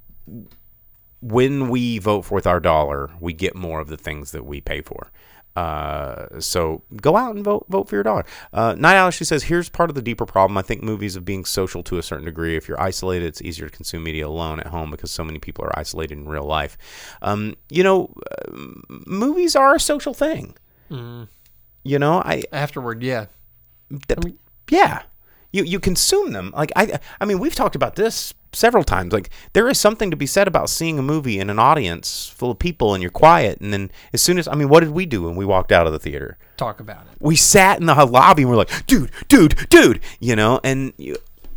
when 1.21 1.69
we 1.69 1.99
vote 1.99 2.31
with 2.31 2.47
our 2.47 2.59
dollar, 2.59 3.11
we 3.19 3.33
get 3.33 3.55
more 3.55 3.79
of 3.79 3.89
the 3.89 3.97
things 3.97 4.31
that 4.31 4.43
we 4.43 4.59
pay 4.59 4.81
for. 4.81 5.11
Uh, 5.55 6.39
so 6.39 6.81
go 7.01 7.15
out 7.15 7.35
and 7.35 7.43
vote 7.43 7.65
vote 7.69 7.87
for 7.87 7.95
your 7.95 8.03
dollar. 8.03 8.25
Uh, 8.51 8.75
Night 8.77 8.95
Owl, 8.95 9.11
she 9.11 9.23
says, 9.23 9.43
here's 9.43 9.69
part 9.69 9.89
of 9.89 9.95
the 9.95 10.01
deeper 10.01 10.25
problem. 10.25 10.57
I 10.57 10.61
think 10.61 10.81
movies 10.81 11.15
of 11.15 11.25
being 11.25 11.45
social 11.45 11.83
to 11.83 11.97
a 11.97 12.03
certain 12.03 12.25
degree. 12.25 12.55
If 12.55 12.67
you're 12.67 12.81
isolated, 12.81 13.25
it's 13.25 13.41
easier 13.41 13.69
to 13.69 13.75
consume 13.75 14.03
media 14.03 14.27
alone 14.27 14.59
at 14.59 14.67
home 14.67 14.89
because 14.91 15.11
so 15.11 15.23
many 15.23 15.39
people 15.39 15.63
are 15.65 15.77
isolated 15.77 16.17
in 16.17 16.27
real 16.27 16.45
life. 16.45 16.77
Um, 17.21 17.55
you 17.69 17.83
know, 17.83 18.13
uh, 18.31 18.51
movies 19.05 19.55
are 19.55 19.75
a 19.75 19.79
social 19.79 20.13
thing. 20.13 20.55
You 20.89 21.99
know, 21.99 22.21
I 22.23 22.43
Afterward, 22.51 23.03
yeah. 23.03 23.25
th- 24.07 24.35
yeah 24.69 25.03
you 25.51 25.63
you 25.63 25.79
consume 25.79 26.31
them 26.31 26.51
like 26.55 26.71
i 26.75 26.99
i 27.21 27.25
mean 27.25 27.37
we've 27.37 27.53
talked 27.55 27.75
about 27.75 27.95
this 27.95 28.33
several 28.53 28.83
times 28.83 29.13
like 29.13 29.29
there 29.53 29.67
is 29.67 29.79
something 29.79 30.11
to 30.11 30.17
be 30.17 30.25
said 30.25 30.47
about 30.47 30.69
seeing 30.69 30.99
a 30.99 31.01
movie 31.01 31.39
in 31.39 31.49
an 31.49 31.59
audience 31.59 32.27
full 32.27 32.51
of 32.51 32.59
people 32.59 32.93
and 32.93 33.01
you're 33.01 33.11
quiet 33.11 33.59
and 33.59 33.73
then 33.73 33.91
as 34.13 34.21
soon 34.21 34.37
as 34.37 34.47
i 34.47 34.55
mean 34.55 34.69
what 34.69 34.81
did 34.81 34.91
we 34.91 35.05
do 35.05 35.23
when 35.23 35.35
we 35.35 35.45
walked 35.45 35.71
out 35.71 35.87
of 35.87 35.93
the 35.93 35.99
theater 35.99 36.37
Talk 36.57 36.79
about 36.79 37.07
it. 37.11 37.17
we 37.19 37.35
sat 37.35 37.79
in 37.79 37.85
the 37.87 38.05
lobby 38.05 38.43
and 38.43 38.51
we're 38.51 38.57
like 38.57 38.85
dude 38.85 39.11
dude 39.27 39.67
dude 39.69 39.99
you 40.19 40.35
know 40.35 40.59
and 40.63 40.93
you, 40.97 41.15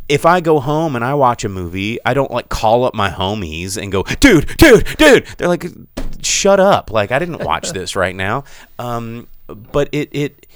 if 0.09 0.25
I 0.25 0.39
go 0.39 0.59
home 0.59 0.95
and 0.95 1.03
I 1.03 1.13
watch 1.15 1.43
a 1.43 1.49
movie, 1.49 1.99
I 2.05 2.13
don't 2.13 2.31
like 2.31 2.49
call 2.49 2.85
up 2.85 2.93
my 2.93 3.09
homies 3.09 3.75
and 3.81 3.91
go, 3.91 4.03
dude, 4.03 4.55
dude, 4.57 4.85
dude. 4.97 5.25
They're 5.37 5.47
like, 5.47 5.65
shut 6.21 6.59
up. 6.59 6.91
Like, 6.91 7.11
I 7.11 7.19
didn't 7.19 7.43
watch 7.43 7.71
this 7.73 7.95
right 7.95 8.15
now. 8.15 8.45
Um, 8.79 9.27
but 9.47 9.89
it, 9.91 10.09
it, 10.13 10.47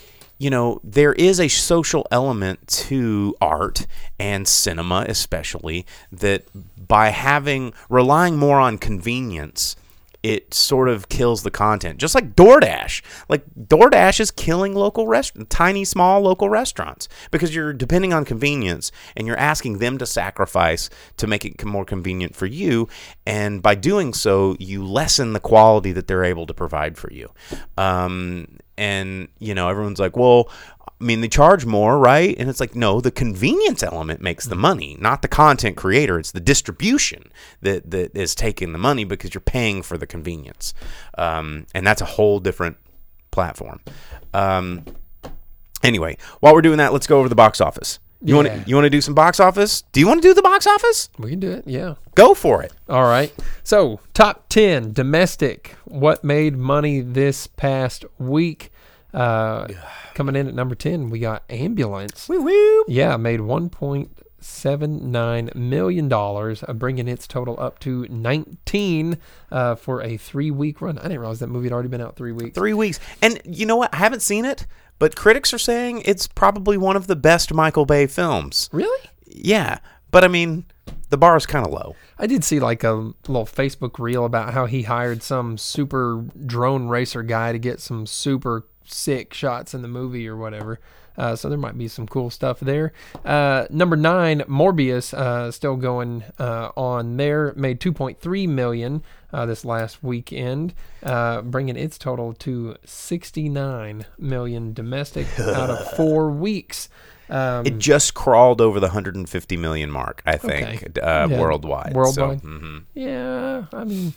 you 0.42 0.50
know, 0.50 0.82
there 0.84 1.14
is 1.14 1.40
a 1.40 1.48
social 1.48 2.08
element 2.10 2.68
to 2.68 3.36
art 3.40 3.86
and 4.18 4.48
cinema, 4.48 5.06
especially, 5.08 5.86
that 6.12 6.46
by 6.88 7.10
having, 7.10 7.76
relying 7.90 8.38
more 8.38 8.60
on 8.60 8.80
convenience, 8.80 9.76
it 10.24 10.52
sort 10.52 10.90
of 10.90 11.10
kills 11.10 11.44
the 11.44 11.52
content. 11.52 12.00
Just 12.00 12.16
like 12.16 12.36
DoorDash. 12.36 13.04
Like 13.30 13.44
DoorDash 13.56 14.20
is 14.20 14.32
killing 14.32 14.74
local 14.74 15.06
rest 15.06 15.38
tiny 15.50 15.86
small 15.86 16.22
local 16.22 16.50
restaurants 16.50 17.08
because 17.30 17.54
you're 17.54 17.72
depending 17.72 18.12
on 18.12 18.26
convenience 18.26 18.92
and 19.16 19.28
you're 19.28 19.38
asking 19.38 19.78
them 19.78 20.00
to 20.00 20.08
sacrifice 20.08 20.90
to 21.18 21.28
make 21.28 21.46
it 21.46 21.64
more 21.64 21.86
convenient 21.86 22.36
for 22.36 22.48
you 22.48 22.88
and 23.28 23.62
by 23.62 23.76
doing 23.76 24.12
so 24.12 24.56
you 24.60 24.84
lessen 24.84 25.34
the 25.34 25.40
quality 25.40 25.92
that 25.92 26.08
they're 26.08 26.24
able 26.24 26.48
to 26.48 26.54
provide 26.54 26.98
for 26.98 27.12
you. 27.14 27.30
Um, 27.78 28.58
and 28.78 29.28
you 29.40 29.54
know 29.54 29.70
everyone's 29.70 30.00
like, 30.00 30.16
"Well, 30.16 30.50
I 31.02 31.04
mean, 31.04 31.22
they 31.22 31.28
charge 31.28 31.66
more, 31.66 31.98
right? 31.98 32.36
And 32.38 32.48
it's 32.48 32.60
like, 32.60 32.76
no, 32.76 33.02
the 33.02 33.10
convenience 33.10 33.82
element 33.82 34.22
makes 34.22 34.46
the 34.46 34.56
money, 34.56 34.98
not 35.00 35.24
the 35.24 35.28
content 35.28 35.76
creator. 35.76 36.20
It's 36.20 36.32
the 36.32 36.40
distribution 36.40 37.32
that, 37.62 37.90
that 37.90 38.16
is 38.16 38.36
taking 38.36 38.72
the 38.72 38.78
money 38.78 39.04
because 39.04 39.34
you're 39.34 39.42
paying 39.42 39.82
for 39.82 39.98
the 39.98 40.06
convenience. 40.06 40.76
Um, 41.18 41.66
and 41.74 41.88
that's 41.88 42.02
a 42.02 42.06
whole 42.06 42.40
different 42.40 42.78
platform. 43.32 43.80
Um, 44.32 44.86
anyway, 45.82 46.18
while 46.40 46.54
we're 46.54 46.62
doing 46.62 46.78
that, 46.78 46.94
let's 46.94 47.08
go 47.08 47.18
over 47.18 47.30
the 47.30 47.36
box 47.36 47.60
office. 47.60 47.98
You 48.24 48.36
Yeah. 48.36 48.44
want 48.44 48.64
to 48.64 48.70
you 48.70 48.76
want 48.76 48.86
to 48.86 48.90
do 48.90 49.02
some 49.02 49.16
box 49.16 49.40
office? 49.40 49.84
Do 49.94 50.00
you 50.00 50.08
want 50.08 50.22
to 50.22 50.28
do 50.28 50.34
the 50.34 50.42
box 50.44 50.68
office? 50.68 51.10
We 51.18 51.32
can 51.32 51.40
do 51.40 51.52
it. 51.52 51.64
Yeah. 51.66 51.96
Go 52.16 52.34
for 52.34 52.62
it. 52.62 52.72
All 52.88 53.04
right. 53.04 53.34
So, 53.64 54.00
top 54.14 54.48
10 54.50 54.94
domestic. 54.94 55.76
What 55.86 56.24
made 56.24 56.56
money 56.58 57.02
this 57.02 57.48
past 57.48 58.06
week? 58.20 58.72
Uh, 59.14 59.68
coming 60.14 60.36
in 60.36 60.48
at 60.48 60.54
number 60.54 60.76
10, 60.76 61.10
we 61.10 61.20
got 61.20 61.44
Ambulance. 61.50 62.30
Woo 62.30 62.42
woo. 62.44 62.84
Yeah, 62.88 63.18
made 63.18 63.40
$1.79 63.42 65.56
million, 65.56 66.14
uh, 66.14 66.74
bringing 66.74 67.08
its 67.08 67.28
total 67.28 67.60
up 67.60 67.80
to 67.80 68.06
19 68.10 69.18
uh, 69.52 69.76
for 69.76 70.02
a 70.02 70.18
three 70.18 70.52
week 70.52 70.82
run. 70.82 70.98
I 71.00 71.04
didn't 71.04 71.20
realize 71.20 71.40
that 71.40 71.48
movie 71.48 71.68
had 71.68 71.74
already 71.74 71.90
been 71.90 72.02
out 72.02 72.16
three 72.16 72.32
weeks. 72.32 72.56
Three 72.56 72.74
weeks. 72.74 73.00
And 73.22 73.42
you 73.46 73.66
know 73.66 73.76
what? 73.76 73.94
I 73.94 73.98
haven't 73.98 74.22
seen 74.22 74.46
it, 74.46 74.66
but 75.02 75.16
critics 75.16 75.52
are 75.52 75.58
saying 75.58 76.04
it's 76.06 76.28
probably 76.28 76.78
one 76.78 76.96
of 76.96 77.08
the 77.08 77.16
best 77.16 77.52
Michael 77.52 77.88
Bay 77.88 78.06
films. 78.06 78.70
Really? 78.72 79.10
Yeah, 79.26 79.80
but 80.12 80.24
I 80.24 80.28
mean, 80.28 80.66
the 81.10 81.18
bar 81.18 81.36
is 81.36 81.48
kind 81.48 81.66
of 81.66 81.74
low. 81.74 81.96
I 82.20 82.28
did 82.28 82.44
see 82.44 82.60
like 82.60 82.84
a 82.84 82.92
little 83.28 83.48
Facebook 83.48 83.98
reel 83.98 84.26
about 84.26 84.54
how 84.54 84.68
he 84.68 84.84
hired 84.84 85.24
some 85.24 85.58
super 85.58 86.24
drone 86.46 86.88
racer 86.88 87.24
guy 87.24 87.52
to 87.52 87.58
get 87.58 87.80
some 87.80 88.06
super 88.06 88.68
sick 88.86 89.34
shots 89.34 89.74
in 89.74 89.82
the 89.82 89.88
movie 89.88 90.28
or 90.28 90.38
whatever. 90.38 90.80
Uh, 91.18 91.36
so 91.36 91.50
there 91.50 91.58
might 91.58 91.78
be 91.80 91.88
some 91.88 92.08
cool 92.08 92.30
stuff 92.30 92.60
there. 92.60 92.94
Uh, 93.26 93.66
number 93.72 93.96
nine, 93.96 94.42
Morbius, 94.42 95.16
uh, 95.16 95.50
still 95.52 95.78
going 95.78 96.24
uh, 96.38 96.70
on 96.78 97.18
there. 97.18 97.54
Made 97.56 97.80
2.3 97.80 98.48
million 98.48 99.04
uh, 99.34 99.46
this 99.46 99.64
last 99.66 100.04
weekend, 100.04 100.74
uh, 101.04 101.42
bringing 101.42 101.76
its 101.78 101.98
total 101.98 102.34
to 102.34 102.76
69 102.86 104.06
million 104.18 104.74
domestic 104.74 105.28
out 105.40 105.70
of 105.70 105.88
four 105.98 106.30
weeks. 106.30 106.90
Um, 107.30 107.66
It 107.66 107.78
just 107.78 108.14
crawled 108.14 108.60
over 108.60 108.80
the 108.80 108.88
150 108.88 109.58
million 109.58 109.90
mark, 109.90 110.22
I 110.26 110.38
think, 110.38 110.84
Okay. 110.84 111.02
uh, 111.02 111.28
Yeah, 111.30 111.40
worldwide. 111.40 111.94
worldwide. 111.94 112.42
So, 112.42 112.48
mhm. 112.48 112.84
Yeah, 112.94 113.66
I 113.74 113.84
mean, 113.86 114.14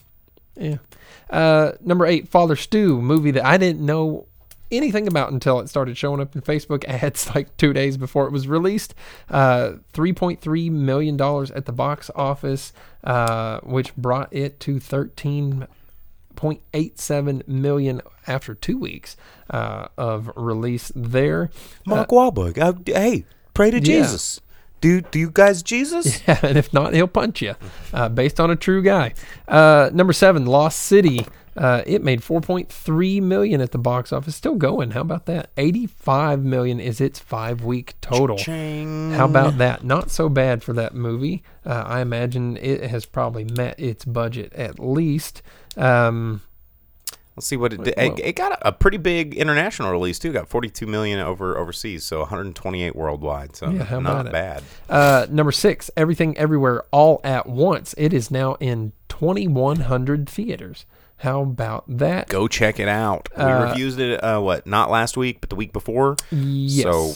yeah. 0.57 0.77
Uh, 1.31 1.73
number 1.81 2.07
eight, 2.07 2.29
Father 2.29 2.57
Stew, 2.57 3.01
movie 3.01 3.31
that 3.33 3.45
I 3.47 3.57
didn't 3.57 3.85
know 3.87 4.27
anything 4.77 5.07
about 5.07 5.33
until 5.33 5.61
it 5.61 5.69
started 5.69 5.97
showing 5.97 6.21
up 6.21 6.35
in 6.35 6.43
Facebook 6.43 6.85
ads 6.89 7.33
like 7.35 7.57
two 7.57 7.73
days 7.73 7.97
before 7.97 8.27
it 8.27 8.33
was 8.33 8.49
released. 8.49 8.95
Uh, 9.31 9.75
$3.3 9.93 10.71
million 10.71 11.21
at 11.55 11.67
the 11.67 11.73
box 11.73 12.11
office, 12.15 12.73
uh, 13.03 13.61
which 13.61 13.95
brought 13.97 14.33
it 14.33 14.61
to 14.61 14.77
13.87 14.77 17.49
million 17.49 18.01
after 18.27 18.55
two 18.55 18.79
weeks 18.79 19.17
uh, 19.51 19.89
of 19.97 20.31
release 20.37 20.91
there. 20.95 21.51
Mark 21.87 22.09
Wahlberg. 22.11 22.59
Uh, 22.59 22.73
hey, 22.87 23.25
pray 23.53 23.71
to 23.71 23.77
Yeah. 23.77 23.83
Jesus. 23.83 24.41
Do 24.81 25.01
do 25.01 25.19
you 25.19 25.31
guys 25.31 25.63
Jesus? 25.63 26.21
Yeah, 26.29 26.39
and 26.43 26.59
if 26.59 26.73
not, 26.75 26.93
he'll 26.93 27.07
punch 27.09 27.41
you. 27.41 27.55
Uh, 27.93 28.11
based 28.11 28.39
on 28.39 28.51
a 28.51 28.57
true 28.57 28.83
guy. 28.83 29.15
Uh, 29.49 29.89
number 29.95 30.13
seven, 30.13 30.45
Lost 30.45 30.79
City. 30.81 31.27
Uh, 31.57 31.83
it 31.87 32.03
made 32.03 32.21
4.3 32.21 33.23
million 33.23 33.61
at 33.61 33.71
the 33.73 33.79
box 33.79 34.13
office. 34.13 34.35
Still 34.35 34.57
going. 34.57 34.91
How 34.93 35.03
about 35.03 35.27
that? 35.27 35.51
85 35.57 36.43
million 36.43 36.81
is 36.81 37.01
its 37.01 37.19
five-week 37.19 37.95
total. 38.01 38.37
Ching. 38.37 39.13
How 39.13 39.27
about 39.27 39.59
that? 39.59 39.85
Not 39.85 40.11
so 40.11 40.29
bad 40.29 40.63
for 40.63 40.73
that 40.73 40.95
movie. 40.95 41.43
Uh, 41.65 41.85
I 41.87 42.01
imagine 42.01 42.57
it 42.57 42.91
has 42.91 43.07
probably 43.07 43.45
met 43.45 43.79
its 43.79 44.05
budget 44.05 44.53
at 44.55 44.79
least. 44.79 45.43
Um, 45.77 46.43
Let's 47.37 47.49
see 47.49 47.57
what 47.57 47.73
it 47.73 47.83
did. 47.83 47.95
Whoa. 47.97 48.15
It, 48.15 48.21
it 48.21 48.37
got 48.37 48.53
a, 48.53 48.69
a 48.69 48.73
pretty 48.73 48.97
big 48.97 49.35
international 49.35 49.91
release 49.91 50.19
too. 50.21 50.33
Got 50.33 50.49
42 50.49 50.87
million 50.87 51.19
over 51.19 51.59
overseas, 51.59 52.05
so 52.05 52.21
128 52.21 52.95
worldwide. 52.95 53.57
So 53.57 53.71
Yeah, 53.71 53.99
not 53.99 54.31
bad. 54.31 54.63
Uh, 54.89 55.27
number 55.29 55.51
six, 55.51 55.91
Everything 55.97 56.39
Everywhere 56.39 56.85
All 56.93 57.21
at 57.25 57.49
Once. 57.49 57.95
It 57.99 58.13
is 58.13 58.31
now 58.31 58.55
in 58.61 58.93
2,100 59.09 60.29
theaters. 60.29 60.87
How 61.19 61.43
about 61.43 61.85
that? 61.89 62.29
Go 62.29 62.49
check 62.49 62.79
it 62.81 62.89
out. 62.89 63.29
We 63.37 63.43
Uh, 63.45 63.69
reviewed 63.71 63.99
it. 64.01 64.23
Uh, 64.23 64.41
what? 64.41 64.67
Not 64.67 64.91
last 64.91 65.17
week, 65.17 65.41
but 65.41 65.49
the 65.51 65.57
week 65.57 65.73
before. 65.73 66.17
Yes. 66.31 66.83
So 66.83 67.15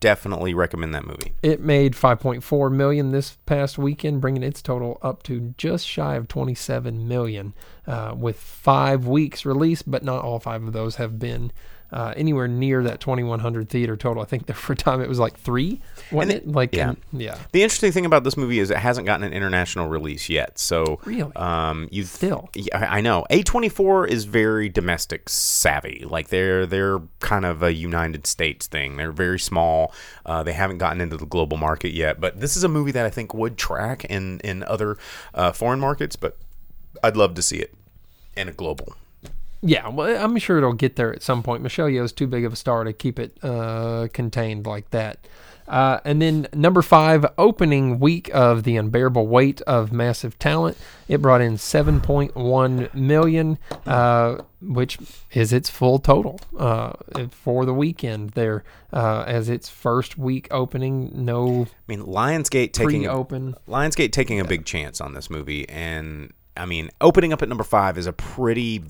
definitely 0.00 0.54
recommend 0.54 0.94
that 0.94 1.04
movie. 1.04 1.32
It 1.42 1.60
made 1.60 1.94
5.4 1.94 2.70
million 2.70 3.10
this 3.10 3.36
past 3.46 3.78
weekend, 3.78 4.20
bringing 4.20 4.44
its 4.44 4.62
total 4.62 4.98
up 5.02 5.22
to 5.24 5.54
just 5.58 5.86
shy 5.88 6.14
of 6.14 6.28
27 6.28 7.08
million, 7.08 7.52
uh, 7.86 8.14
with 8.16 8.36
five 8.38 9.06
weeks 9.08 9.44
released. 9.44 9.90
But 9.90 10.04
not 10.04 10.22
all 10.22 10.38
five 10.38 10.62
of 10.62 10.72
those 10.72 10.96
have 10.96 11.18
been 11.18 11.50
uh, 11.92 12.12
anywhere 12.16 12.46
near 12.48 12.82
that 12.82 13.00
2100 13.00 13.68
theater 13.68 13.96
total. 13.96 14.22
I 14.22 14.26
think 14.26 14.46
there 14.46 14.54
for 14.56 14.74
a 14.74 14.76
time 14.88 15.00
it 15.00 15.08
was 15.08 15.18
like 15.18 15.38
three, 15.38 15.80
wasn't 16.12 16.32
And 16.38 16.48
it? 16.50 16.52
Like 16.54 16.74
yeah. 16.74 16.90
in- 17.12 17.20
yeah. 17.20 17.38
The 17.52 17.62
interesting 17.62 17.92
thing 17.92 18.04
about 18.06 18.24
this 18.24 18.36
movie 18.36 18.58
is 18.58 18.70
it 18.70 18.76
hasn't 18.76 19.06
gotten 19.06 19.24
an 19.24 19.32
international 19.32 19.88
release 19.88 20.28
yet. 20.28 20.58
So 20.58 21.00
Really? 21.04 21.34
um, 21.36 21.88
you 21.90 22.04
Still. 22.04 22.50
yeah, 22.54 22.76
I 22.78 22.98
I 22.98 23.00
know. 23.00 23.24
A24 23.30 24.08
is 24.08 24.24
very 24.24 24.68
domestic 24.68 25.28
savvy. 25.28 26.04
Like 26.08 26.28
they're 26.28 26.66
they're 26.66 27.00
kind 27.20 27.44
of 27.46 27.62
a 27.62 27.72
United 27.72 28.26
States 28.26 28.66
thing. 28.66 28.96
They're 28.96 29.12
very 29.12 29.38
small. 29.38 29.92
Uh, 30.26 30.42
they 30.42 30.52
haven't 30.52 30.78
gotten 30.78 31.00
into 31.00 31.16
the 31.16 31.26
global 31.26 31.56
market 31.56 31.92
yet. 31.92 32.20
But 32.20 32.40
this 32.40 32.56
is 32.56 32.64
a 32.64 32.68
movie 32.68 32.92
that 32.92 33.06
I 33.06 33.10
think 33.10 33.32
would 33.32 33.56
track 33.56 34.04
in 34.04 34.40
in 34.40 34.62
other 34.64 34.96
uh, 35.34 35.52
foreign 35.52 35.80
markets. 35.80 36.16
But 36.16 36.36
I'd 37.02 37.16
love 37.16 37.34
to 37.34 37.42
see 37.42 37.56
it 37.58 37.72
in 38.36 38.48
a 38.48 38.52
global. 38.52 38.94
Yeah, 39.60 39.88
well, 39.88 40.22
I'm 40.22 40.36
sure 40.38 40.58
it'll 40.58 40.72
get 40.72 40.96
there 40.96 41.12
at 41.12 41.22
some 41.22 41.42
point. 41.42 41.62
Michelle 41.62 41.88
Yeoh's 41.88 42.12
too 42.12 42.26
big 42.26 42.44
of 42.44 42.52
a 42.52 42.56
star 42.56 42.84
to 42.84 42.92
keep 42.92 43.18
it 43.18 43.36
uh, 43.42 44.08
contained 44.12 44.66
like 44.66 44.90
that. 44.90 45.26
Uh, 45.68 46.00
and 46.04 46.22
then 46.22 46.46
number 46.54 46.80
five, 46.80 47.26
opening 47.36 47.98
week 47.98 48.30
of 48.32 48.62
the 48.62 48.76
unbearable 48.76 49.26
weight 49.26 49.60
of 49.62 49.92
massive 49.92 50.38
talent. 50.38 50.78
It 51.08 51.20
brought 51.20 51.42
in 51.42 51.56
7.1 51.56 52.94
million, 52.94 53.58
uh, 53.86 54.38
which 54.62 54.98
is 55.32 55.52
its 55.52 55.68
full 55.68 55.98
total 55.98 56.40
uh, 56.58 56.92
for 57.30 57.66
the 57.66 57.74
weekend 57.74 58.30
there 58.30 58.64
uh, 58.94 59.24
as 59.26 59.50
its 59.50 59.68
first 59.68 60.16
week 60.16 60.48
opening. 60.50 61.12
No 61.14 61.66
I 61.66 61.68
mean, 61.86 62.00
Lionsgate 62.00 62.72
taking 62.72 63.02
pre-open. 63.02 63.54
Lionsgate 63.68 64.12
taking 64.12 64.40
a 64.40 64.44
big 64.46 64.64
chance 64.64 65.02
on 65.02 65.12
this 65.12 65.28
movie, 65.28 65.68
and 65.68 66.32
I 66.56 66.64
mean, 66.64 66.88
opening 67.02 67.34
up 67.34 67.42
at 67.42 67.48
number 67.48 67.64
five 67.64 67.98
is 67.98 68.06
a 68.06 68.12
pretty 68.14 68.84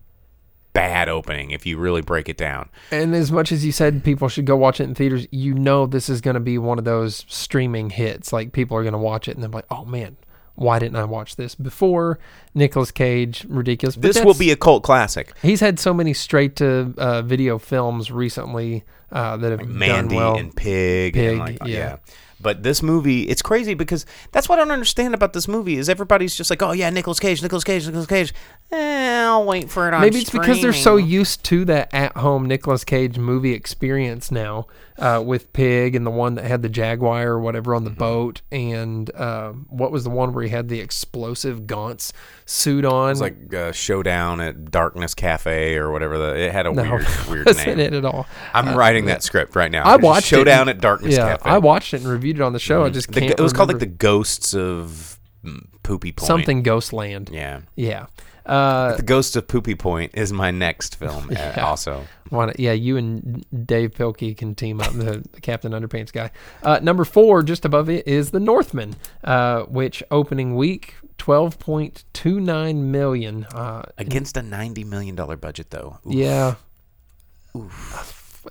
bad 0.78 1.08
opening 1.08 1.50
if 1.50 1.66
you 1.66 1.76
really 1.76 2.02
break 2.02 2.28
it 2.28 2.36
down. 2.36 2.68
And 2.90 3.14
as 3.14 3.32
much 3.32 3.50
as 3.50 3.64
you 3.64 3.72
said 3.72 4.04
people 4.04 4.28
should 4.28 4.46
go 4.46 4.56
watch 4.56 4.80
it 4.80 4.84
in 4.84 4.94
theaters, 4.94 5.26
you 5.30 5.54
know 5.54 5.86
this 5.86 6.08
is 6.08 6.20
going 6.20 6.34
to 6.34 6.40
be 6.40 6.56
one 6.56 6.78
of 6.78 6.84
those 6.84 7.24
streaming 7.28 7.90
hits. 7.90 8.32
Like 8.32 8.52
people 8.52 8.76
are 8.76 8.82
going 8.82 8.92
to 8.92 8.98
watch 8.98 9.26
it 9.28 9.34
and 9.34 9.42
they're 9.42 9.50
like, 9.50 9.66
"Oh 9.70 9.84
man, 9.84 10.16
why 10.54 10.78
didn't 10.78 10.96
I 10.96 11.04
watch 11.04 11.36
this 11.36 11.54
before?" 11.56 12.18
Nicolas 12.54 12.92
Cage, 12.92 13.44
ridiculous. 13.48 13.96
But 13.96 14.14
This 14.14 14.24
will 14.24 14.34
be 14.34 14.50
a 14.52 14.56
cult 14.56 14.84
classic. 14.84 15.32
He's 15.42 15.60
had 15.60 15.80
so 15.80 15.92
many 15.92 16.14
straight 16.14 16.56
to 16.56 16.94
uh, 16.96 17.22
video 17.22 17.58
films 17.58 18.12
recently 18.12 18.84
uh, 19.10 19.36
that 19.38 19.58
have 19.58 19.68
Mandy 19.68 20.14
done 20.14 20.16
well. 20.16 20.36
and 20.36 20.54
Pig, 20.54 21.14
Pig, 21.14 21.30
and 21.30 21.38
like 21.38 21.58
yeah. 21.64 21.66
yeah. 21.66 21.96
But 22.40 22.62
this 22.62 22.82
movie, 22.82 23.22
it's 23.22 23.42
crazy 23.42 23.74
because 23.74 24.06
that's 24.30 24.48
what 24.48 24.58
I 24.58 24.62
don't 24.62 24.70
understand 24.70 25.14
about 25.14 25.32
this 25.32 25.48
movie 25.48 25.76
is 25.76 25.88
everybody's 25.88 26.36
just 26.36 26.50
like, 26.50 26.62
oh 26.62 26.72
yeah, 26.72 26.88
Nicolas 26.90 27.18
Cage, 27.18 27.42
Nicolas 27.42 27.64
Cage, 27.64 27.86
Nicolas 27.86 28.06
Cage. 28.06 28.32
Eh, 28.70 29.24
I'll 29.24 29.44
wait 29.44 29.68
for 29.68 29.88
it 29.88 29.94
on. 29.94 30.00
Maybe 30.00 30.18
it's 30.18 30.30
because 30.30 30.62
they're 30.62 30.72
so 30.72 30.96
used 30.96 31.42
to 31.44 31.64
that 31.64 31.92
at-home 31.92 32.46
Nicolas 32.46 32.84
Cage 32.84 33.18
movie 33.18 33.52
experience 33.52 34.30
now, 34.30 34.66
uh, 34.98 35.22
with 35.24 35.52
Pig 35.52 35.94
and 35.94 36.04
the 36.06 36.10
one 36.10 36.34
that 36.34 36.44
had 36.44 36.62
the 36.62 36.68
Jaguar 36.68 37.28
or 37.28 37.40
whatever 37.40 37.74
on 37.74 37.84
the 37.84 37.90
Mm-hmm. 37.90 37.98
boat, 37.98 38.42
and 38.50 39.14
uh, 39.14 39.52
what 39.68 39.92
was 39.92 40.04
the 40.04 40.10
one 40.10 40.32
where 40.32 40.44
he 40.44 40.50
had 40.50 40.68
the 40.68 40.80
explosive 40.80 41.66
Gaunt's 41.66 42.12
suit 42.46 42.84
on? 42.84 43.06
It 43.08 43.12
was 43.12 43.20
like 43.20 43.54
uh, 43.54 43.72
Showdown 43.72 44.40
at 44.40 44.70
Darkness 44.70 45.14
Cafe 45.14 45.76
or 45.76 45.90
whatever. 45.92 46.18
The, 46.18 46.36
it 46.36 46.52
had 46.52 46.66
a 46.66 46.72
no, 46.72 46.82
weird, 46.82 47.06
weird 47.28 47.46
wasn't 47.46 47.66
name. 47.76 47.80
it 47.80 47.92
at 47.92 48.04
all? 48.04 48.26
I'm 48.52 48.76
writing 48.76 49.06
that 49.06 49.22
script 49.22 49.54
right 49.56 49.70
now. 49.70 49.84
I 49.84 49.96
watched 49.96 50.26
it 50.32 50.36
Showdown 50.36 50.62
and- 50.68 50.70
at 50.70 50.80
Darkness 50.80 51.14
yeah, 51.16 51.36
Cafe. 51.36 51.48
I 51.50 51.58
watched 51.58 51.94
it 51.94 52.00
and 52.02 52.06
reviewed 52.10 52.36
it 52.36 52.42
on 52.42 52.52
the 52.52 52.58
show. 52.58 52.84
I 52.84 52.90
just 52.90 53.12
The- 53.12 53.20
can't. 53.20 53.32
it 53.38 53.42
was 53.42 53.52
called 53.52 53.68
like 53.68 53.78
the. 53.78 53.86
Ghosts 53.86 54.54
of 54.54 55.18
mm, 55.44 55.66
Poopy 55.82 56.12
Point. 56.12 56.26
something 56.26 56.62
Ghostland. 56.62 57.30
Yeah. 57.32 57.60
Yeah. 57.74 58.06
Uh, 58.48 58.96
The 58.96 59.02
Ghost 59.02 59.36
of 59.36 59.46
Poopy 59.46 59.74
Point 59.74 60.12
is 60.14 60.32
my 60.32 60.50
next 60.50 60.96
film. 60.96 61.24
uh, 61.30 61.32
Yeah. 61.34 61.64
Also, 61.64 62.06
Wanna, 62.30 62.54
yeah, 62.58 62.72
you 62.72 62.96
and 62.96 63.44
Dav 63.66 63.92
Pilkey 63.92 64.36
can 64.36 64.54
team 64.54 64.80
up, 64.80 64.92
the, 64.92 65.24
the 65.32 65.40
Captain 65.40 65.72
Underpants 65.72 66.12
guy. 66.12 66.30
Uh, 66.62 66.78
number 66.82 67.04
four, 67.04 67.42
just 67.42 67.64
above 67.64 67.88
it, 67.88 68.06
is 68.06 68.30
The 68.30 68.40
Northman, 68.40 68.96
uh, 69.24 69.62
which 69.62 70.02
opening 70.10 70.54
week, 70.56 70.94
12.29 71.18 72.76
million. 72.76 73.44
Uh, 73.46 73.82
against 73.98 74.36
a 74.36 74.42
ninety 74.42 74.84
million 74.84 75.14
dollar 75.14 75.36
budget, 75.36 75.70
though. 75.70 75.98
Oof. 76.06 76.14
yeah. 76.14 76.54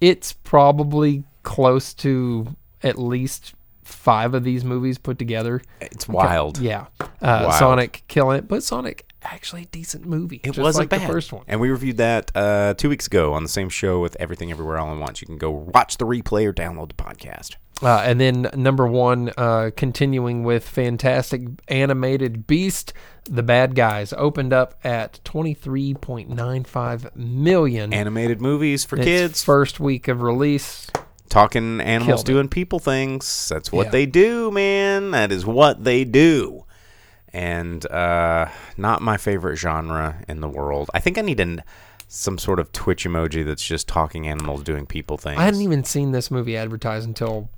it's 0.00 0.32
probably 0.32 1.24
close 1.42 1.94
to 1.94 2.54
at 2.82 2.98
least 2.98 3.54
five 3.88 4.34
of 4.34 4.44
these 4.44 4.64
movies 4.64 4.98
put 4.98 5.18
together. 5.18 5.62
It's 5.80 6.06
wild. 6.08 6.58
Yeah. 6.58 6.86
Uh, 7.00 7.06
Wild. 7.20 7.54
Sonic 7.54 8.04
killing 8.08 8.38
it, 8.38 8.48
but 8.48 8.62
Sonic 8.62 9.04
actually 9.22 9.62
a 9.62 9.66
decent 9.66 10.06
movie. 10.06 10.40
It 10.44 10.56
wasn't 10.56 10.82
like 10.82 10.90
bad. 10.90 11.02
the 11.02 11.12
first 11.12 11.32
one. 11.32 11.44
And 11.48 11.60
we 11.60 11.70
reviewed 11.70 11.96
that 11.96 12.30
uh, 12.34 12.74
two 12.74 12.88
weeks 12.88 13.06
ago 13.06 13.34
on 13.34 13.42
the 13.42 13.48
same 13.48 13.68
show 13.68 14.00
with 14.00 14.16
Everything 14.20 14.50
Everywhere 14.50 14.78
All 14.78 14.92
at 14.92 14.98
Once. 14.98 15.20
You 15.20 15.26
can 15.26 15.38
go 15.38 15.50
watch 15.50 15.96
the 15.96 16.06
replay 16.06 16.46
or 16.46 16.52
download 16.52 16.88
the 16.88 16.94
podcast. 16.94 17.56
Uh, 17.80 18.02
and 18.04 18.20
then 18.20 18.50
number 18.54 18.86
one, 18.86 19.30
uh, 19.36 19.70
continuing 19.76 20.42
with 20.42 20.66
fantastic 20.66 21.42
animated 21.68 22.46
Beast, 22.46 22.92
The 23.24 23.42
Bad 23.42 23.76
Guys 23.76 24.12
opened 24.12 24.52
up 24.52 24.74
at 24.82 25.20
twenty 25.22 25.54
three 25.54 25.94
point 25.94 26.28
nine 26.28 26.64
five 26.64 27.14
million. 27.14 27.92
Animated 27.92 28.40
movies 28.40 28.84
for 28.84 28.96
kids, 28.96 29.44
First 29.44 29.78
week 29.78 30.08
of 30.08 30.22
release. 30.22 30.88
Talking 31.28 31.80
animals 31.80 32.06
Killed 32.24 32.28
it. 32.28 32.32
doing 32.32 32.48
people 32.48 32.78
things. 32.78 33.48
That's 33.48 33.70
what 33.72 33.86
Yeah. 33.86 33.90
they 33.92 34.06
do, 34.06 34.50
man. 34.50 35.10
That 35.12 35.30
is 35.32 35.44
what 35.46 35.84
they 35.84 36.04
do. 36.04 36.64
And 37.32 37.84
uh, 37.90 38.48
not 38.76 39.02
my 39.02 39.16
favorite 39.16 39.56
genre 39.56 40.22
in 40.28 40.40
the 40.40 40.48
world. 40.48 40.90
I 40.94 41.00
think 41.00 41.18
I 41.18 41.20
need 41.20 41.40
an, 41.40 41.62
some 42.08 42.38
sort 42.38 42.58
of 42.58 42.72
Twitch 42.72 43.04
emoji 43.04 43.44
that's 43.44 43.62
just 43.62 43.86
talking 43.86 44.26
animals 44.26 44.62
doing 44.62 44.86
people 44.86 45.18
things. 45.18 45.38
I 45.38 45.44
hadn't 45.44 45.60
even 45.60 45.84
seen 45.84 46.12
this 46.12 46.30
movie 46.30 46.56
advertised 46.56 47.06
until 47.06 47.50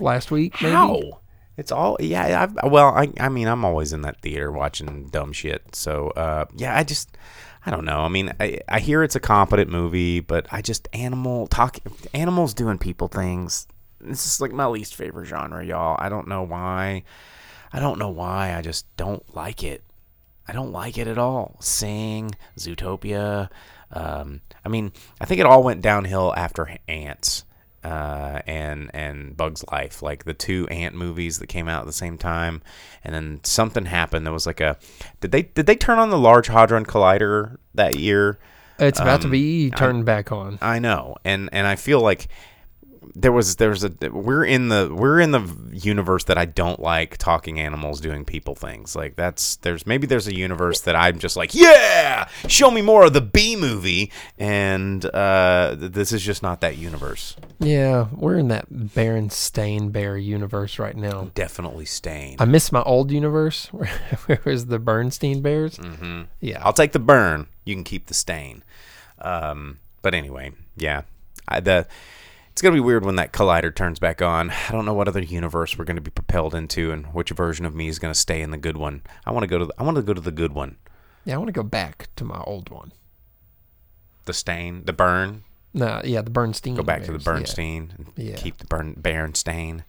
last 0.00 0.30
week. 0.30 0.54
Maybe. 0.62 0.72
How? 0.72 1.20
It's 1.58 1.72
all 1.72 1.96
yeah. 2.00 2.42
I've, 2.42 2.70
well, 2.70 2.88
I 2.88 3.10
I 3.18 3.28
mean, 3.30 3.48
I'm 3.48 3.64
always 3.64 3.92
in 3.94 4.02
that 4.02 4.20
theater 4.20 4.50
watching 4.52 5.08
dumb 5.08 5.32
shit. 5.32 5.74
So 5.74 6.08
uh, 6.08 6.44
yeah, 6.54 6.76
I 6.76 6.82
just 6.84 7.16
I 7.66 7.70
don't 7.72 7.84
know. 7.84 7.98
I 7.98 8.08
mean, 8.08 8.32
I 8.38 8.60
I 8.68 8.78
hear 8.78 9.02
it's 9.02 9.16
a 9.16 9.20
competent 9.20 9.70
movie, 9.70 10.20
but 10.20 10.46
I 10.52 10.62
just 10.62 10.88
animal 10.92 11.48
talk 11.48 11.78
animals 12.14 12.54
doing 12.54 12.78
people 12.78 13.08
things. 13.08 13.66
This 14.00 14.24
is 14.24 14.40
like 14.40 14.52
my 14.52 14.66
least 14.66 14.94
favorite 14.94 15.26
genre, 15.26 15.64
y'all. 15.64 15.96
I 15.98 16.08
don't 16.08 16.28
know 16.28 16.44
why. 16.44 17.02
I 17.72 17.80
don't 17.80 17.98
know 17.98 18.10
why. 18.10 18.54
I 18.54 18.62
just 18.62 18.86
don't 18.96 19.22
like 19.34 19.64
it. 19.64 19.82
I 20.46 20.52
don't 20.52 20.70
like 20.70 20.96
it 20.96 21.08
at 21.08 21.18
all. 21.18 21.56
Sing, 21.60 22.30
Zootopia. 22.56 23.50
Um, 23.90 24.42
I 24.64 24.68
mean, 24.68 24.92
I 25.20 25.24
think 25.24 25.40
it 25.40 25.46
all 25.46 25.64
went 25.64 25.82
downhill 25.82 26.32
after 26.36 26.76
Ants 26.86 27.44
uh, 27.86 28.42
and 28.46 28.90
and 28.92 29.36
Bugs 29.36 29.64
Life, 29.70 30.02
like 30.02 30.24
the 30.24 30.34
two 30.34 30.66
Ant 30.68 30.94
movies 30.94 31.38
that 31.38 31.46
came 31.46 31.68
out 31.68 31.80
at 31.80 31.86
the 31.86 31.92
same 31.92 32.18
time. 32.18 32.62
And 33.04 33.14
then 33.14 33.40
something 33.44 33.86
happened. 33.86 34.26
There 34.26 34.32
was 34.32 34.46
like 34.46 34.60
a 34.60 34.76
did 35.20 35.30
they 35.32 35.42
did 35.42 35.66
they 35.66 35.76
turn 35.76 35.98
on 35.98 36.10
the 36.10 36.18
Large 36.18 36.48
Hadron 36.48 36.84
Collider 36.84 37.56
that 37.74 37.94
year? 37.96 38.38
It's 38.78 39.00
about 39.00 39.20
to 39.22 39.28
Um, 39.28 39.30
be 39.30 39.70
turned 39.70 40.04
back 40.04 40.32
on. 40.32 40.58
I 40.60 40.78
know, 40.78 41.16
and 41.24 41.48
and 41.52 41.66
I 41.66 41.76
feel 41.76 42.00
like 42.00 42.28
there 43.14 43.32
was 43.32 43.56
there's 43.56 43.84
a 43.84 43.92
we're 44.10 44.44
in 44.44 44.68
the 44.68 44.90
we're 44.94 45.20
in 45.20 45.30
the 45.30 45.42
universe 45.72 46.24
that 46.24 46.36
I 46.38 46.44
don't 46.44 46.80
like 46.80 47.16
talking 47.16 47.60
animals 47.60 48.00
doing 48.00 48.24
people 48.24 48.54
things 48.54 48.96
like 48.96 49.16
that's 49.16 49.56
there's 49.56 49.86
maybe 49.86 50.06
there's 50.06 50.26
a 50.26 50.34
universe 50.34 50.80
that 50.82 50.96
I'm 50.96 51.18
just 51.18 51.36
like 51.36 51.54
yeah 51.54 52.28
show 52.48 52.70
me 52.70 52.82
more 52.82 53.04
of 53.04 53.12
the 53.12 53.20
B 53.20 53.56
movie 53.56 54.10
and 54.38 55.04
uh, 55.06 55.76
th- 55.78 55.92
this 55.92 56.12
is 56.12 56.22
just 56.22 56.42
not 56.42 56.60
that 56.62 56.76
universe 56.76 57.36
Yeah, 57.58 58.08
we're 58.12 58.36
in 58.38 58.48
that 58.48 58.68
Berenstain 58.70 59.92
Bear 59.92 60.16
universe 60.16 60.78
right 60.78 60.96
now. 60.96 61.30
definitely 61.34 61.84
Stain. 61.84 62.36
I 62.38 62.44
miss 62.44 62.72
my 62.72 62.82
old 62.82 63.10
universe 63.10 63.66
where, 63.72 63.88
where 64.26 64.40
was 64.44 64.66
the 64.66 64.78
Bernstein 64.78 65.40
Bears. 65.42 65.76
Mm-hmm. 65.78 66.22
Yeah, 66.40 66.62
I'll 66.64 66.72
take 66.72 66.92
the 66.92 66.98
burn 66.98 67.46
you 67.64 67.74
can 67.74 67.84
keep 67.84 68.06
the 68.06 68.14
stain 68.14 68.62
um, 69.20 69.78
but 70.02 70.14
anyway 70.14 70.52
yeah 70.76 71.02
I, 71.48 71.60
the 71.60 71.86
it's 72.56 72.62
gonna 72.62 72.72
be 72.72 72.80
weird 72.80 73.04
when 73.04 73.16
that 73.16 73.34
collider 73.34 73.72
turns 73.72 73.98
back 73.98 74.22
on. 74.22 74.48
I 74.48 74.72
don't 74.72 74.86
know 74.86 74.94
what 74.94 75.08
other 75.08 75.20
universe 75.20 75.76
we're 75.76 75.84
gonna 75.84 76.00
be 76.00 76.10
propelled 76.10 76.54
into, 76.54 76.90
and 76.90 77.04
which 77.12 77.28
version 77.28 77.66
of 77.66 77.74
me 77.74 77.86
is 77.86 77.98
gonna 77.98 78.14
stay 78.14 78.40
in 78.40 78.50
the 78.50 78.56
good 78.56 78.78
one. 78.78 79.02
I 79.26 79.32
want 79.32 79.42
to 79.42 79.46
go 79.46 79.58
to. 79.58 79.66
The, 79.66 79.74
I 79.76 79.82
want 79.82 79.98
to 79.98 80.02
go 80.02 80.14
to 80.14 80.22
the 80.22 80.30
good 80.30 80.54
one. 80.54 80.78
yeah. 81.26 81.34
I 81.34 81.36
want 81.36 81.48
to 81.48 81.52
go 81.52 81.62
back 81.62 82.08
to 82.16 82.24
my 82.24 82.40
old 82.46 82.70
one. 82.70 82.92
The 84.24 84.32
stain, 84.32 84.86
the 84.86 84.94
burn. 84.94 85.44
No, 85.74 86.00
yeah, 86.02 86.22
the 86.22 86.30
Bernstein. 86.30 86.76
Go 86.76 86.82
back 86.82 87.02
to 87.04 87.12
the 87.12 87.18
yeah. 87.18 87.24
Bernstein. 87.24 87.92
and 87.98 88.12
Yeah. 88.16 88.36
Keep 88.36 88.56
the 88.56 88.64
burn 88.64 88.94
Berenstain, 88.94 89.84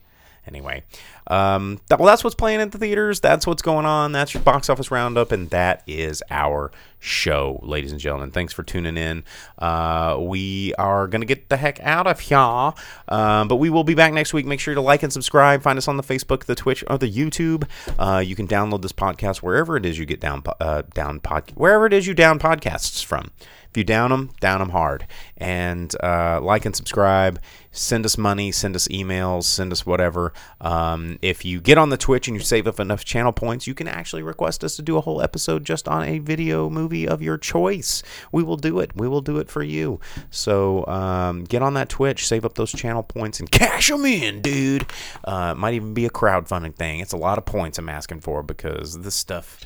Anyway, 0.47 0.83
um, 1.27 1.79
that, 1.89 1.99
well, 1.99 2.07
that's 2.07 2.23
what's 2.23 2.35
playing 2.35 2.61
at 2.61 2.71
the 2.71 2.77
theaters. 2.77 3.19
That's 3.19 3.45
what's 3.45 3.61
going 3.61 3.85
on. 3.85 4.11
That's 4.13 4.33
your 4.33 4.43
box 4.43 4.69
office 4.69 4.89
roundup, 4.89 5.31
and 5.31 5.49
that 5.49 5.83
is 5.85 6.23
our 6.29 6.71
show, 6.99 7.59
ladies 7.63 7.91
and 7.91 7.99
gentlemen. 7.99 8.31
Thanks 8.31 8.53
for 8.53 8.63
tuning 8.63 8.97
in. 8.97 9.23
Uh, 9.57 10.17
we 10.19 10.73
are 10.75 11.07
going 11.07 11.21
to 11.21 11.27
get 11.27 11.49
the 11.49 11.57
heck 11.57 11.79
out 11.81 12.07
of 12.07 12.19
here, 12.19 12.73
um, 13.09 13.47
but 13.47 13.57
we 13.57 13.69
will 13.69 13.83
be 13.83 13.93
back 13.93 14.13
next 14.13 14.33
week. 14.33 14.45
Make 14.45 14.59
sure 14.59 14.73
to 14.73 14.81
like 14.81 15.03
and 15.03 15.11
subscribe. 15.11 15.61
Find 15.61 15.77
us 15.77 15.87
on 15.87 15.97
the 15.97 16.03
Facebook, 16.03 16.45
the 16.45 16.55
Twitch, 16.55 16.83
or 16.87 16.97
the 16.97 17.11
YouTube. 17.11 17.67
Uh, 17.99 18.19
you 18.19 18.35
can 18.35 18.47
download 18.47 18.81
this 18.81 18.93
podcast 18.93 19.37
wherever 19.37 19.77
it 19.77 19.85
is 19.85 19.99
you 19.99 20.05
get 20.05 20.19
down, 20.19 20.43
uh, 20.59 20.83
down 20.93 21.19
pod, 21.19 21.51
wherever 21.55 21.85
it 21.85 21.93
is 21.93 22.07
you 22.07 22.13
down 22.13 22.39
podcasts 22.39 23.03
from. 23.03 23.31
You 23.77 23.83
down 23.83 24.09
them, 24.09 24.31
down 24.39 24.59
them 24.59 24.69
hard. 24.69 25.05
And 25.37 25.93
uh, 26.01 26.41
like 26.41 26.65
and 26.65 26.75
subscribe. 26.75 27.39
Send 27.71 28.05
us 28.05 28.17
money, 28.17 28.51
send 28.51 28.75
us 28.75 28.87
emails, 28.87 29.43
send 29.43 29.71
us 29.71 29.85
whatever. 29.85 30.33
Um, 30.59 31.19
if 31.21 31.45
you 31.45 31.61
get 31.61 31.77
on 31.77 31.89
the 31.91 31.97
Twitch 31.97 32.27
and 32.27 32.35
you 32.35 32.41
save 32.41 32.65
up 32.65 32.79
enough 32.79 33.05
channel 33.05 33.31
points, 33.31 33.67
you 33.67 33.75
can 33.75 33.87
actually 33.87 34.23
request 34.23 34.63
us 34.63 34.75
to 34.77 34.81
do 34.81 34.97
a 34.97 35.01
whole 35.01 35.21
episode 35.21 35.63
just 35.63 35.87
on 35.87 36.03
a 36.03 36.17
video 36.17 36.71
movie 36.71 37.07
of 37.07 37.21
your 37.21 37.37
choice. 37.37 38.01
We 38.31 38.41
will 38.41 38.57
do 38.57 38.79
it. 38.79 38.95
We 38.95 39.07
will 39.07 39.21
do 39.21 39.37
it 39.37 39.47
for 39.47 39.61
you. 39.61 39.99
So 40.31 40.83
um, 40.87 41.43
get 41.43 41.61
on 41.61 41.75
that 41.75 41.87
Twitch, 41.87 42.27
save 42.27 42.45
up 42.45 42.55
those 42.55 42.71
channel 42.71 43.03
points, 43.03 43.39
and 43.39 43.51
cash 43.51 43.89
them 43.89 44.05
in, 44.05 44.41
dude. 44.41 44.87
Uh, 45.23 45.53
might 45.53 45.75
even 45.75 45.93
be 45.93 46.07
a 46.07 46.09
crowdfunding 46.09 46.73
thing. 46.73 46.99
It's 46.99 47.13
a 47.13 47.17
lot 47.17 47.37
of 47.37 47.45
points 47.45 47.77
I'm 47.77 47.89
asking 47.89 48.21
for 48.21 48.41
because 48.41 49.01
this 49.01 49.13
stuff 49.13 49.59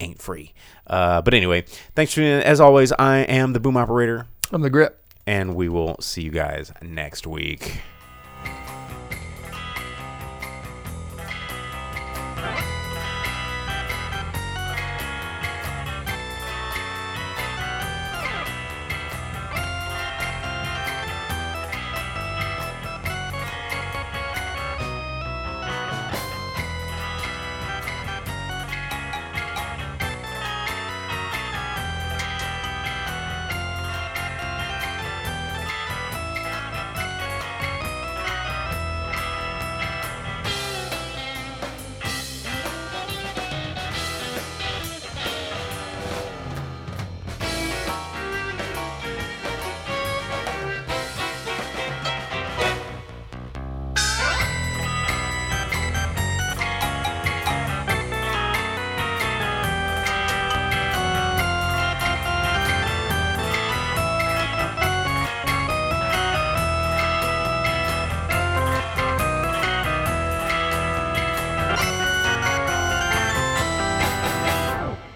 ain't 0.00 0.20
free. 0.20 0.52
Uh, 0.86 1.22
but 1.22 1.34
anyway, 1.34 1.64
thanks 1.94 2.12
for 2.12 2.16
tuning 2.16 2.32
in. 2.32 2.42
As 2.42 2.60
always, 2.60 2.92
I 2.92 3.18
am 3.18 3.52
the 3.52 3.60
boom 3.60 3.76
operator. 3.76 4.26
I'm 4.52 4.62
the 4.62 4.70
grip. 4.70 5.02
And 5.26 5.56
we 5.56 5.68
will 5.68 5.96
see 6.00 6.22
you 6.22 6.30
guys 6.30 6.72
next 6.82 7.26
week. 7.26 7.80